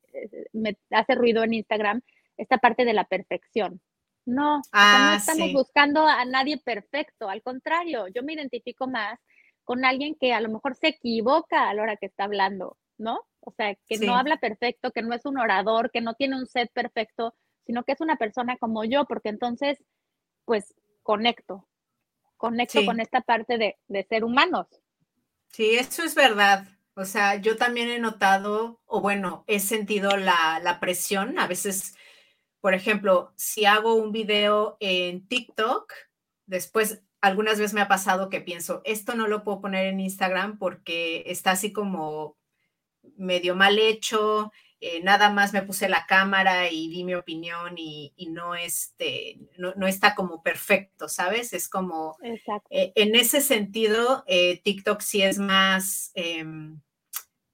me 0.53 0.77
hace 0.91 1.17
ruido 1.17 1.43
en 1.43 1.55
Instagram, 1.55 2.03
esta 2.37 2.59
parte 2.59 2.85
de 2.85 2.93
la 2.93 3.05
perfección. 3.05 3.81
No, 4.25 4.59
no 4.59 4.63
ah, 4.73 5.17
estamos 5.19 5.53
buscando 5.53 6.07
a 6.07 6.25
nadie 6.25 6.59
perfecto, 6.59 7.29
al 7.29 7.43
contrario, 7.43 8.07
yo 8.09 8.23
me 8.23 8.35
identifico 8.35 8.87
más 8.87 9.19
con 9.65 9.85
alguien 9.85 10.15
que 10.15 10.33
a 10.33 10.41
lo 10.41 10.51
mejor 10.51 10.77
se 10.77 10.89
equivoca 10.89 11.69
a 11.69 11.75
la 11.75 11.83
hora 11.83 11.97
que 11.97 12.07
está 12.07 12.25
hablando, 12.25 12.77
¿no? 12.97 13.21
O 13.49 13.55
sea, 13.57 13.75
que 13.87 13.99
no 13.99 14.17
habla 14.17 14.37
perfecto, 14.37 14.91
que 14.91 15.03
no 15.03 15.15
es 15.15 15.25
un 15.25 15.39
orador, 15.39 15.91
que 15.91 16.01
no 16.01 16.15
tiene 16.15 16.37
un 16.37 16.47
set 16.47 16.71
perfecto, 16.73 17.35
sino 17.67 17.85
que 17.85 17.93
es 17.93 18.01
una 18.01 18.17
persona 18.17 18.57
como 18.57 18.85
yo, 18.85 19.05
porque 19.07 19.29
entonces, 19.29 19.79
pues, 20.45 20.75
conecto, 21.03 21.67
conecto 22.37 22.85
con 22.85 23.01
esta 23.01 23.21
parte 23.21 23.59
de, 23.59 23.77
de 23.89 24.05
ser 24.05 24.25
humanos. 24.25 24.67
Sí, 25.49 25.77
eso 25.77 26.03
es 26.03 26.15
verdad. 26.15 26.67
O 26.95 27.05
sea, 27.05 27.37
yo 27.37 27.57
también 27.57 27.89
he 27.89 27.99
notado, 27.99 28.81
o 28.85 29.01
bueno, 29.01 29.45
he 29.47 29.61
sentido 29.61 30.17
la, 30.17 30.61
la 30.63 30.81
presión. 30.81 31.39
A 31.39 31.47
veces 31.47 31.95
por 32.61 32.75
ejemplo, 32.75 33.33
si 33.37 33.65
hago 33.65 33.95
un 33.95 34.13
video 34.13 34.77
en 34.81 35.27
TikTok, 35.27 35.93
después 36.47 37.03
algunas 37.21 37.59
veces 37.59 37.75
me 37.75 37.81
ha 37.81 37.89
pasado 37.89 38.31
que 38.31 38.41
pienso, 38.41 38.81
esto 38.85 39.15
no 39.15 39.29
lo 39.29 39.45
puedo 39.45 39.61
poner 39.61 39.87
en 39.87 40.01
Instagram 40.01 40.59
porque 40.59 41.25
está 41.27 41.53
así 41.53 41.73
como 41.73 42.37
medio 43.17 43.55
mal 43.55 43.79
hecho, 43.79 44.53
eh, 44.81 45.03
nada 45.03 45.31
más 45.31 45.53
me 45.53 45.63
puse 45.63 45.89
la 45.89 46.07
cámara 46.07 46.71
y 46.71 46.89
di 46.89 47.03
mi 47.03 47.17
opinión 47.17 47.75
y, 47.77 48.13
no, 48.31 48.55
este, 48.55 49.41
no, 49.57 49.87
está 49.89 50.15
como 50.15 50.41
perfecto, 50.43 51.09
¿sabes? 51.09 51.53
Es 51.53 51.69
como, 51.69 52.17
eh, 52.71 52.93
en 52.95 53.17
ese 53.17 53.41
sentido, 53.41 54.23
eh, 54.29 54.61
TikTok 54.63 55.01
sí 55.01 55.23
es 55.23 55.39
más, 55.39 56.13
em, 56.15 56.81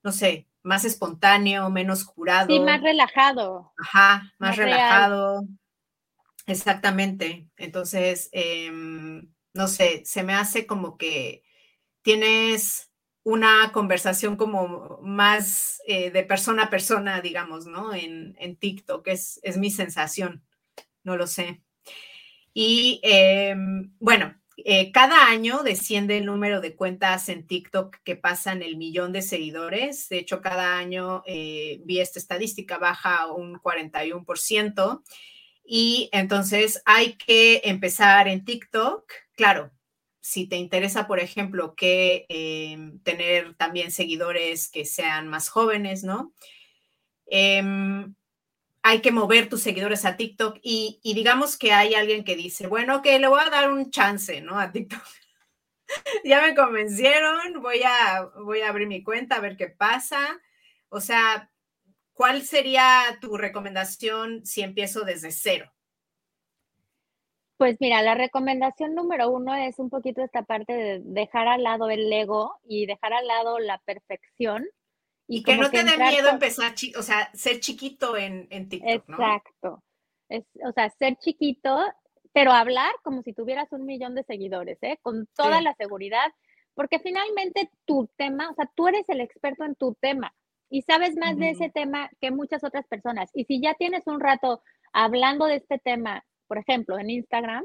no 0.02 0.12
sé, 0.12 0.48
más 0.62 0.84
espontáneo, 0.84 1.70
menos 1.70 2.04
curado. 2.04 2.48
Sí, 2.48 2.60
más 2.60 2.82
relajado. 2.82 3.72
Ajá, 3.78 4.34
más, 4.38 4.56
relajado. 4.56 5.46
Exactamente. 6.46 7.48
Entonces, 7.56 8.28
em, 8.32 9.32
no 9.54 9.66
sé, 9.68 10.02
se 10.04 10.22
me 10.24 10.34
hace 10.34 10.66
como 10.66 10.98
que 10.98 11.42
tienes 12.02 12.90
una 13.24 13.72
conversación 13.72 14.36
como 14.36 15.00
más 15.02 15.80
eh, 15.86 16.10
de 16.10 16.22
persona 16.22 16.64
a 16.64 16.70
persona, 16.70 17.20
digamos, 17.22 17.66
¿no? 17.66 17.94
En, 17.94 18.36
en 18.38 18.56
TikTok, 18.56 19.08
es, 19.08 19.40
es, 19.42 19.56
mi 19.56 19.70
sensación, 19.70 20.44
no 21.02 21.16
lo 21.16 21.26
sé. 21.26 21.62
Y 22.52 23.00
em, 23.02 23.92
bueno, 23.98 24.34
eh, 24.58 24.92
cada 24.92 25.26
año 25.28 25.62
desciende 25.62 26.18
el 26.18 26.26
número 26.26 26.60
de 26.60 26.76
cuentas 26.76 27.28
en 27.28 27.46
TikTok 27.46 27.96
que 28.04 28.14
pasan 28.14 28.62
el 28.62 28.76
millón 28.76 29.12
de 29.12 29.22
seguidores. 29.22 30.08
De 30.10 30.18
hecho, 30.18 30.42
cada 30.42 30.76
año 30.78 31.22
eh, 31.26 31.80
vi 31.84 32.00
esta 32.00 32.18
estadística 32.18 32.78
baja 32.78 33.32
un 33.32 33.54
41%. 33.56 35.02
Y 35.64 36.10
entonces 36.12 36.82
hay 36.84 37.14
que 37.14 37.62
empezar 37.64 38.28
en 38.28 38.44
TikTok. 38.44 39.10
Claro, 39.34 39.72
si 40.24 40.46
te 40.46 40.56
interesa, 40.56 41.06
por 41.06 41.20
ejemplo, 41.20 41.74
que 41.74 42.24
em, 42.30 42.98
tener 43.00 43.54
también 43.56 43.90
seguidores 43.90 44.70
que 44.70 44.86
sean 44.86 45.28
más 45.28 45.50
jóvenes, 45.50 46.02
¿no? 46.02 46.32
Em, 47.26 48.14
hay 48.82 49.02
que 49.02 49.12
mover 49.12 49.50
tus 49.50 49.60
seguidores 49.60 50.06
a 50.06 50.16
TikTok 50.16 50.60
y, 50.62 50.98
digamos 51.04 51.58
que 51.58 51.72
hay 51.74 51.94
alguien 51.94 52.24
que 52.24 52.36
dice, 52.36 52.66
bueno, 52.68 53.02
que 53.02 53.18
le 53.18 53.28
voy 53.28 53.42
a 53.44 53.50
dar 53.50 53.70
un 53.70 53.90
chance, 53.90 54.40
¿no? 54.40 54.58
A 54.58 54.72
TikTok. 54.72 55.02
ya 56.24 56.40
me 56.40 56.54
convencieron, 56.54 57.60
voy 57.60 57.82
a, 57.84 58.24
voy 58.44 58.62
a 58.62 58.70
abrir 58.70 58.88
mi 58.88 59.02
cuenta 59.02 59.36
a 59.36 59.40
ver 59.40 59.58
qué 59.58 59.68
pasa. 59.68 60.40
O 60.88 61.00
sea, 61.02 61.50
¿cuál 62.14 62.42
sería 62.44 63.18
tu 63.20 63.36
recomendación 63.36 64.46
si 64.46 64.62
empiezo 64.62 65.04
desde 65.04 65.32
cero? 65.32 65.73
Pues 67.56 67.76
mira, 67.80 68.02
la 68.02 68.14
recomendación 68.14 68.94
número 68.94 69.30
uno 69.30 69.54
es 69.54 69.78
un 69.78 69.88
poquito 69.88 70.22
esta 70.22 70.42
parte 70.42 70.72
de 70.72 71.00
dejar 71.04 71.46
al 71.46 71.62
lado 71.62 71.88
el 71.88 72.12
ego 72.12 72.56
y 72.64 72.86
dejar 72.86 73.12
al 73.12 73.26
lado 73.26 73.58
la 73.58 73.78
perfección 73.78 74.66
y, 75.26 75.42
que 75.42 75.56
no 75.56 75.70
te 75.70 75.84
dé 75.84 75.96
miedo 75.96 76.28
empezar, 76.28 76.74
o 76.98 77.02
sea, 77.02 77.30
ser 77.32 77.60
chiquito 77.60 78.16
en, 78.16 78.46
en 78.50 78.68
TikTok. 78.68 79.08
Exacto. 79.08 79.82
Es, 80.28 80.44
o 80.66 80.72
sea, 80.72 80.90
ser 80.90 81.16
chiquito, 81.16 81.78
pero 82.32 82.52
hablar 82.52 82.90
como 83.02 83.22
si 83.22 83.32
tuvieras 83.32 83.72
un 83.72 83.86
millón 83.86 84.14
de 84.14 84.24
seguidores, 84.24 84.78
¿eh? 84.82 84.98
Con 85.00 85.26
toda 85.34 85.60
la 85.62 85.74
seguridad, 85.74 86.32
porque 86.74 86.98
finalmente 86.98 87.70
tu 87.86 88.08
tema, 88.16 88.50
o 88.50 88.54
sea, 88.54 88.70
tú 88.74 88.88
eres 88.88 89.08
el 89.08 89.20
experto 89.20 89.64
en 89.64 89.76
tu 89.76 89.94
tema 89.94 90.34
y 90.68 90.82
sabes 90.82 91.16
más 91.16 91.38
de 91.38 91.50
ese 91.50 91.70
tema 91.70 92.10
que 92.20 92.30
muchas 92.30 92.64
otras 92.64 92.86
personas. 92.86 93.30
Y 93.32 93.44
si 93.44 93.60
ya 93.60 93.74
tienes 93.74 94.06
un 94.06 94.20
rato 94.20 94.62
hablando 94.92 95.46
de 95.46 95.56
este 95.56 95.78
tema, 95.78 96.24
por 96.46 96.58
ejemplo, 96.58 96.98
en 96.98 97.10
Instagram, 97.10 97.64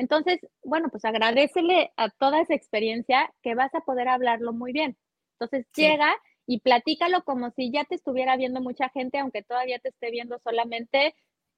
entonces, 0.00 0.40
bueno, 0.64 0.88
pues 0.88 1.04
agradecele 1.04 1.92
a 1.98 2.08
toda 2.08 2.40
esa 2.40 2.54
experiencia 2.54 3.30
que 3.42 3.54
vas 3.54 3.74
a 3.74 3.82
poder 3.82 4.08
hablarlo 4.08 4.54
muy 4.54 4.72
bien. 4.72 4.96
Entonces 5.38 5.66
llega 5.76 6.10
y 6.46 6.60
platícalo 6.60 7.22
como 7.22 7.50
si 7.50 7.70
ya 7.70 7.84
te 7.84 7.96
estuviera 7.96 8.34
viendo 8.38 8.62
mucha 8.62 8.88
gente, 8.88 9.18
aunque 9.18 9.42
todavía 9.42 9.78
te 9.78 9.90
esté 9.90 10.10
viendo 10.10 10.38
solamente 10.38 11.14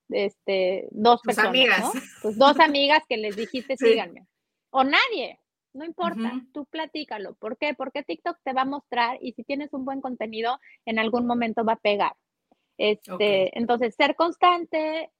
este, 0.08 0.88
dos 0.90 1.20
personas, 1.22 1.50
amigas. 1.50 1.92
Pues 2.20 2.36
dos 2.36 2.58
amigas 2.58 3.04
que 3.08 3.16
les 3.16 3.36
dijiste 3.36 3.76
síganme. 3.76 4.26
O 4.70 4.82
nadie, 4.82 5.38
no 5.72 5.84
importa, 5.84 6.42
tú 6.52 6.66
platícalo. 6.66 7.34
¿Por 7.34 7.56
qué? 7.56 7.74
Porque 7.74 8.02
TikTok 8.02 8.38
te 8.42 8.52
va 8.52 8.62
a 8.62 8.66
mostrar 8.66 9.18
y 9.22 9.34
si 9.34 9.44
tienes 9.44 9.72
un 9.72 9.84
buen 9.84 10.00
contenido, 10.00 10.58
en 10.84 10.98
algún 10.98 11.26
momento 11.26 11.64
va 11.64 11.74
a 11.74 11.80
pegar. 11.80 12.16
Este, 12.76 13.56
Entonces, 13.56 13.94
ser 13.94 14.16
constante, 14.16 15.12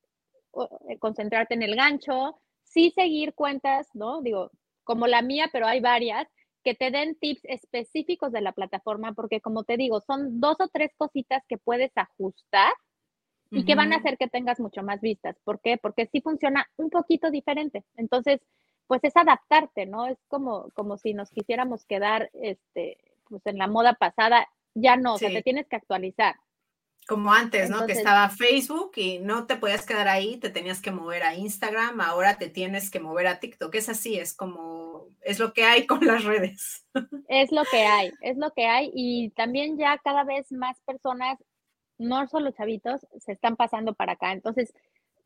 concentrarte 0.99 1.55
en 1.55 1.63
el 1.63 1.77
gancho, 1.77 2.39
sí 2.65 2.91
seguir 2.95 3.35
cuentas, 3.35 3.89
¿no? 3.95 4.23
Digo, 4.23 4.51
como 4.85 5.07
la 5.07 5.23
mía, 5.23 5.49
pero 5.53 5.67
hay 5.67 5.81
varias, 5.81 6.29
que 6.63 6.75
te 6.75 6.91
den 6.91 7.17
tips 7.17 7.43
específicos 7.45 8.33
de 8.33 8.41
la 8.41 8.53
plataforma, 8.53 9.13
porque 9.13 9.41
como 9.41 9.65
te 9.65 9.77
digo, 9.77 10.01
son 10.01 10.41
dos 10.41 10.61
o 10.61 10.69
tres 10.69 10.91
cositas 10.97 11.43
que 11.49 11.59
puedes 11.59 11.91
ajustar 11.97 12.73
y 13.51 13.67
que 13.67 13.75
van 13.75 13.93
a 13.93 13.97
hacer 13.97 14.17
que 14.17 14.29
tengas 14.29 14.61
mucho 14.61 14.83
más 14.83 15.03
vistas. 15.03 15.37
¿Por 15.45 15.61
qué? 15.61 15.77
Porque 15.77 16.07
sí 16.07 16.23
funciona 16.23 16.67
un 16.77 16.89
poquito 16.89 17.31
diferente. 17.31 17.85
Entonces, 17.97 18.41
pues 18.87 19.05
es 19.05 19.15
adaptarte, 19.15 19.85
¿no? 19.85 20.07
Es 20.07 20.19
como, 20.29 20.71
como 20.71 20.97
si 20.97 21.13
nos 21.13 21.31
quisiéramos 21.31 21.85
quedar 21.85 22.31
este, 22.33 22.97
pues 23.29 23.45
en 23.47 23.59
la 23.59 23.67
moda 23.67 23.95
pasada, 23.95 24.49
ya 24.75 24.97
no, 24.97 25.15
o 25.15 25.19
sea, 25.19 25.31
te 25.31 25.43
tienes 25.43 25.69
que 25.69 25.77
actualizar. 25.77 26.37
Como 27.13 27.31
antes, 27.31 27.69
¿no? 27.69 27.85
que 27.85 27.93
estaba 27.93 28.31
Facebook 28.31 28.93
y 28.97 29.19
no 29.19 29.47
te 29.47 29.57
podías 29.57 29.85
quedar 29.85 30.09
ahí, 30.09 30.39
te 30.39 30.49
tenías 30.49 30.81
que 30.81 30.93
mover 30.93 31.25
a 31.25 31.35
Instagram, 31.35 32.01
ahora 32.01 32.39
te 32.39 32.49
tienes 32.49 32.91
que 32.91 33.01
mover 33.01 33.27
a 33.27 33.39
TikTok. 33.39 33.75
Es 33.75 33.91
así, 33.91 34.19
es 34.19 34.33
como, 34.33 35.09
es 35.21 35.39
lo 35.39 35.53
que 35.53 35.65
hay 35.65 35.87
con 35.87 36.07
las 36.07 36.25
redes. 36.25 36.87
Es 37.29 37.53
lo 37.53 37.65
que 37.71 37.85
hay, 37.85 38.13
es 38.23 38.39
lo 38.39 38.51
que 38.53 38.65
hay. 38.65 38.91
Y 38.95 39.29
también 39.37 39.77
ya 39.77 39.99
cada 39.99 40.25
vez 40.25 40.51
más 40.53 40.81
personas, 40.87 41.39
no 41.99 42.27
solo 42.29 42.51
chavitos, 42.53 43.07
se 43.19 43.33
están 43.33 43.57
pasando 43.57 43.93
para 43.93 44.13
acá. 44.13 44.33
Entonces, 44.33 44.73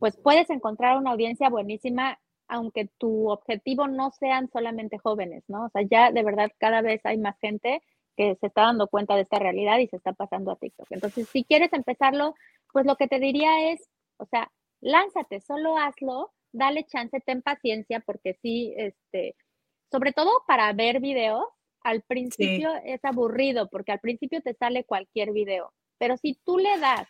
pues 0.01 0.17
puedes 0.17 0.51
encontrar 0.51 0.99
una 0.99 1.13
audiencia 1.13 1.49
buenísima, 1.51 2.19
aunque 2.49 2.91
tu 2.99 3.31
objetivo 3.31 3.87
no 3.87 4.11
sean 4.11 4.51
solamente 4.51 4.99
jóvenes, 4.99 5.45
¿no? 5.47 5.67
O 5.67 5.69
sea, 5.71 5.83
ya 5.83 6.11
de 6.11 6.25
verdad 6.25 6.51
cada 6.59 6.83
vez 6.83 7.01
hay 7.05 7.19
más 7.19 7.39
gente 7.39 7.81
que 8.17 8.37
se 8.37 8.47
está 8.47 8.63
dando 8.63 8.89
cuenta 8.89 9.15
de 9.15 9.23
esta 9.23 9.39
realidad 9.39 9.79
y 9.79 9.89
se 9.89 9.97
está 9.97 10.13
pasando 10.13 10.51
a 10.51 10.57
TikTok. 10.57 10.87
Entonces, 10.91 11.29
si 11.29 11.45
quieres 11.45 11.73
empezarlo, 11.73 12.35
pues 12.73 12.87
lo 12.87 12.97
que 12.97 13.09
te 13.09 13.21
diría 13.21 13.71
es, 13.73 13.89
o 14.17 14.27
sea, 14.27 14.51
lánzate, 14.81 15.41
solo 15.41 15.77
hazlo, 15.79 16.33
dale 16.53 16.85
chance, 16.85 17.21
ten 17.21 17.43
paciencia, 17.43 18.01
porque 18.01 18.39
sí, 18.43 18.75
este, 18.77 19.37
sobre 19.91 20.13
todo 20.13 20.31
para 20.47 20.73
ver 20.73 21.01
videos, 21.01 21.45
al 21.83 22.03
principio 22.03 22.71
es 22.85 23.05
aburrido, 23.05 23.69
porque 23.69 23.93
al 23.93 24.01
principio 24.01 24.41
te 24.43 24.55
sale 24.55 24.85
cualquier 24.85 25.33
video, 25.33 25.73
pero 25.99 26.17
si 26.17 26.35
tú 26.45 26.59
le 26.59 26.79
das 26.79 27.07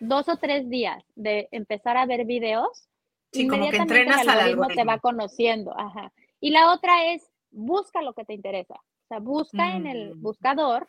dos 0.00 0.28
o 0.28 0.36
tres 0.36 0.68
días 0.68 1.02
de 1.14 1.48
empezar 1.50 1.96
a 1.96 2.06
ver 2.06 2.26
videos, 2.26 2.88
inmediatamente 3.32 4.02
el 4.02 4.28
algoritmo 4.28 4.66
te 4.68 4.84
va 4.84 4.98
conociendo, 4.98 5.72
ajá. 5.78 6.12
Y 6.40 6.50
la 6.50 6.72
otra 6.72 7.12
es, 7.12 7.28
busca 7.50 8.02
lo 8.02 8.12
que 8.12 8.24
te 8.24 8.34
interesa. 8.34 8.74
O 9.08 9.14
sea, 9.14 9.20
busca 9.20 9.74
en 9.74 9.86
el 9.86 10.14
mm. 10.14 10.22
buscador 10.22 10.86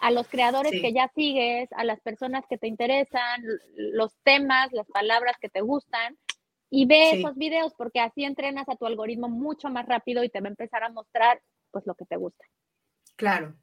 a 0.00 0.10
los 0.10 0.28
creadores 0.28 0.72
que 0.72 0.92
ya 0.92 1.10
sigues, 1.14 1.70
a 1.72 1.84
las 1.84 2.00
personas 2.00 2.44
que 2.50 2.58
te 2.58 2.66
interesan, 2.66 3.42
los 3.76 4.12
temas, 4.22 4.70
las 4.72 4.86
palabras 4.88 5.36
que 5.40 5.48
te 5.48 5.60
gustan 5.60 6.18
y 6.68 6.86
ve 6.86 7.12
esos 7.12 7.36
videos 7.36 7.72
porque 7.74 8.00
así 8.00 8.24
entrenas 8.24 8.68
a 8.68 8.76
tu 8.76 8.84
algoritmo 8.84 9.28
mucho 9.28 9.70
más 9.70 9.86
rápido 9.86 10.24
y 10.24 10.28
te 10.28 10.40
va 10.40 10.48
a 10.48 10.50
empezar 10.50 10.82
a 10.82 10.90
mostrar 10.90 11.40
pues 11.70 11.86
lo 11.86 11.94
que 11.94 12.04
te 12.04 12.16
gusta. 12.16 12.44
Claro. 13.16 13.54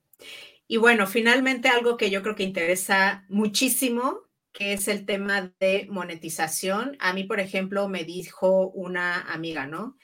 Y 0.68 0.78
bueno, 0.78 1.06
finalmente 1.06 1.70
algo 1.70 1.98
que 1.98 2.10
yo 2.10 2.24
creo 2.24 2.36
que 2.36 2.44
interesa 2.44 3.26
muchísimo, 3.30 4.22
que 4.52 4.74
es 4.74 4.88
el 4.88 5.06
tema 5.06 5.54
de 5.60 5.88
monetización. 5.92 6.98
A 7.00 7.14
mí, 7.14 7.26
por 7.26 7.40
ejemplo, 7.40 7.88
me 7.90 8.04
dijo 8.06 8.70
una 8.70 9.22
amiga, 9.22 9.68
¿no? 9.68 9.98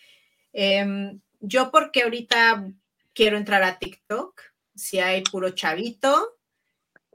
Em, 0.51 1.21
yo 1.39 1.71
porque 1.71 2.03
ahorita 2.03 2.71
quiero 3.15 3.37
entrar 3.37 3.63
a 3.63 3.79
TikTok, 3.79 4.39
si 4.75 4.99
hay 4.99 5.23
puro 5.23 5.49
chavito 5.51 6.37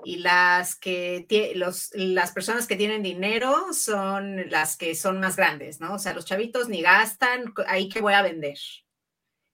y 0.05 0.17
las 0.17 0.77
que 0.77 1.53
los, 1.55 1.91
las 1.95 2.33
personas 2.33 2.67
que 2.67 2.77
tienen 2.77 3.03
dinero 3.03 3.73
son 3.73 4.51
las 4.51 4.77
que 4.77 4.95
son 4.95 5.21
más 5.21 5.37
grandes, 5.37 5.79
¿no? 5.79 5.95
O 5.95 5.99
sea, 5.99 6.15
los 6.15 6.25
chavitos 6.25 6.69
ni 6.69 6.81
gastan, 6.83 7.53
ahí 7.67 7.89
que 7.89 8.01
voy 8.01 8.15
a 8.15 8.23
vender. 8.23 8.59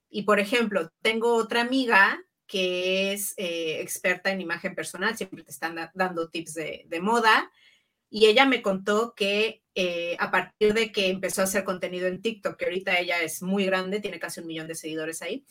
Y 0.09 0.23
por 0.23 0.39
ejemplo, 0.39 0.89
tengo 1.01 1.35
otra 1.35 1.61
amiga 1.61 2.23
que 2.47 3.11
es 3.11 3.33
eh, 3.35 3.81
experta 3.81 4.31
en 4.31 4.39
imagen 4.39 4.73
personal, 4.73 5.17
siempre 5.17 5.43
te 5.43 5.51
están 5.51 5.75
dando 5.93 6.29
tips 6.29 6.53
de, 6.53 6.99
moda, 7.01 7.51
y 8.09 8.27
ella 8.27 8.45
me 8.45 8.61
contó 8.61 9.13
que 9.15 9.63
eh, 9.75 10.15
a 10.17 10.31
partir 10.31 10.73
de 10.73 10.93
que 10.93 11.09
empezó 11.09 11.41
a 11.41 11.43
hacer 11.43 11.65
contenido 11.65 12.07
en 12.07 12.21
TikTok, 12.21 12.55
que 12.55 12.65
ahorita 12.65 12.97
ella 12.99 13.21
es 13.21 13.41
muy 13.41 13.65
grande, 13.65 13.99
tiene 13.99 14.17
casi 14.17 14.39
un 14.39 14.47
millón 14.47 14.67
de 14.67 14.75
seguidores 14.75 15.21
ahí, 15.21 15.45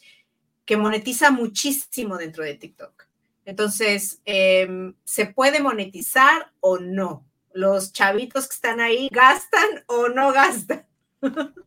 que 0.66 0.76
monetiza 0.76 1.30
muchísimo 1.30 2.18
dentro 2.18 2.44
de 2.44 2.54
TikTok. 2.54 3.06
Entonces, 3.44 4.20
em, 4.24 4.94
¿se 5.04 5.26
puede 5.26 5.62
monetizar 5.62 6.52
o 6.60 6.78
no? 6.78 7.24
¿Los 7.54 7.92
chavitos 7.92 8.48
que 8.48 8.54
están 8.54 8.80
ahí 8.80 9.08
gastan 9.10 9.84
o 9.86 10.08
no 10.08 10.32
gastan? 10.32 10.84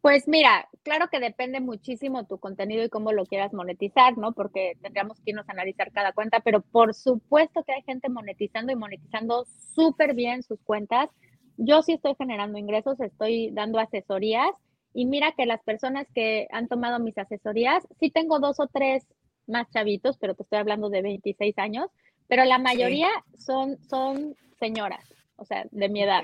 Pues 0.00 0.28
mira, 0.28 0.68
claro 0.84 1.08
que 1.08 1.18
depende 1.18 1.60
muchísimo 1.60 2.24
tu 2.24 2.38
contenido 2.38 2.84
y 2.84 2.88
cómo 2.88 3.12
lo 3.12 3.26
quieras 3.26 3.52
monetizar, 3.52 4.16
¿no? 4.16 4.32
Porque 4.32 4.78
tendríamos 4.80 5.18
que 5.18 5.32
irnos 5.32 5.48
a 5.48 5.52
analizar 5.52 5.90
cada 5.90 6.12
cuenta, 6.12 6.38
pero 6.40 6.60
por 6.62 6.94
supuesto 6.94 7.64
que 7.64 7.72
hay 7.72 7.82
gente 7.82 8.08
monetizando 8.08 8.72
y 8.72 8.76
monetizando 8.76 9.44
súper 9.74 10.14
bien 10.14 10.44
sus 10.44 10.60
cuentas. 10.60 11.10
Yo 11.56 11.82
sí 11.82 11.94
estoy 11.94 12.14
generando 12.16 12.58
ingresos, 12.58 13.00
estoy 13.00 13.50
dando 13.50 13.80
asesorías 13.80 14.52
y 14.94 15.06
mira 15.06 15.32
que 15.32 15.46
las 15.46 15.62
personas 15.62 16.06
que 16.14 16.48
han 16.50 16.68
tomado 16.68 16.98
mis 16.98 17.16
asesorías, 17.18 17.86
sí 18.00 18.10
tengo 18.10 18.38
dos 18.38 18.60
o 18.60 18.66
tres 18.66 19.06
más 19.46 19.68
chavitos, 19.70 20.18
pero 20.18 20.34
te 20.34 20.42
estoy 20.42 20.58
hablando 20.58 20.90
de 20.90 21.02
26 21.02 21.58
años, 21.58 21.88
pero 22.28 22.44
la 22.44 22.58
mayoría 22.58 23.08
son, 23.36 23.78
son 23.88 24.36
señoras, 24.58 25.04
o 25.36 25.44
sea, 25.44 25.66
de 25.70 25.88
mi 25.88 26.02
edad, 26.02 26.22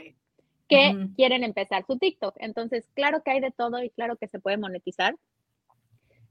que 0.68 1.08
quieren 1.16 1.44
empezar 1.44 1.84
su 1.86 1.98
TikTok. 1.98 2.34
Entonces, 2.38 2.88
claro 2.94 3.22
que 3.22 3.30
hay 3.30 3.40
de 3.40 3.50
todo 3.50 3.82
y 3.82 3.90
claro 3.90 4.16
que 4.16 4.28
se 4.28 4.38
puede 4.38 4.56
monetizar. 4.56 5.14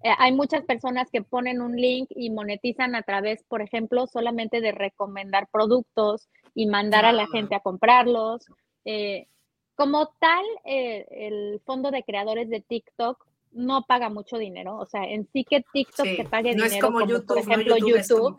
eh, 0.03 0.11
hay 0.17 0.33
muchas 0.33 0.63
personas 0.65 1.09
que 1.11 1.21
ponen 1.21 1.61
un 1.61 1.75
link 1.75 2.09
y 2.09 2.29
monetizan 2.29 2.95
a 2.95 3.03
través, 3.03 3.43
por 3.43 3.61
ejemplo, 3.61 4.05
solamente 4.05 4.59
de 4.59 4.71
recomendar 4.71 5.47
productos 5.51 6.29
y 6.53 6.67
mandar 6.67 7.05
a 7.05 7.13
la 7.13 7.23
ah. 7.23 7.29
gente 7.31 7.55
a 7.55 7.61
comprarlos. 7.61 8.45
Eh, 8.85 9.27
como 9.75 10.07
tal, 10.19 10.45
eh, 10.65 11.05
el 11.11 11.61
fondo 11.65 11.91
de 11.91 12.03
creadores 12.03 12.49
de 12.49 12.61
TikTok 12.61 13.25
no 13.51 13.83
paga 13.83 14.09
mucho 14.09 14.37
dinero, 14.37 14.77
o 14.77 14.85
sea, 14.85 15.03
en 15.03 15.27
sí 15.31 15.43
que 15.43 15.63
TikTok 15.73 16.05
te 16.05 16.25
pague 16.25 16.51
dinero, 16.51 16.73
es 16.73 16.81
como, 16.81 17.01
YouTube, 17.01 17.25
por 17.27 17.37
ejemplo 17.37 17.77
YouTube, 17.77 18.37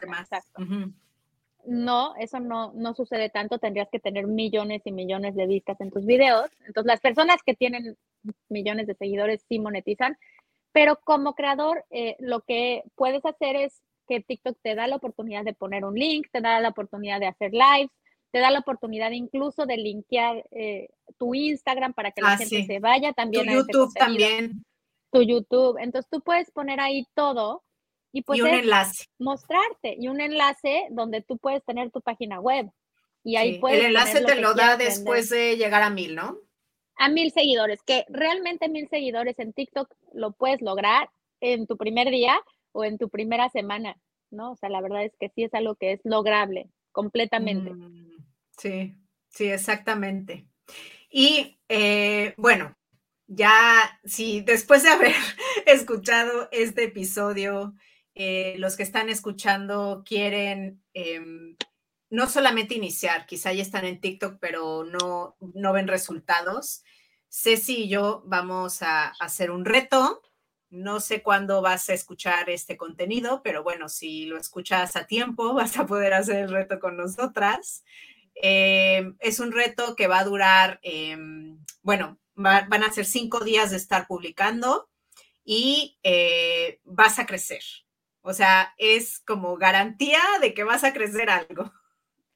No, 1.67 2.15
eso 2.17 2.41
no, 2.41 2.73
no 2.75 2.95
sucede 2.95 3.31
tanto, 3.31 3.59
tendrías 3.59 3.89
que 3.91 4.01
tener 4.01 4.27
millones 4.27 4.83
y 4.85 4.93
millones 4.93 5.35
de 5.35 5.47
vistas 5.47 5.81
en 5.81 5.91
tus 5.91 6.05
videos. 6.05 6.51
Entonces, 6.67 6.87
las 6.87 7.01
personas 7.01 7.39
que 7.45 7.55
tienen 7.55 7.97
millones 8.49 8.87
de 8.87 8.95
seguidores 8.95 9.45
sí 9.49 9.59
monetizan, 9.59 10.19
pero 10.73 10.99
como 11.05 11.35
creador, 11.35 11.85
eh, 11.91 12.17
lo 12.19 12.41
que 12.41 12.83
puedes 12.97 13.25
hacer 13.25 13.57
es 13.57 13.81
que 14.09 14.21
TikTok 14.21 14.59
te 14.63 14.75
da 14.75 14.87
la 14.87 14.97
oportunidad 14.97 15.45
de 15.45 15.55
poner 15.55 15.85
un 15.85 15.95
link, 15.95 16.27
te 16.33 16.41
da 16.41 16.61
la 16.61 16.69
oportunidad 16.69 17.21
de 17.21 17.29
hacer 17.29 17.53
lives, 17.53 17.91
te 18.35 18.41
da 18.41 18.51
la 18.51 18.59
oportunidad 18.59 19.13
incluso 19.13 19.65
de 19.65 19.77
linkear 19.77 20.45
eh, 20.51 20.89
tu 21.19 21.37
Instagram 21.37 21.93
para 21.95 22.11
que 22.11 22.21
la 22.21 22.33
ah, 22.33 22.37
gente 22.37 22.67
se 22.67 22.81
vaya 22.81 23.13
también 23.13 23.45
tu 23.45 23.51
a 23.51 23.55
YouTube 23.55 23.95
también. 23.95 24.65
Tu 25.13 25.23
YouTube. 25.23 25.79
Entonces 25.79 26.11
tú 26.11 26.21
puedes 26.21 26.51
poner 26.51 26.81
ahí 26.81 27.07
todo 27.15 27.63
y, 28.11 28.23
pues 28.23 28.41
un 28.41 28.49
enlace. 28.49 29.05
mostrarte 29.21 29.95
y 29.97 30.09
un 30.09 30.21
enlace 30.21 30.89
donde 30.91 31.23
tú 31.23 31.39
puedes 31.39 31.65
tener 31.65 31.93
tu 31.93 32.01
página 32.01 32.41
web. 32.41 32.69
Y 33.23 33.37
ahí 33.37 33.61
puedes. 33.61 33.79
El 33.79 33.87
enlace 33.87 34.25
te 34.25 34.35
lo 34.41 34.55
da 34.55 34.77
después 34.77 35.31
de 35.31 35.57
llegar 35.57 35.85
a 35.85 35.91
mil, 35.91 36.17
¿no? 36.17 36.41
a 36.97 37.09
mil 37.09 37.31
seguidores, 37.31 37.83
que 37.83 38.05
realmente 38.09 38.69
mil 38.69 38.89
seguidores 38.89 39.39
en 39.39 39.53
TikTok 39.53 39.95
lo 40.13 40.33
puedes 40.33 40.61
lograr 40.61 41.09
en 41.41 41.69
tu 41.69 41.77
primer 41.77 42.11
día 42.11 42.37
o 42.73 42.85
en 42.85 42.99
tu 42.99 43.09
primera 43.09 43.49
semana, 43.51 43.97
¿no? 44.31 44.53
O 44.53 44.57
sea, 44.57 44.71
la 44.71 44.81
verdad 44.81 45.05
es 45.05 45.13
que 45.21 45.29
sí 45.29 45.45
es 45.45 45.55
algo 45.55 45.77
que 45.77 45.93
es 45.93 46.01
lograble 46.03 46.69
completamente. 46.93 47.71
Mm, 47.73 48.24
sí, 48.59 48.97
sí, 49.29 49.47
exactamente. 49.47 50.47
Y 51.11 51.59
eh, 51.69 52.35
bueno, 52.37 52.77
ya, 53.27 54.01
si 54.05 54.41
después 54.43 54.83
de 54.83 54.91
haber 54.91 55.15
escuchado 55.67 56.49
este 56.53 56.85
episodio, 56.85 57.75
eh, 58.15 58.55
los 58.59 58.77
que 58.77 58.83
están 58.83 59.09
escuchando 59.09 60.03
quieren 60.07 60.83
em, 60.93 61.57
no 62.11 62.29
solamente 62.29 62.75
iniciar, 62.75 63.27
quizá 63.27 63.53
ya 63.53 63.63
están 63.63 63.85
en 63.85 64.01
TikTok, 64.01 64.39
pero 64.41 64.85
no, 64.85 65.37
no 65.41 65.73
ven 65.73 65.89
resultados. 65.89 66.85
Ceci 67.29 67.85
y 67.85 67.89
yo 67.89 68.23
vamos 68.27 68.83
a 68.83 69.09
hacer 69.19 69.51
un 69.51 69.65
reto. 69.65 70.23
No 70.71 71.01
sé 71.01 71.23
cuándo 71.23 71.61
vas 71.63 71.89
a 71.89 71.95
escuchar 71.95 72.51
este 72.51 72.77
contenido, 72.77 73.43
pero 73.43 73.65
bueno, 73.65 73.89
si 73.89 74.27
lo 74.27 74.37
escuchas 74.39 74.95
a 74.97 75.07
tiempo, 75.07 75.55
vas 75.55 75.77
a 75.77 75.87
poder 75.87 76.15
hacer 76.15 76.37
el 76.37 76.51
reto 76.51 76.79
con 76.79 76.97
nosotras. 76.97 77.85
Eh, 78.35 79.13
es 79.21 79.41
un 79.41 79.53
reto 79.53 79.95
que 79.97 80.07
va 80.07 80.19
a 80.19 80.25
durar, 80.25 80.81
em, 80.83 81.59
bueno, 81.83 82.19
van 82.35 82.83
a 82.83 82.91
ser 82.91 83.05
cinco 83.05 83.45
días 83.45 83.71
de 83.71 83.77
estar 83.77 84.07
publicando 84.07 84.89
y 85.45 85.99
eh, 86.03 86.81
vas 86.85 87.19
a 87.19 87.27
crecer. 87.27 87.63
O 88.23 88.33
sea, 88.33 88.75
es 88.79 89.21
como 89.21 89.57
garantía 89.57 90.21
de 90.41 90.55
que 90.55 90.65
vas 90.65 90.83
a 90.83 90.93
crecer 90.93 91.31
algo 91.31 91.71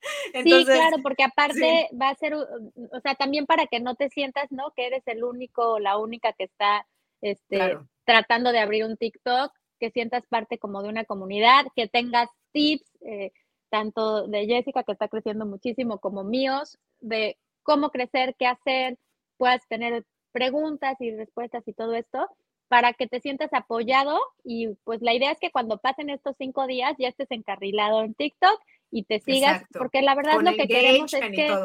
sí, 0.45 0.65
claro, 0.65 0.99
porque 1.03 1.25
aparte 1.25 1.89
va 2.01 2.11
a 2.11 2.15
ser, 2.15 2.35
o 2.35 3.01
sea, 3.03 3.15
también 3.15 3.47
para 3.47 3.67
que 3.67 3.81
no 3.81 3.95
te 3.95 4.09
sientas, 4.11 4.51
¿no? 4.51 4.73
Que 4.77 4.87
eres 4.87 5.03
el 5.07 5.25
único 5.25 5.75
o 5.75 5.79
la 5.79 5.97
única 5.97 6.33
que 6.33 6.45
está 6.45 6.87
este, 7.21 7.79
tratando 8.05 8.53
de 8.53 8.61
abrir 8.61 8.85
un 8.85 8.97
TikTok, 8.97 9.53
que 9.81 9.91
sientas 9.91 10.27
parte 10.27 10.59
como 10.59 10.83
de 10.83 10.89
una 10.89 11.05
comunidad, 11.05 11.67
que 11.75 11.89
tengas 11.89 12.29
tips, 12.53 12.91
eh, 13.03 13.33
tanto 13.71 14.27
de 14.27 14.47
Jessica, 14.47 14.83
que 14.83 14.93
está 14.93 15.09
creciendo 15.09 15.47
muchísimo, 15.47 15.99
como 15.99 16.25
míos, 16.25 16.79
de 17.01 17.39
cómo 17.63 17.91
crecer, 17.91 18.35
qué 18.39 18.47
hacer, 18.47 18.99
puedas 19.37 19.67
tener 19.69 20.05
preguntas 20.33 20.97
y 21.01 21.15
respuestas 21.15 21.67
y 21.67 21.73
todo 21.73 21.95
esto 21.95 22.29
para 22.69 22.93
que 22.93 23.07
te 23.07 23.21
sientas 23.21 23.53
apoyado 23.53 24.19
y 24.45 24.75
pues 24.85 25.01
la 25.01 25.15
idea 25.15 25.33
es 25.33 25.39
que 25.41 25.51
cuando 25.51 25.79
pasen 25.79 26.11
estos 26.11 26.37
cinco 26.37 26.67
días 26.67 26.95
ya 26.99 27.09
estés 27.09 27.31
encarrilado 27.31 28.05
en 28.05 28.15
TikTok 28.15 28.61
y 28.91 29.05
te 29.05 29.21
sigas, 29.21 29.65
porque 29.73 30.03
la 30.03 30.15
verdad 30.15 30.41
lo 30.41 30.53
que 30.53 30.69
queremos 30.69 31.13
es 31.13 31.21
que... 31.31 31.57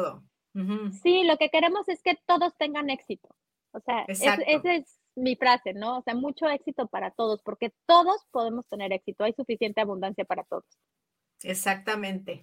Sí, 1.02 1.24
lo 1.24 1.36
que 1.36 1.50
queremos 1.50 1.88
es 1.88 2.00
que 2.00 2.16
todos 2.26 2.56
tengan 2.56 2.88
éxito. 2.88 3.28
O 3.72 3.80
sea, 3.80 4.04
esa 4.06 4.34
es 4.44 5.00
mi 5.16 5.36
frase, 5.36 5.74
¿no? 5.74 5.98
O 5.98 6.02
sea, 6.02 6.14
mucho 6.14 6.48
éxito 6.48 6.86
para 6.86 7.10
todos, 7.10 7.42
porque 7.42 7.72
todos 7.86 8.24
podemos 8.30 8.66
tener 8.68 8.92
éxito, 8.92 9.24
hay 9.24 9.32
suficiente 9.32 9.80
abundancia 9.80 10.24
para 10.24 10.44
todos. 10.44 10.64
Exactamente. 11.44 12.42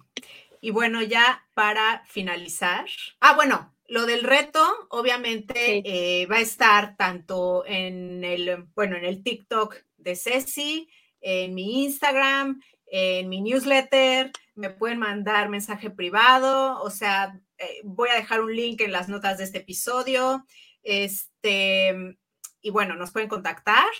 Y 0.60 0.70
bueno, 0.70 1.02
ya 1.02 1.44
para 1.54 2.04
finalizar, 2.06 2.86
ah, 3.20 3.34
bueno, 3.34 3.74
lo 3.88 4.06
del 4.06 4.22
reto, 4.22 4.64
obviamente, 4.90 5.82
eh, 5.84 6.26
va 6.26 6.36
a 6.36 6.40
estar 6.40 6.96
tanto 6.96 7.64
en 7.66 8.24
el, 8.24 8.64
bueno, 8.74 8.96
en 8.96 9.04
el 9.04 9.22
TikTok 9.22 9.76
de 9.98 10.16
Ceci, 10.16 10.88
en 11.20 11.54
mi 11.54 11.84
Instagram, 11.84 12.62
en 12.86 13.28
mi 13.28 13.40
newsletter, 13.42 14.30
me 14.54 14.70
pueden 14.70 14.98
mandar 14.98 15.48
mensaje 15.48 15.90
privado, 15.90 16.80
o 16.82 16.90
sea, 16.90 17.40
eh, 17.58 17.80
voy 17.84 18.08
a 18.10 18.14
dejar 18.14 18.40
un 18.40 18.54
link 18.54 18.80
en 18.80 18.92
las 18.92 19.08
notas 19.08 19.38
de 19.38 19.44
este 19.44 19.58
episodio. 19.58 20.44
Este, 20.82 22.16
y 22.60 22.70
bueno, 22.70 22.94
nos 22.94 23.10
pueden 23.12 23.28
contactar. 23.28 23.90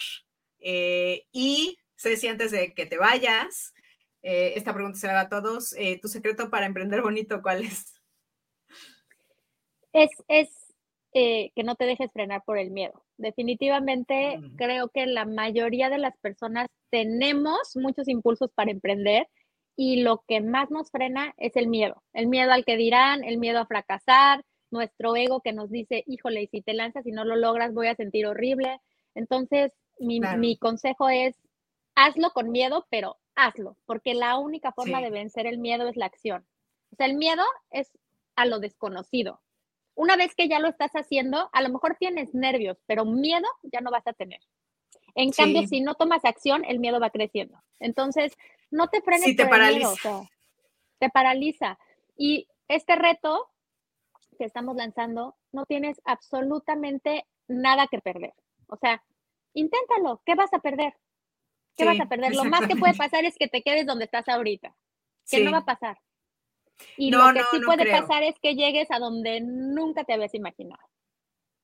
Eh, 0.60 1.26
y 1.32 1.78
Ceci, 1.96 2.28
antes 2.28 2.50
de 2.50 2.74
que 2.74 2.86
te 2.86 2.98
vayas, 2.98 3.72
eh, 4.22 4.54
esta 4.56 4.72
pregunta 4.72 4.98
se 4.98 5.06
la 5.06 5.20
a 5.20 5.28
todos. 5.28 5.74
¿Tu 6.00 6.08
secreto 6.08 6.50
para 6.50 6.66
emprender 6.66 7.02
bonito 7.02 7.42
cuál 7.42 7.64
es? 7.64 7.94
Es, 9.92 10.10
es 10.28 10.48
que 11.12 11.62
no 11.64 11.74
te 11.74 11.84
dejes 11.84 12.10
frenar 12.12 12.42
por 12.44 12.58
el 12.58 12.70
miedo. 12.70 13.04
Definitivamente 13.18 14.38
mm. 14.38 14.56
creo 14.56 14.88
que 14.88 15.06
la 15.06 15.26
mayoría 15.26 15.90
de 15.90 15.98
las 15.98 16.16
personas 16.18 16.68
tenemos 16.90 17.76
muchos 17.76 18.08
impulsos 18.08 18.50
para 18.54 18.70
emprender 18.70 19.28
y 19.76 20.02
lo 20.02 20.24
que 20.28 20.40
más 20.40 20.70
nos 20.70 20.90
frena 20.90 21.34
es 21.38 21.56
el 21.56 21.68
miedo, 21.68 22.02
el 22.12 22.26
miedo 22.28 22.52
al 22.52 22.64
que 22.64 22.76
dirán, 22.76 23.24
el 23.24 23.38
miedo 23.38 23.58
a 23.58 23.66
fracasar, 23.66 24.44
nuestro 24.70 25.14
ego 25.16 25.40
que 25.40 25.52
nos 25.52 25.70
dice, 25.70 26.02
híjole, 26.06 26.42
y 26.42 26.46
si 26.48 26.62
te 26.62 26.74
lanzas 26.74 27.06
y 27.06 27.12
no 27.12 27.24
lo 27.24 27.36
logras, 27.36 27.74
voy 27.74 27.88
a 27.88 27.94
sentir 27.94 28.26
horrible. 28.26 28.80
Entonces, 29.14 29.72
mi, 29.98 30.56
consejo 30.56 31.08
es, 31.08 31.36
hazlo 31.94 32.30
con 32.30 32.50
miedo, 32.50 32.86
pero 32.90 33.18
hazlo, 33.34 33.76
porque 33.86 34.14
la 34.14 34.36
única 34.38 34.72
forma 34.72 35.00
de 35.00 35.10
vencer 35.10 35.46
el 35.46 35.58
miedo 35.58 35.88
es 35.88 35.96
la 35.96 36.06
acción. 36.06 36.46
O 36.92 36.96
sea, 36.96 37.06
el 37.06 37.14
miedo 37.14 37.42
es 37.70 37.90
a 38.36 38.46
lo 38.46 38.60
desconocido. 38.60 39.40
Una 39.94 40.16
vez 40.16 40.34
que 40.34 40.48
ya 40.48 40.58
lo 40.58 40.68
estás 40.68 40.92
haciendo, 40.92 41.50
a 41.52 41.62
lo 41.62 41.68
mejor 41.68 41.96
tienes 41.98 42.34
nervios, 42.34 42.78
pero 42.86 43.04
miedo 43.04 43.46
ya 43.62 43.80
no 43.80 43.90
vas 43.90 44.06
a 44.06 44.12
tener. 44.12 44.40
En 45.14 45.30
cambio, 45.30 45.66
si 45.66 45.80
no 45.80 45.94
tomas 45.94 46.24
acción, 46.24 46.64
el 46.64 46.78
miedo 46.78 46.98
va 46.98 47.10
creciendo. 47.10 47.58
Entonces, 47.78 48.32
no 48.70 48.88
te 48.88 49.02
frenes. 49.02 49.24
Sí, 49.24 49.36
te 49.36 49.46
paraliza. 49.46 50.22
te 50.98 51.10
paraliza. 51.10 51.78
Y 52.16 52.48
este 52.68 52.96
reto 52.96 53.50
que 54.38 54.44
estamos 54.44 54.76
lanzando, 54.76 55.36
no 55.52 55.66
tienes 55.66 56.00
absolutamente 56.04 57.26
nada 57.48 57.86
que 57.86 58.00
perder. 58.00 58.32
O 58.68 58.76
sea, 58.76 59.02
inténtalo. 59.52 60.22
¿Qué 60.24 60.34
vas 60.34 60.52
a 60.54 60.60
perder? 60.60 60.94
¿Qué 61.76 61.84
vas 61.84 62.00
a 62.00 62.08
perder? 62.08 62.34
Lo 62.34 62.44
más 62.44 62.66
que 62.66 62.76
puede 62.76 62.94
pasar 62.94 63.24
es 63.24 63.36
que 63.38 63.48
te 63.48 63.62
quedes 63.62 63.86
donde 63.86 64.04
estás 64.04 64.28
ahorita. 64.28 64.74
Que 65.28 65.44
no 65.44 65.52
va 65.52 65.58
a 65.58 65.64
pasar. 65.64 65.98
Y 66.96 67.10
lo 67.10 67.32
que 67.32 67.40
sí 67.50 67.60
puede 67.64 67.90
pasar 67.90 68.22
es 68.22 68.34
que 68.40 68.54
llegues 68.54 68.90
a 68.90 68.98
donde 68.98 69.40
nunca 69.40 70.04
te 70.04 70.12
habías 70.12 70.34
imaginado. 70.34 70.82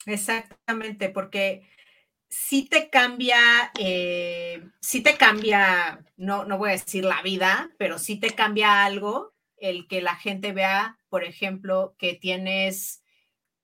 Exactamente, 0.06 1.10
porque 1.10 1.68
sí 2.28 2.68
te 2.68 2.88
cambia, 2.88 3.38
eh, 3.78 4.62
sí 4.80 5.02
te 5.02 5.16
cambia, 5.16 6.04
no, 6.16 6.44
no 6.44 6.58
voy 6.58 6.70
a 6.70 6.72
decir 6.72 7.04
la 7.04 7.22
vida, 7.22 7.70
pero 7.78 7.98
sí 7.98 8.18
te 8.18 8.30
cambia 8.30 8.84
algo 8.84 9.34
el 9.56 9.88
que 9.88 10.00
la 10.00 10.14
gente 10.14 10.52
vea, 10.52 10.98
por 11.08 11.24
ejemplo, 11.24 11.94
que 11.98 12.14
tienes 12.14 13.02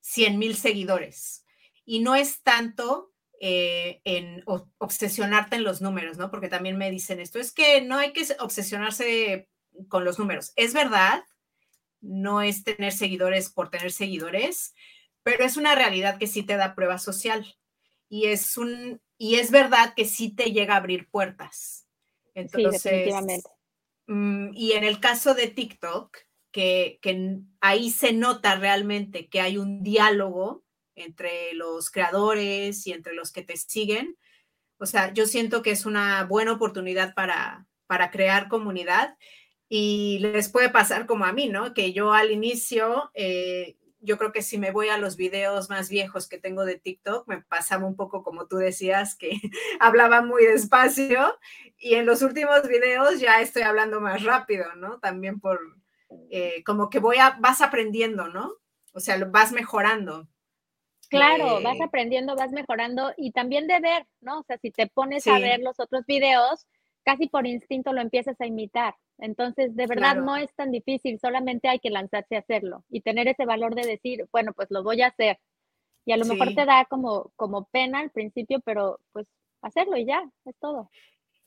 100 0.01 0.37
mil 0.37 0.55
seguidores. 0.55 1.45
Y 1.85 1.99
no 1.99 2.15
es 2.15 2.41
tanto 2.41 3.13
eh, 3.47 4.01
en 4.05 4.43
obsesionarte 4.79 5.57
en 5.57 5.63
los 5.63 5.79
números, 5.79 6.17
¿no? 6.17 6.31
Porque 6.31 6.49
también 6.49 6.79
me 6.79 6.89
dicen 6.89 7.19
esto, 7.19 7.37
es 7.37 7.51
que 7.53 7.79
no 7.81 7.99
hay 7.99 8.11
que 8.11 8.25
obsesionarse 8.39 9.47
con 9.87 10.03
los 10.03 10.17
números. 10.17 10.51
Es 10.55 10.73
verdad, 10.73 11.23
no 12.01 12.41
es 12.41 12.63
tener 12.63 12.91
seguidores 12.91 13.51
por 13.51 13.69
tener 13.69 13.91
seguidores, 13.91 14.73
pero 15.21 15.45
es 15.45 15.57
una 15.57 15.75
realidad 15.75 16.17
que 16.17 16.25
sí 16.25 16.41
te 16.41 16.57
da 16.57 16.73
prueba 16.73 16.97
social 16.97 17.45
y 18.09 18.25
es 18.25 18.57
un 18.57 18.99
y 19.19 19.35
es 19.35 19.51
verdad 19.51 19.93
que 19.95 20.05
sí 20.05 20.33
te 20.33 20.45
llega 20.45 20.73
a 20.73 20.77
abrir 20.77 21.07
puertas. 21.11 21.87
Entonces, 22.33 22.81
sí, 22.81 22.89
definitivamente. 22.89 23.49
Mm, 24.07 24.55
y 24.55 24.71
en 24.71 24.83
el 24.85 24.99
caso 24.99 25.35
de 25.35 25.49
TikTok, 25.49 26.17
que, 26.51 26.97
que 26.99 27.41
ahí 27.61 27.91
se 27.91 28.11
nota 28.11 28.55
realmente 28.55 29.29
que 29.29 29.39
hay 29.39 29.59
un 29.59 29.83
diálogo 29.83 30.64
entre 30.95 31.53
los 31.53 31.91
creadores 31.91 32.87
y 32.87 32.93
entre 32.93 33.13
los 33.13 33.31
que 33.31 33.43
te 33.43 33.57
siguen, 33.57 34.17
O 34.77 34.85
sea, 34.85 35.13
yo 35.13 35.25
siento 35.25 35.61
que 35.61 35.71
es 35.71 35.85
una 35.85 36.25
buena 36.25 36.53
oportunidad 36.53 37.13
para, 37.15 37.67
para 37.87 38.11
crear 38.11 38.49
comunidad 38.49 39.17
y 39.69 40.19
les 40.19 40.49
puede 40.49 40.69
pasar 40.69 41.05
como 41.05 41.25
a 41.25 41.33
mí, 41.33 41.49
¿no? 41.49 41.73
Que 41.73 41.93
yo 41.93 42.13
al 42.13 42.31
inicio, 42.31 43.11
eh, 43.13 43.77
yo 43.99 44.17
creo 44.17 44.31
que 44.31 44.41
si 44.41 44.57
me 44.57 44.71
voy 44.71 44.89
a 44.89 44.97
los 44.97 45.15
videos 45.17 45.69
más 45.69 45.89
viejos 45.89 46.27
que 46.27 46.37
tengo 46.37 46.65
de 46.65 46.77
TikTok, 46.77 47.27
me 47.27 47.41
pasaba 47.41 47.85
un 47.85 47.95
poco 47.95 48.23
como 48.23 48.47
tú 48.47 48.57
decías, 48.57 49.15
que 49.15 49.31
hablaba 49.79 50.21
muy 50.21 50.45
despacio 50.45 51.37
y 51.77 51.95
en 51.95 52.05
los 52.05 52.21
últimos 52.21 52.67
videos 52.67 53.19
ya 53.19 53.41
estoy 53.41 53.63
hablando 53.63 54.01
más 54.01 54.23
rápido, 54.23 54.75
¿no? 54.75 54.99
También 54.99 55.39
por, 55.39 55.59
eh, 56.29 56.63
como 56.65 56.89
que 56.89 56.99
voy 56.99 57.17
a, 57.17 57.37
vas 57.39 57.61
aprendiendo, 57.61 58.27
¿no? 58.29 58.53
O 58.93 58.99
sea, 58.99 59.23
vas 59.25 59.51
mejorando. 59.51 60.27
Claro, 61.15 61.61
vas 61.61 61.81
aprendiendo, 61.81 62.35
vas 62.35 62.51
mejorando 62.51 63.13
y 63.17 63.31
también 63.31 63.67
de 63.67 63.79
ver, 63.79 64.05
¿no? 64.21 64.39
O 64.39 64.43
sea, 64.43 64.57
si 64.57 64.71
te 64.71 64.87
pones 64.87 65.25
a 65.27 65.39
ver 65.39 65.59
los 65.61 65.79
otros 65.79 66.05
videos, 66.05 66.67
casi 67.03 67.27
por 67.27 67.47
instinto 67.47 67.93
lo 67.93 68.01
empiezas 68.01 68.39
a 68.41 68.45
imitar. 68.45 68.95
Entonces, 69.17 69.75
de 69.75 69.87
verdad 69.87 70.17
no 70.17 70.35
es 70.35 70.53
tan 70.55 70.71
difícil, 70.71 71.19
solamente 71.19 71.69
hay 71.69 71.79
que 71.79 71.89
lanzarse 71.89 72.35
a 72.35 72.39
hacerlo 72.39 72.83
y 72.89 73.01
tener 73.01 73.27
ese 73.27 73.45
valor 73.45 73.75
de 73.75 73.87
decir, 73.87 74.27
bueno, 74.31 74.53
pues 74.53 74.67
lo 74.71 74.83
voy 74.83 75.01
a 75.01 75.07
hacer. 75.07 75.39
Y 76.05 76.11
a 76.11 76.17
lo 76.17 76.25
mejor 76.25 76.53
te 76.53 76.65
da 76.65 76.85
como, 76.85 77.31
como 77.35 77.65
pena 77.65 77.99
al 77.99 78.11
principio, 78.11 78.59
pero 78.63 78.99
pues 79.11 79.25
hacerlo 79.61 79.97
y 79.97 80.05
ya, 80.05 80.23
es 80.45 80.55
todo. 80.59 80.89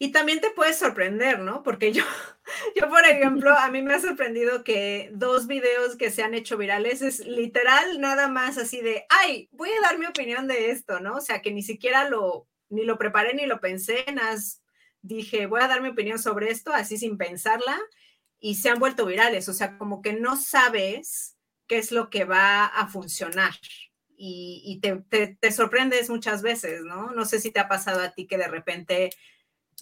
Y 0.01 0.12
también 0.12 0.40
te 0.40 0.51
puedes 0.51 0.78
sorprender, 0.78 1.40
¿no? 1.40 1.64
Porque 1.64 1.92
yo, 1.92 2.05
yo, 2.76 2.88
por 2.88 3.05
ejemplo, 3.05 3.57
a 3.57 3.68
mí 3.70 3.82
me 3.82 3.94
ha 3.94 4.01
sorprendido 4.01 4.62
que 4.62 5.11
dos 5.12 5.49
videos 5.49 5.96
que 5.96 6.11
se 6.11 6.22
han 6.22 6.34
hecho 6.34 6.57
virales 6.57 7.03
es 7.03 7.20
literal 7.20 8.01
nada 8.01 8.28
más 8.28 8.59
así 8.59 8.80
de, 8.80 9.05
ay, 9.09 9.49
voy 9.53 9.70
a 9.70 9.80
dar 9.80 9.99
mi 9.99 10.07
opinión 10.07 10.46
de 10.46 10.70
esto, 10.70 11.01
¿no? 11.01 11.16
O 11.16 11.20
sea, 11.20 11.42
que 11.42 11.51
ni 11.51 11.62
siquiera 11.62 12.09
lo, 12.09 12.46
ni 12.68 12.84
lo 12.84 12.96
preparé 12.96 13.34
ni 13.34 13.46
lo 13.46 13.61
pensé, 13.61 14.05
nada, 14.14 14.36
dije, 15.03 15.46
voy 15.46 15.62
a 15.62 15.68
dar 15.68 15.82
mi 15.82 15.88
opinión 15.88 16.18
sobre 16.20 16.51
esto, 16.51 16.72
así 16.72 16.96
sin 16.96 17.18
pensarla, 17.18 17.78
y 18.38 18.55
se 18.57 18.70
han 18.70 18.78
vuelto 18.78 19.05
virales. 19.05 19.49
O 19.49 19.53
sea, 19.53 19.78
como 19.78 20.01
que 20.01 20.12
no 20.12 20.36
sabes 20.36 21.36
qué 21.66 21.78
es 21.78 21.90
lo 21.90 22.09
que 22.09 22.24
va 22.24 22.66
a 22.66 22.86
funcionar. 22.86 23.55
Y, 24.20 24.80
te, 24.82 24.96
te, 25.09 25.36
te 25.40 25.53
sorprendes 25.53 26.11
muchas 26.11 26.42
veces, 26.42 26.82
¿no? 26.82 27.12
No 27.12 27.24
sé 27.24 27.38
si 27.38 27.53
te 27.53 27.61
ha 27.61 27.68
pasado 27.68 28.01
a 28.01 28.11
ti 28.11 28.26
que 28.26 28.36
de 28.36 28.49
repente 28.49 29.11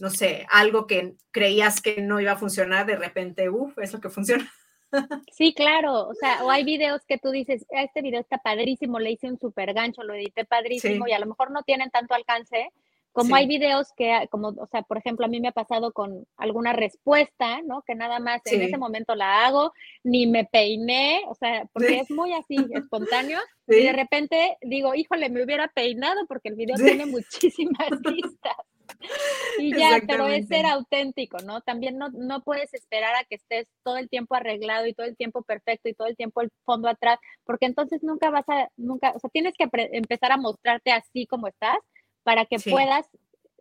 no 0.01 0.11
sé, 0.11 0.47
algo 0.51 0.87
que 0.87 1.15
creías 1.31 1.81
que 1.81 2.01
no 2.01 2.21
iba 2.21 2.33
a 2.33 2.37
funcionar, 2.37 2.87
de 2.87 2.97
repente, 2.97 3.49
uff, 3.49 3.79
es 3.79 3.93
lo 3.93 4.01
que 4.01 4.11
funciona. 4.11 4.51
Sí, 5.33 5.53
claro, 5.53 6.09
o 6.09 6.15
sea, 6.15 6.45
o 6.45 6.51
hay 6.51 6.65
videos 6.65 7.05
que 7.07 7.19
tú 7.19 7.31
dices, 7.31 7.67
ah, 7.75 7.83
este 7.83 8.03
video 8.03 8.21
está 8.21 8.39
padrísimo, 8.39 8.99
le 8.99 9.11
hice 9.11 9.29
un 9.29 9.39
super 9.39 9.75
gancho, 9.75 10.03
lo 10.05 10.15
edité 10.15 10.45
padrísimo 10.45 11.07
y 11.07 11.13
a 11.13 11.19
lo 11.19 11.27
mejor 11.27 11.51
no 11.51 11.65
tienen 11.65 11.91
tanto 11.91 12.15
alcance, 12.15 12.71
como 13.17 13.35
hay 13.35 13.47
videos 13.47 13.93
que, 13.97 14.13
ah, 14.13 14.27
como, 14.29 14.49
o 14.49 14.67
sea, 14.67 14.83
por 14.83 14.99
ejemplo, 14.99 15.27
a 15.27 15.29
mí 15.29 15.41
me 15.41 15.49
ha 15.49 15.53
pasado 15.53 15.93
con 15.93 16.27
alguna 16.37 16.73
respuesta, 16.73 17.63
¿no? 17.63 17.83
Que 17.83 17.95
nada 17.95 18.21
más 18.21 18.43
en 18.47 18.63
ese 18.63 18.77
momento 18.77 19.15
la 19.15 19.47
hago, 19.47 19.73
ni 20.05 20.27
me 20.27 20.45
peiné, 20.45 21.23
o 21.29 21.35
sea, 21.35 21.67
porque 21.73 22.01
es 22.01 22.11
muy 22.11 22.33
así, 22.35 22.57
espontáneo, 22.73 23.41
y 23.69 23.83
de 23.83 23.93
repente 23.93 24.59
digo, 24.63 24.95
híjole, 24.95 25.31
me 25.31 25.43
hubiera 25.43 25.69
peinado 25.69 26.27
porque 26.27 26.51
el 26.51 26.55
video 26.55 26.77
tiene 26.77 27.07
muchísimas 27.07 27.89
vistas. 28.03 28.57
Y 29.59 29.75
ya, 29.75 30.03
pero 30.07 30.29
es 30.29 30.49
ser 30.49 30.67
auténtico, 30.67 31.39
¿no? 31.39 31.63
También 31.63 31.97
no, 31.97 32.11
no 32.11 32.43
puedes 32.43 32.75
esperar 32.75 33.15
a 33.17 33.25
que 33.25 33.37
estés 33.37 33.67
todo 33.83 33.97
el 33.97 34.11
tiempo 34.11 34.35
arreglado 34.35 34.87
y 34.87 34.93
todo 34.93 35.07
el 35.07 35.17
tiempo 35.17 35.43
perfecto 35.43 35.89
y 35.89 35.95
todo 35.95 36.09
el 36.09 36.17
tiempo 36.17 36.43
el 36.43 36.51
fondo 36.65 36.89
atrás, 36.89 37.19
porque 37.45 37.65
entonces 37.65 38.03
nunca 38.03 38.29
vas 38.29 38.47
a, 38.49 38.69
nunca, 38.77 39.13
o 39.15 39.19
sea, 39.19 39.31
tienes 39.31 39.55
que 39.57 39.67
empezar 39.73 40.33
a 40.33 40.37
mostrarte 40.37 40.93
así 40.93 41.27
como 41.27 41.49
estás 41.49 41.79
para 42.23 42.45
que 42.45 42.59
puedas 42.59 43.07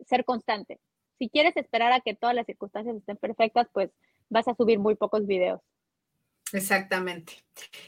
ser 0.06 0.24
constante. 0.24 0.78
Si 1.18 1.30
quieres 1.30 1.56
esperar 1.56 1.92
a 1.92 2.00
que 2.00 2.14
todas 2.14 2.34
las 2.34 2.44
circunstancias 2.44 2.96
estén 2.96 3.16
perfectas, 3.16 3.66
pues 3.72 3.90
vas 4.28 4.46
a 4.48 4.54
subir 4.54 4.78
muy 4.78 4.96
pocos 4.96 5.26
videos. 5.26 5.60
Exactamente. 6.52 7.42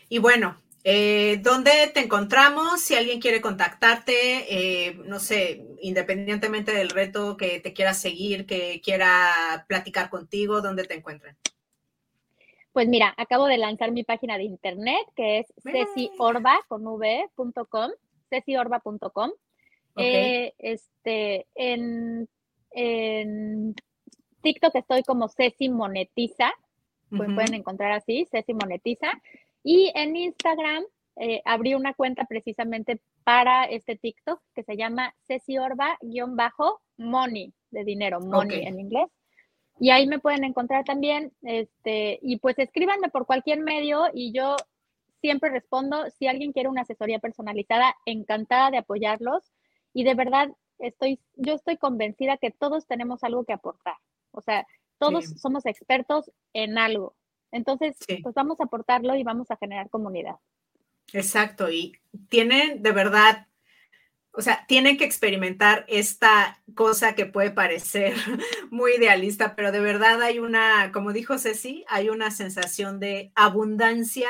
Y 0.09 0.18
bueno, 0.18 0.57
eh, 0.85 1.39
¿Dónde 1.43 1.70
te 1.93 2.01
encontramos? 2.01 2.81
Si 2.81 2.95
alguien 2.95 3.20
quiere 3.20 3.41
contactarte, 3.41 4.14
eh, 4.49 4.95
no 5.05 5.18
sé, 5.18 5.66
independientemente 5.81 6.72
del 6.72 6.91
reto 6.91 7.37
que 7.37 7.61
te 7.61 7.72
quiera 7.72 7.95
seguir, 7.95 8.47
que 8.47 8.81
quiera 8.83 9.64
platicar 9.68 10.09
contigo, 10.09 10.61
¿dónde 10.61 10.85
te 10.85 10.95
encuentran? 10.95 11.37
Pues 12.72 12.87
mira, 12.87 13.12
acabo 13.16 13.47
de 13.47 13.59
lanzar 13.59 13.91
mi 13.91 14.05
página 14.05 14.39
de 14.39 14.45
internet 14.45 15.01
que 15.16 15.41
es 15.41 15.53
ceciorba.com, 15.64 17.01
ceciorba.com. 18.31 19.31
Eh, 19.97 20.53
este, 20.59 21.47
en, 21.57 22.29
en, 22.70 23.74
TikTok 24.43 24.76
estoy 24.76 25.03
como 25.03 25.29
Ceci 25.29 25.68
Monetiza, 25.68 26.53
pues 27.11 27.29
pueden 27.35 27.55
encontrar 27.55 27.91
así, 27.91 28.29
Ceci 28.31 28.55
Monetiza. 28.55 29.11
Y 29.63 29.93
en 29.95 30.17
Instagram 30.17 30.85
eh, 31.17 31.43
abrí 31.45 31.75
una 31.75 31.95
cuenta 31.95 32.25
precisamente 32.25 33.01
para 33.25 33.65
este 33.65 33.97
TikTok 33.97 34.41
que 34.55 34.63
se 34.63 34.77
llama 34.77 35.15
Ceciorba-money, 35.27 37.53
de 37.71 37.85
dinero, 37.85 38.21
money 38.21 38.67
en 38.67 38.81
inglés. 38.81 39.09
Y 39.81 39.91
ahí 39.91 40.07
me 40.07 40.19
pueden 40.19 40.45
encontrar 40.45 40.85
también, 40.85 41.33
este, 41.43 42.19
y 42.23 42.39
pues 42.39 42.59
escríbanme 42.59 43.11
por 43.11 43.27
cualquier 43.27 43.61
medio 43.61 44.07
y 44.13 44.33
yo 44.33 44.57
siempre 45.21 45.51
respondo. 45.51 46.09
Si 46.19 46.27
alguien 46.27 46.53
quiere 46.53 46.69
una 46.69 46.83
asesoría 46.83 47.19
personalizada, 47.19 47.95
encantada 48.07 48.71
de 48.71 48.79
apoyarlos. 48.79 49.53
Y 49.93 50.05
de 50.05 50.15
verdad, 50.15 50.49
estoy, 50.79 51.21
yo 51.35 51.55
estoy 51.55 51.77
convencida 51.77 52.37
que 52.37 52.51
todos 52.51 52.87
tenemos 52.87 53.25
algo 53.25 53.45
que 53.45 53.53
aportar. 53.53 53.97
O 54.33 54.41
sea, 54.41 54.67
todos 54.99 55.27
somos 55.41 55.67
expertos 55.67 56.31
en 56.53 56.79
algo. 56.79 57.15
Entonces, 57.51 57.96
pues 58.22 58.34
vamos 58.34 58.61
a 58.61 58.64
aportarlo 58.64 59.14
y 59.16 59.22
vamos 59.22 59.51
a 59.51 59.57
generar 59.57 59.88
comunidad. 59.90 60.36
Exacto, 61.12 61.70
y 61.70 61.99
tienen 62.28 62.82
de 62.82 62.92
verdad, 62.92 63.46
o 64.32 64.42
sea, 64.42 64.66
tienen 64.68 64.99
que 64.99 65.05
experimentar 65.05 65.86
esta 65.88 66.62
cosa 66.74 67.14
que 67.14 67.24
puede 67.26 67.51
parecer 67.51 68.14
muy 68.70 68.92
idealista, 68.96 69.57
pero 69.57 69.72
de 69.72 69.80
verdad 69.80 70.20
hay 70.22 70.38
una, 70.38 70.92
como 70.92 71.12
dijo 71.12 71.38
Ceci, 71.38 71.84
hay 71.88 72.11
una 72.11 72.30
sensación 72.30 73.01
de 73.01 73.32
abundancia 73.34 74.28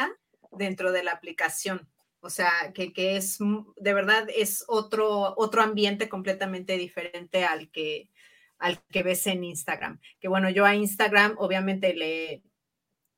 dentro 0.53 0.93
de 0.93 1.03
la 1.03 1.13
aplicación. 1.13 1.89
O 2.21 2.31
sea, 2.31 2.73
que, 2.75 2.93
que 2.93 3.17
es, 3.17 3.39
de 3.77 3.95
verdad, 3.95 4.27
es 4.35 4.65
otro, 4.67 5.35
otro 5.37 5.63
ambiente 5.63 6.09
completamente 6.09 6.77
diferente 6.77 7.45
al 7.45 7.71
que, 7.71 8.11
al 8.59 8.83
que 8.91 9.05
ves 9.05 9.27
en 9.29 9.45
Instagram. 9.45 10.01
Que 10.21 10.29
bueno, 10.29 10.51
yo 10.51 10.65
a 10.65 10.75
Instagram 10.75 11.35
obviamente 11.39 11.95
le, 11.95 12.43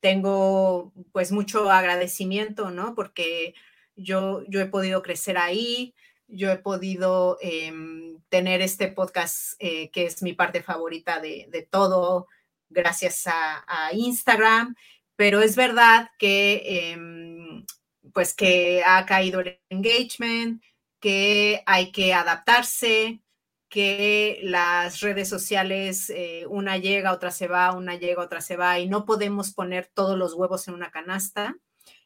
tengo 0.00 0.92
pues 1.12 1.32
mucho 1.32 1.70
agradecimiento, 1.70 2.70
¿no? 2.70 2.94
Porque 2.94 3.54
yo, 3.96 4.42
yo 4.48 4.60
he 4.60 4.66
podido 4.66 5.02
crecer 5.02 5.38
ahí, 5.38 5.94
yo 6.26 6.50
he 6.50 6.56
podido 6.56 7.38
em, 7.40 8.20
tener 8.28 8.62
este 8.62 8.88
podcast 8.88 9.54
eh, 9.58 9.90
que 9.90 10.06
es 10.06 10.22
mi 10.22 10.32
parte 10.32 10.62
favorita 10.62 11.20
de, 11.20 11.68
todo 11.70 12.26
gracias 12.68 13.24
a, 13.26 13.90
Instagram, 13.92 14.76
pero 15.16 15.40
es 15.40 15.56
verdad 15.56 16.10
que 16.18 16.92
em, 16.92 17.66
pues 18.12 18.34
que 18.34 18.82
ha 18.86 19.04
caído 19.06 19.40
el 19.40 19.60
engagement, 19.68 20.62
que 21.00 21.62
hay 21.66 21.92
que 21.92 22.14
adaptarse, 22.14 23.20
que 23.70 24.40
las 24.42 25.00
redes 25.00 25.28
sociales, 25.28 26.10
eh, 26.10 26.44
una 26.48 26.76
llega, 26.76 27.12
otra 27.12 27.30
se 27.30 27.46
va, 27.46 27.72
una 27.72 27.94
llega, 27.94 28.22
otra 28.22 28.40
se 28.40 28.56
va, 28.56 28.78
y 28.80 28.88
no 28.88 29.06
podemos 29.06 29.54
poner 29.54 29.86
todos 29.94 30.18
los 30.18 30.34
huevos 30.34 30.66
en 30.68 30.74
una 30.74 30.90
canasta. 30.90 31.56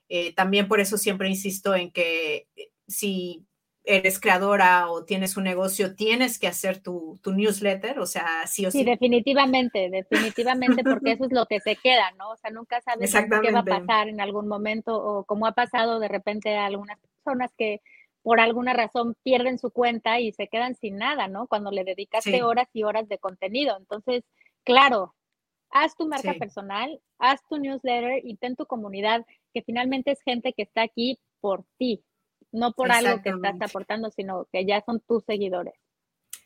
Eh, 0.09 0.35
también 0.35 0.69
por 0.69 0.81
eso 0.81 0.99
siempre 0.99 1.29
insisto 1.29 1.75
en 1.75 1.91
que 1.91 2.47
eh, 2.55 2.71
si 2.87 3.47
eres 3.83 4.21
creadora 4.21 4.91
o 4.91 5.05
tienes 5.05 5.39
un 5.39 5.45
negocio, 5.45 5.95
tienes 5.95 6.39
que 6.39 6.49
hacer 6.49 6.81
tu, 6.81 7.19
newsletter, 7.25 7.99
o 7.99 8.07
sea, 8.07 8.47
sí 8.47 8.67
o 8.67 8.71
sí. 8.71 8.79
Sí, 8.79 8.85
definitivamente, 8.85 9.89
definitivamente, 9.91 10.85
porque 10.85 11.13
eso 11.13 11.25
es 11.25 11.33
lo 11.33 11.47
que 11.47 11.61
se 11.61 11.77
queda, 11.77 12.11
¿no? 12.19 12.31
O 12.31 12.37
sea, 12.37 12.51
nunca 12.51 12.83
sabes 12.83 13.11
qué 13.11 13.53
va 13.53 13.61
a 13.61 13.65
pasar 13.65 14.09
en 14.09 14.21
algún 14.21 14.49
momento 14.49 14.97
o 14.97 15.25
como 15.25 15.47
ha 15.47 15.53
pasado 15.53 15.99
de 15.99 16.09
repente 16.09 16.57
a 16.57 16.67
algunas 16.67 16.99
personas 16.99 17.51
que 17.57 17.81
por 18.25 18.41
alguna 18.41 18.73
razón 18.73 19.15
pierden 19.23 19.59
su 19.59 19.71
cuenta 19.71 20.19
y 20.19 20.33
se 20.33 20.49
quedan 20.49 20.75
sin 20.77 20.97
nada, 20.97 21.29
¿no? 21.29 21.47
Cuando 21.47 21.71
le 21.71 21.85
dedicaste 21.85 22.43
horas 22.43 22.69
y 22.73 22.83
horas 22.83 23.07
de 23.07 23.19
contenido. 23.19 23.77
Entonces, 23.77 24.25
claro, 24.65 25.15
haz 25.69 25.95
tu 25.95 26.09
marca 26.09 26.33
personal, 26.33 26.99
haz 27.19 27.43
tu 27.51 27.59
newsletter 27.59 28.23
y 28.25 28.37
ten 28.37 28.57
tu 28.57 28.65
comunidad, 28.65 29.27
que 29.53 29.61
finalmente 29.61 30.11
es 30.11 30.23
gente 30.23 30.55
que 30.55 30.63
está 30.63 30.81
aquí 30.81 31.21
por 31.41 31.67
ti, 31.77 32.03
no 32.51 32.73
por 32.73 32.91
algo 32.91 33.23
que 33.23 33.29
estás 33.29 33.61
aportando, 33.61 34.11
sino 34.11 34.49
que 34.51 34.65
ya 34.65 34.83
son 34.87 35.01
tus 35.01 35.23
seguidores. 35.25 35.75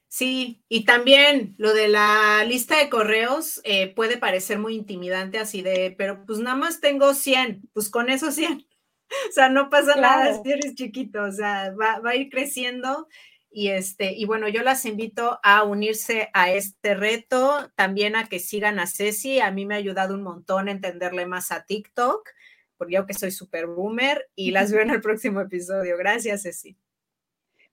Sí, 0.09 0.65
y 0.69 0.85
también 0.85 1.55
lo 1.59 1.75
de 1.75 1.87
la 1.87 2.43
lista 2.45 2.77
de 2.79 2.89
correos 2.89 3.61
eh, 3.63 3.95
puede 3.95 4.17
parecer 4.17 4.59
muy 4.59 4.75
intimidante 4.75 5.39
así 5.39 5.63
de, 5.63 5.95
pero 5.97 6.27
pues 6.27 6.41
nada 6.41 6.57
más 6.57 6.81
tengo 6.81 7.15
100, 7.15 7.71
pues 7.73 7.89
con 7.89 8.11
esos 8.11 8.35
100 8.35 8.68
o 9.29 9.33
sea, 9.33 9.49
no 9.49 9.71
pasa 9.71 9.97
nada 9.97 10.41
si 10.43 10.51
eres 10.51 10.75
chiquito, 10.75 11.23
o 11.23 11.33
sea, 11.33 11.73
va, 11.73 12.01
a 12.05 12.17
ir 12.17 12.31
creciendo 12.31 13.09
Y, 13.51 13.69
este, 13.69 14.13
y 14.13 14.25
bueno, 14.27 14.49
yo 14.49 14.63
las 14.63 14.85
invito 14.85 15.41
a 15.43 15.63
unirse 15.65 16.29
a 16.35 16.51
este 16.53 16.95
reto, 16.95 17.71
también 17.75 18.15
a 18.15 18.29
que 18.29 18.39
sigan 18.39 18.79
a 18.79 18.87
Ceci. 18.87 19.41
A 19.41 19.51
mí 19.51 19.65
me 19.65 19.75
ha 19.75 19.79
ayudado 19.79 20.15
un 20.15 20.23
montón 20.23 20.69
a 20.69 20.73
entenderle 20.73 21.27
más 21.27 21.51
a 21.51 21.65
TikTok, 21.65 22.29
porque 22.77 22.95
yo 22.95 23.07
que 23.07 23.15
soy 23.15 23.31
super 23.31 23.67
boomer, 23.67 24.29
y 24.35 24.51
las 24.51 24.71
veo 24.71 24.83
en 24.83 24.91
el 24.91 25.01
próximo 25.01 25.41
episodio. 25.41 25.97
Gracias, 25.97 26.43
Ceci. 26.43 26.77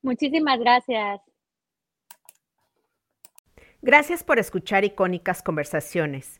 Muchísimas 0.01 0.59
gracias. 0.59 1.19
Gracias 3.85 4.23
por 4.23 4.39
escuchar 4.39 4.83
Icónicas 4.83 5.43
Conversaciones, 5.43 6.39